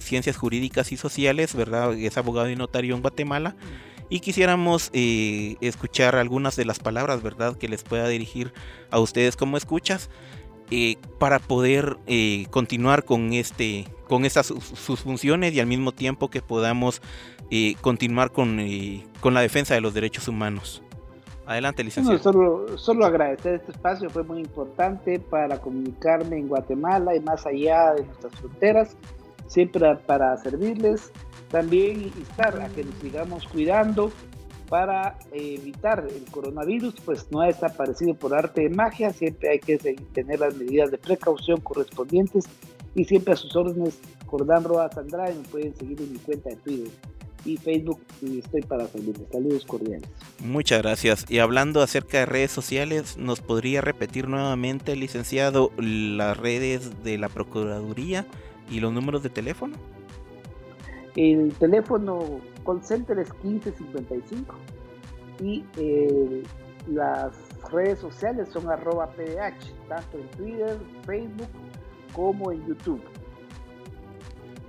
ciencias 0.00 0.36
jurídicas 0.36 0.92
y 0.92 0.96
sociales, 0.96 1.56
¿verdad? 1.56 1.92
Es 1.94 2.16
abogado 2.16 2.48
y 2.48 2.56
notario 2.56 2.94
en 2.94 3.02
Guatemala. 3.02 3.56
Y 4.08 4.20
quisiéramos 4.20 4.90
eh, 4.92 5.56
escuchar 5.60 6.14
algunas 6.14 6.54
de 6.54 6.66
las 6.66 6.78
palabras, 6.78 7.20
¿verdad? 7.20 7.56
Que 7.56 7.68
les 7.68 7.82
pueda 7.82 8.06
dirigir 8.06 8.52
a 8.90 9.00
ustedes 9.00 9.34
como 9.34 9.56
escuchas 9.56 10.08
eh, 10.70 10.96
para 11.18 11.40
poder 11.40 11.96
continuar 12.50 13.04
con 13.04 13.32
este 13.32 13.88
con 14.08 14.24
estas 14.24 14.46
sus 14.46 15.00
funciones 15.00 15.54
y 15.54 15.60
al 15.60 15.66
mismo 15.66 15.92
tiempo 15.92 16.30
que 16.30 16.42
podamos 16.42 17.02
continuar 17.80 18.32
con, 18.32 18.60
con 19.20 19.34
la 19.34 19.40
defensa 19.40 19.74
de 19.74 19.80
los 19.80 19.94
derechos 19.94 20.28
humanos. 20.28 20.82
Adelante, 21.46 21.82
licenciado. 21.82 22.18
solo, 22.18 22.78
solo 22.78 23.04
agradecer 23.04 23.54
este 23.54 23.72
espacio, 23.72 24.08
fue 24.10 24.22
muy 24.22 24.40
importante 24.40 25.18
para 25.18 25.58
comunicarme 25.58 26.38
en 26.38 26.48
Guatemala 26.48 27.16
y 27.16 27.20
más 27.20 27.44
allá 27.46 27.94
de 27.94 28.04
nuestras 28.04 28.34
fronteras, 28.36 28.96
siempre 29.48 29.96
para 30.06 30.36
servirles. 30.38 31.10
También 31.50 32.02
instar 32.02 32.60
a 32.60 32.68
que 32.68 32.84
nos 32.84 32.94
sigamos 32.96 33.46
cuidando, 33.48 34.10
para 34.72 35.18
evitar 35.32 36.06
el 36.08 36.24
coronavirus, 36.30 36.94
pues 37.04 37.30
no 37.30 37.42
ha 37.42 37.46
desaparecido 37.48 38.14
por 38.14 38.34
arte 38.34 38.62
de 38.62 38.70
magia, 38.70 39.12
siempre 39.12 39.50
hay 39.50 39.58
que 39.58 39.76
tener 39.76 40.40
las 40.40 40.56
medidas 40.56 40.90
de 40.90 40.96
precaución 40.96 41.60
correspondientes 41.60 42.46
y 42.94 43.04
siempre 43.04 43.34
a 43.34 43.36
sus 43.36 43.54
órdenes, 43.54 44.00
Jordán 44.24 44.64
Rodas 44.64 44.96
Andrade, 44.96 45.34
me 45.34 45.46
pueden 45.48 45.76
seguir 45.76 46.00
en 46.00 46.12
mi 46.12 46.18
cuenta 46.20 46.48
de 46.48 46.56
Twitter 46.56 46.92
y 47.44 47.56
Facebook 47.56 48.00
y 48.20 48.38
estoy 48.38 48.62
para 48.62 48.86
servirles. 48.86 49.28
Saludos 49.30 49.64
cordiales. 49.66 50.08
Muchas 50.40 50.82
gracias. 50.82 51.26
Y 51.28 51.38
hablando 51.38 51.82
acerca 51.82 52.18
de 52.18 52.26
redes 52.26 52.50
sociales, 52.50 53.16
¿nos 53.16 53.40
podría 53.40 53.80
repetir 53.80 54.28
nuevamente, 54.28 54.96
licenciado, 54.96 55.72
las 55.76 56.36
redes 56.36 57.02
de 57.02 57.18
la 57.18 57.28
Procuraduría 57.28 58.26
y 58.70 58.80
los 58.80 58.92
números 58.92 59.22
de 59.22 59.30
teléfono? 59.30 59.76
El 61.16 61.52
teléfono 61.54 62.40
call 62.64 62.82
center 62.82 63.18
es 63.18 63.28
1555 63.42 64.54
y 65.40 65.64
eh, 65.76 66.42
las 66.88 67.32
redes 67.70 67.98
sociales 67.98 68.48
son 68.52 68.70
arroba 68.70 69.08
PDH, 69.10 69.88
tanto 69.88 70.18
en 70.18 70.28
Twitter, 70.30 70.78
Facebook 71.04 71.48
como 72.14 72.52
en 72.52 72.66
YouTube. 72.66 73.02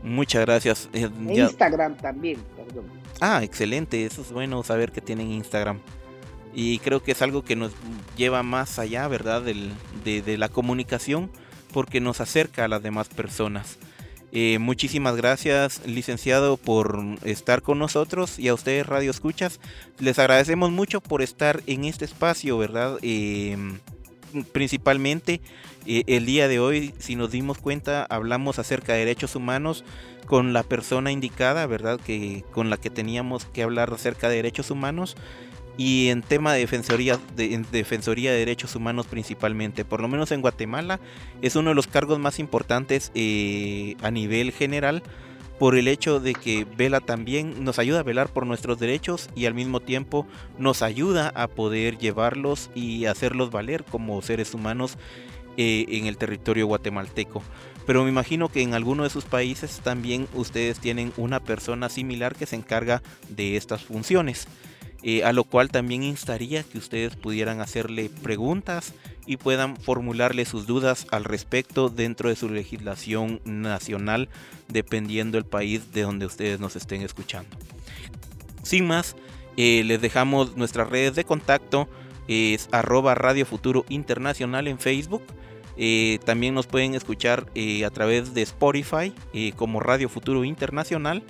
Muchas 0.03 0.45
gracias. 0.45 0.89
Eh, 0.93 1.09
Instagram 1.29 1.95
también, 1.97 2.39
perdón. 2.55 2.85
Ah, 3.21 3.41
excelente, 3.43 4.05
eso 4.05 4.21
es 4.21 4.31
bueno 4.31 4.61
saber 4.63 4.91
que 4.91 5.01
tienen 5.01 5.31
Instagram. 5.31 5.79
Y 6.53 6.79
creo 6.79 7.01
que 7.01 7.13
es 7.13 7.21
algo 7.21 7.43
que 7.43 7.55
nos 7.55 7.71
lleva 8.15 8.43
más 8.43 8.77
allá, 8.77 9.07
¿verdad? 9.07 9.41
de 9.41 10.37
la 10.37 10.49
comunicación, 10.49 11.31
porque 11.71 11.99
nos 11.99 12.21
acerca 12.21 12.65
a 12.65 12.67
las 12.67 12.83
demás 12.83 13.07
personas. 13.07 13.79
Eh, 14.35 14.57
muchísimas 14.57 15.15
gracias, 15.15 15.85
licenciado, 15.85 16.57
por 16.57 16.99
estar 17.23 17.61
con 17.61 17.77
nosotros 17.77 18.39
y 18.39 18.47
a 18.47 18.55
ustedes, 18.55 18.87
Radio 18.87 19.11
Escuchas. 19.11 19.59
Les 19.99 20.17
agradecemos 20.17 20.71
mucho 20.71 21.01
por 21.01 21.21
estar 21.21 21.61
en 21.67 21.85
este 21.85 22.05
espacio, 22.05 22.57
¿verdad? 22.57 22.97
Em, 23.03 23.77
principalmente 24.51 25.39
eh, 25.85 26.03
el 26.07 26.25
día 26.25 26.47
de 26.47 26.59
hoy, 26.59 26.93
si 26.99 27.15
nos 27.15 27.31
dimos 27.31 27.57
cuenta, 27.57 28.05
hablamos 28.09 28.59
acerca 28.59 28.93
de 28.93 28.99
derechos 28.99 29.35
humanos 29.35 29.83
con 30.25 30.53
la 30.53 30.63
persona 30.63 31.11
indicada, 31.11 31.65
¿verdad? 31.67 31.99
Que 31.99 32.43
con 32.51 32.69
la 32.69 32.77
que 32.77 32.89
teníamos 32.89 33.45
que 33.45 33.63
hablar 33.63 33.91
acerca 33.93 34.29
de 34.29 34.37
derechos 34.37 34.71
humanos 34.71 35.15
y 35.77 36.09
en 36.09 36.21
tema 36.21 36.53
de 36.53 36.59
defensoría 36.59 37.19
de, 37.35 37.65
defensoría 37.71 38.31
de 38.31 38.37
derechos 38.37 38.75
humanos 38.75 39.07
principalmente 39.07 39.85
por 39.85 40.01
lo 40.01 40.07
menos 40.07 40.31
en 40.31 40.41
Guatemala 40.41 40.99
es 41.41 41.55
uno 41.55 41.69
de 41.69 41.75
los 41.75 41.87
cargos 41.87 42.19
más 42.19 42.37
importantes 42.37 43.11
eh, 43.15 43.95
a 44.03 44.11
nivel 44.11 44.51
general 44.51 45.01
por 45.57 45.75
el 45.75 45.87
hecho 45.87 46.19
de 46.19 46.33
que 46.33 46.65
vela 46.77 46.99
también 46.99 47.63
nos 47.63 47.79
ayuda 47.79 48.01
a 48.01 48.03
velar 48.03 48.29
por 48.29 48.45
nuestros 48.45 48.79
derechos 48.79 49.29
y 49.35 49.45
al 49.45 49.53
mismo 49.53 49.79
tiempo 49.79 50.27
nos 50.57 50.81
ayuda 50.81 51.31
a 51.35 51.47
poder 51.47 51.97
llevarlos 51.97 52.69
y 52.75 53.05
hacerlos 53.05 53.49
valer 53.49 53.83
como 53.83 54.21
seres 54.21 54.53
humanos 54.53 54.97
eh, 55.57 55.85
en 55.89 56.05
el 56.07 56.17
territorio 56.17 56.67
guatemalteco. 56.67 57.43
Pero 57.85 58.03
me 58.03 58.09
imagino 58.09 58.49
que 58.49 58.61
en 58.61 58.73
alguno 58.73 59.03
de 59.03 59.09
sus 59.09 59.25
países 59.25 59.81
también 59.83 60.27
ustedes 60.33 60.79
tienen 60.79 61.11
una 61.17 61.41
persona 61.41 61.89
similar 61.89 62.35
que 62.35 62.45
se 62.45 62.55
encarga 62.55 63.01
de 63.29 63.57
estas 63.57 63.83
funciones. 63.83 64.47
Eh, 65.05 65.25
a 65.25 65.33
lo 65.33 65.43
cual 65.43 65.69
también 65.69 66.01
instaría 66.01 66.63
que 66.63 66.77
ustedes 66.77 67.17
pudieran 67.17 67.59
hacerle 67.59 68.09
preguntas 68.09 68.93
y 69.25 69.35
puedan 69.35 69.75
formularle 69.75 70.45
sus 70.45 70.65
dudas 70.65 71.07
al 71.11 71.25
respecto 71.25 71.89
dentro 71.89 72.29
de 72.29 72.37
su 72.37 72.47
legislación 72.47 73.41
nacional, 73.43 74.29
dependiendo 74.69 75.37
del 75.37 75.45
país 75.45 75.91
de 75.91 76.03
donde 76.03 76.25
ustedes 76.25 76.61
nos 76.61 76.77
estén 76.77 77.01
escuchando. 77.01 77.49
Sin 78.63 78.87
más, 78.87 79.17
eh, 79.57 79.83
les 79.83 79.99
dejamos 79.99 80.55
nuestras 80.55 80.89
redes 80.89 81.15
de 81.15 81.25
contacto, 81.25 81.89
es 82.29 82.69
arroba 82.71 83.13
Radio 83.13 83.45
Futuro 83.45 83.85
Internacional 83.89 84.69
en 84.69 84.79
Facebook. 84.79 85.23
Eh, 85.77 86.19
también 86.23 86.53
nos 86.53 86.67
pueden 86.67 86.93
escuchar 86.93 87.47
a 87.85 87.89
través 87.89 88.33
de 88.33 88.41
Spotify 88.43 89.13
como 89.55 89.79
Radio 89.79 90.07
Futuro 90.09 90.43
Internacional 90.43 91.23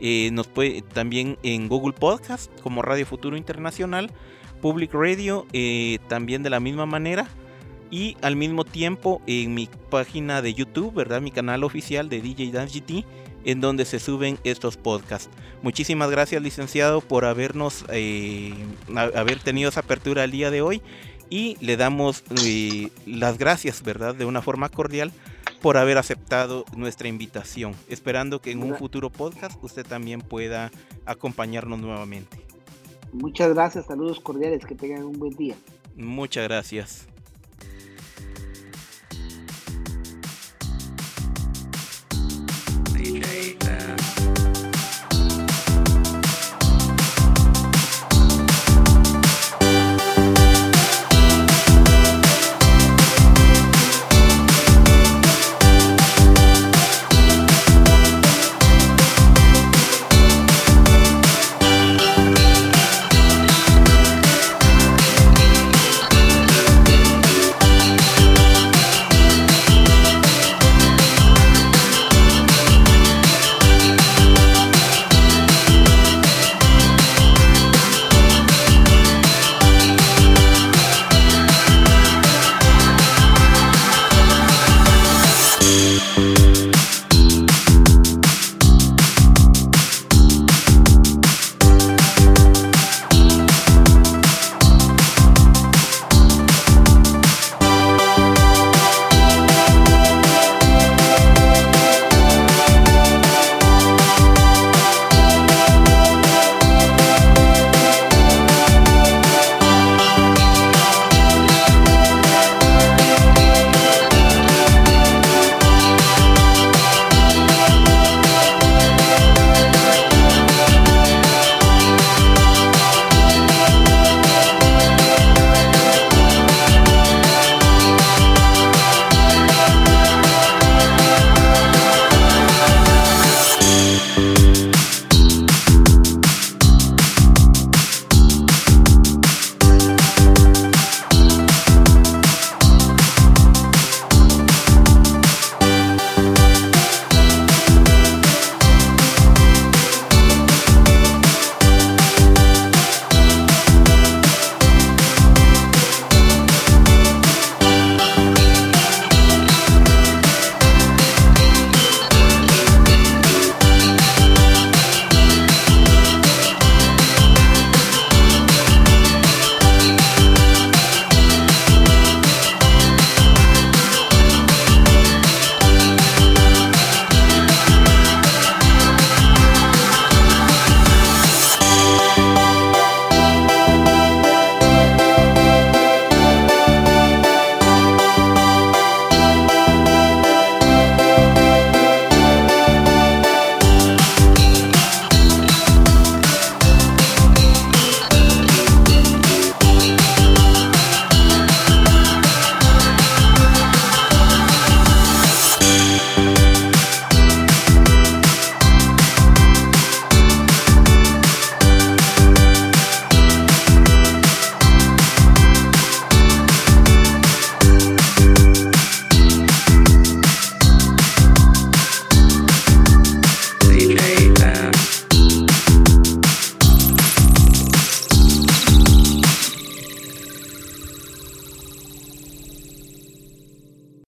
eh, 0.00 0.30
nos 0.32 0.48
puede 0.48 0.82
también 0.82 1.38
en 1.42 1.68
Google 1.68 1.92
Podcast 1.92 2.50
como 2.60 2.82
Radio 2.82 3.06
Futuro 3.06 3.36
Internacional, 3.36 4.10
Public 4.60 4.92
Radio 4.92 5.46
eh, 5.52 5.98
también 6.08 6.42
de 6.42 6.50
la 6.50 6.60
misma 6.60 6.84
manera 6.84 7.28
y 7.90 8.16
al 8.22 8.34
mismo 8.34 8.64
tiempo 8.64 9.22
en 9.26 9.54
mi 9.54 9.68
página 9.90 10.42
de 10.42 10.52
YouTube, 10.52 10.92
¿verdad? 10.94 11.20
Mi 11.20 11.30
canal 11.30 11.62
oficial 11.62 12.08
de 12.08 12.20
DJ 12.20 12.50
Dance 12.50 12.80
GT 12.80 13.06
en 13.44 13.60
donde 13.60 13.84
se 13.84 14.00
suben 14.00 14.38
estos 14.42 14.76
podcasts. 14.76 15.30
Muchísimas 15.62 16.10
gracias 16.10 16.42
licenciado 16.42 17.00
por 17.00 17.24
habernos 17.24 17.84
eh, 17.90 18.54
haber 18.94 19.38
tenido 19.38 19.68
esa 19.68 19.80
apertura 19.80 20.24
el 20.24 20.32
día 20.32 20.50
de 20.50 20.62
hoy 20.62 20.82
y 21.30 21.56
le 21.60 21.76
damos 21.76 22.24
las 23.06 23.38
gracias, 23.38 23.82
¿verdad? 23.82 24.14
De 24.14 24.24
una 24.24 24.42
forma 24.42 24.68
cordial 24.68 25.12
por 25.60 25.76
haber 25.76 25.96
aceptado 25.98 26.64
nuestra 26.76 27.08
invitación, 27.08 27.74
esperando 27.88 28.40
que 28.40 28.50
en 28.50 28.62
un 28.62 28.76
futuro 28.76 29.10
podcast 29.10 29.56
usted 29.62 29.86
también 29.86 30.20
pueda 30.20 30.70
acompañarnos 31.06 31.80
nuevamente. 31.80 32.44
Muchas 33.12 33.54
gracias, 33.54 33.86
saludos 33.86 34.20
cordiales, 34.20 34.66
que 34.66 34.74
tengan 34.74 35.04
un 35.04 35.18
buen 35.18 35.34
día. 35.34 35.54
Muchas 35.96 36.44
gracias. 36.44 37.06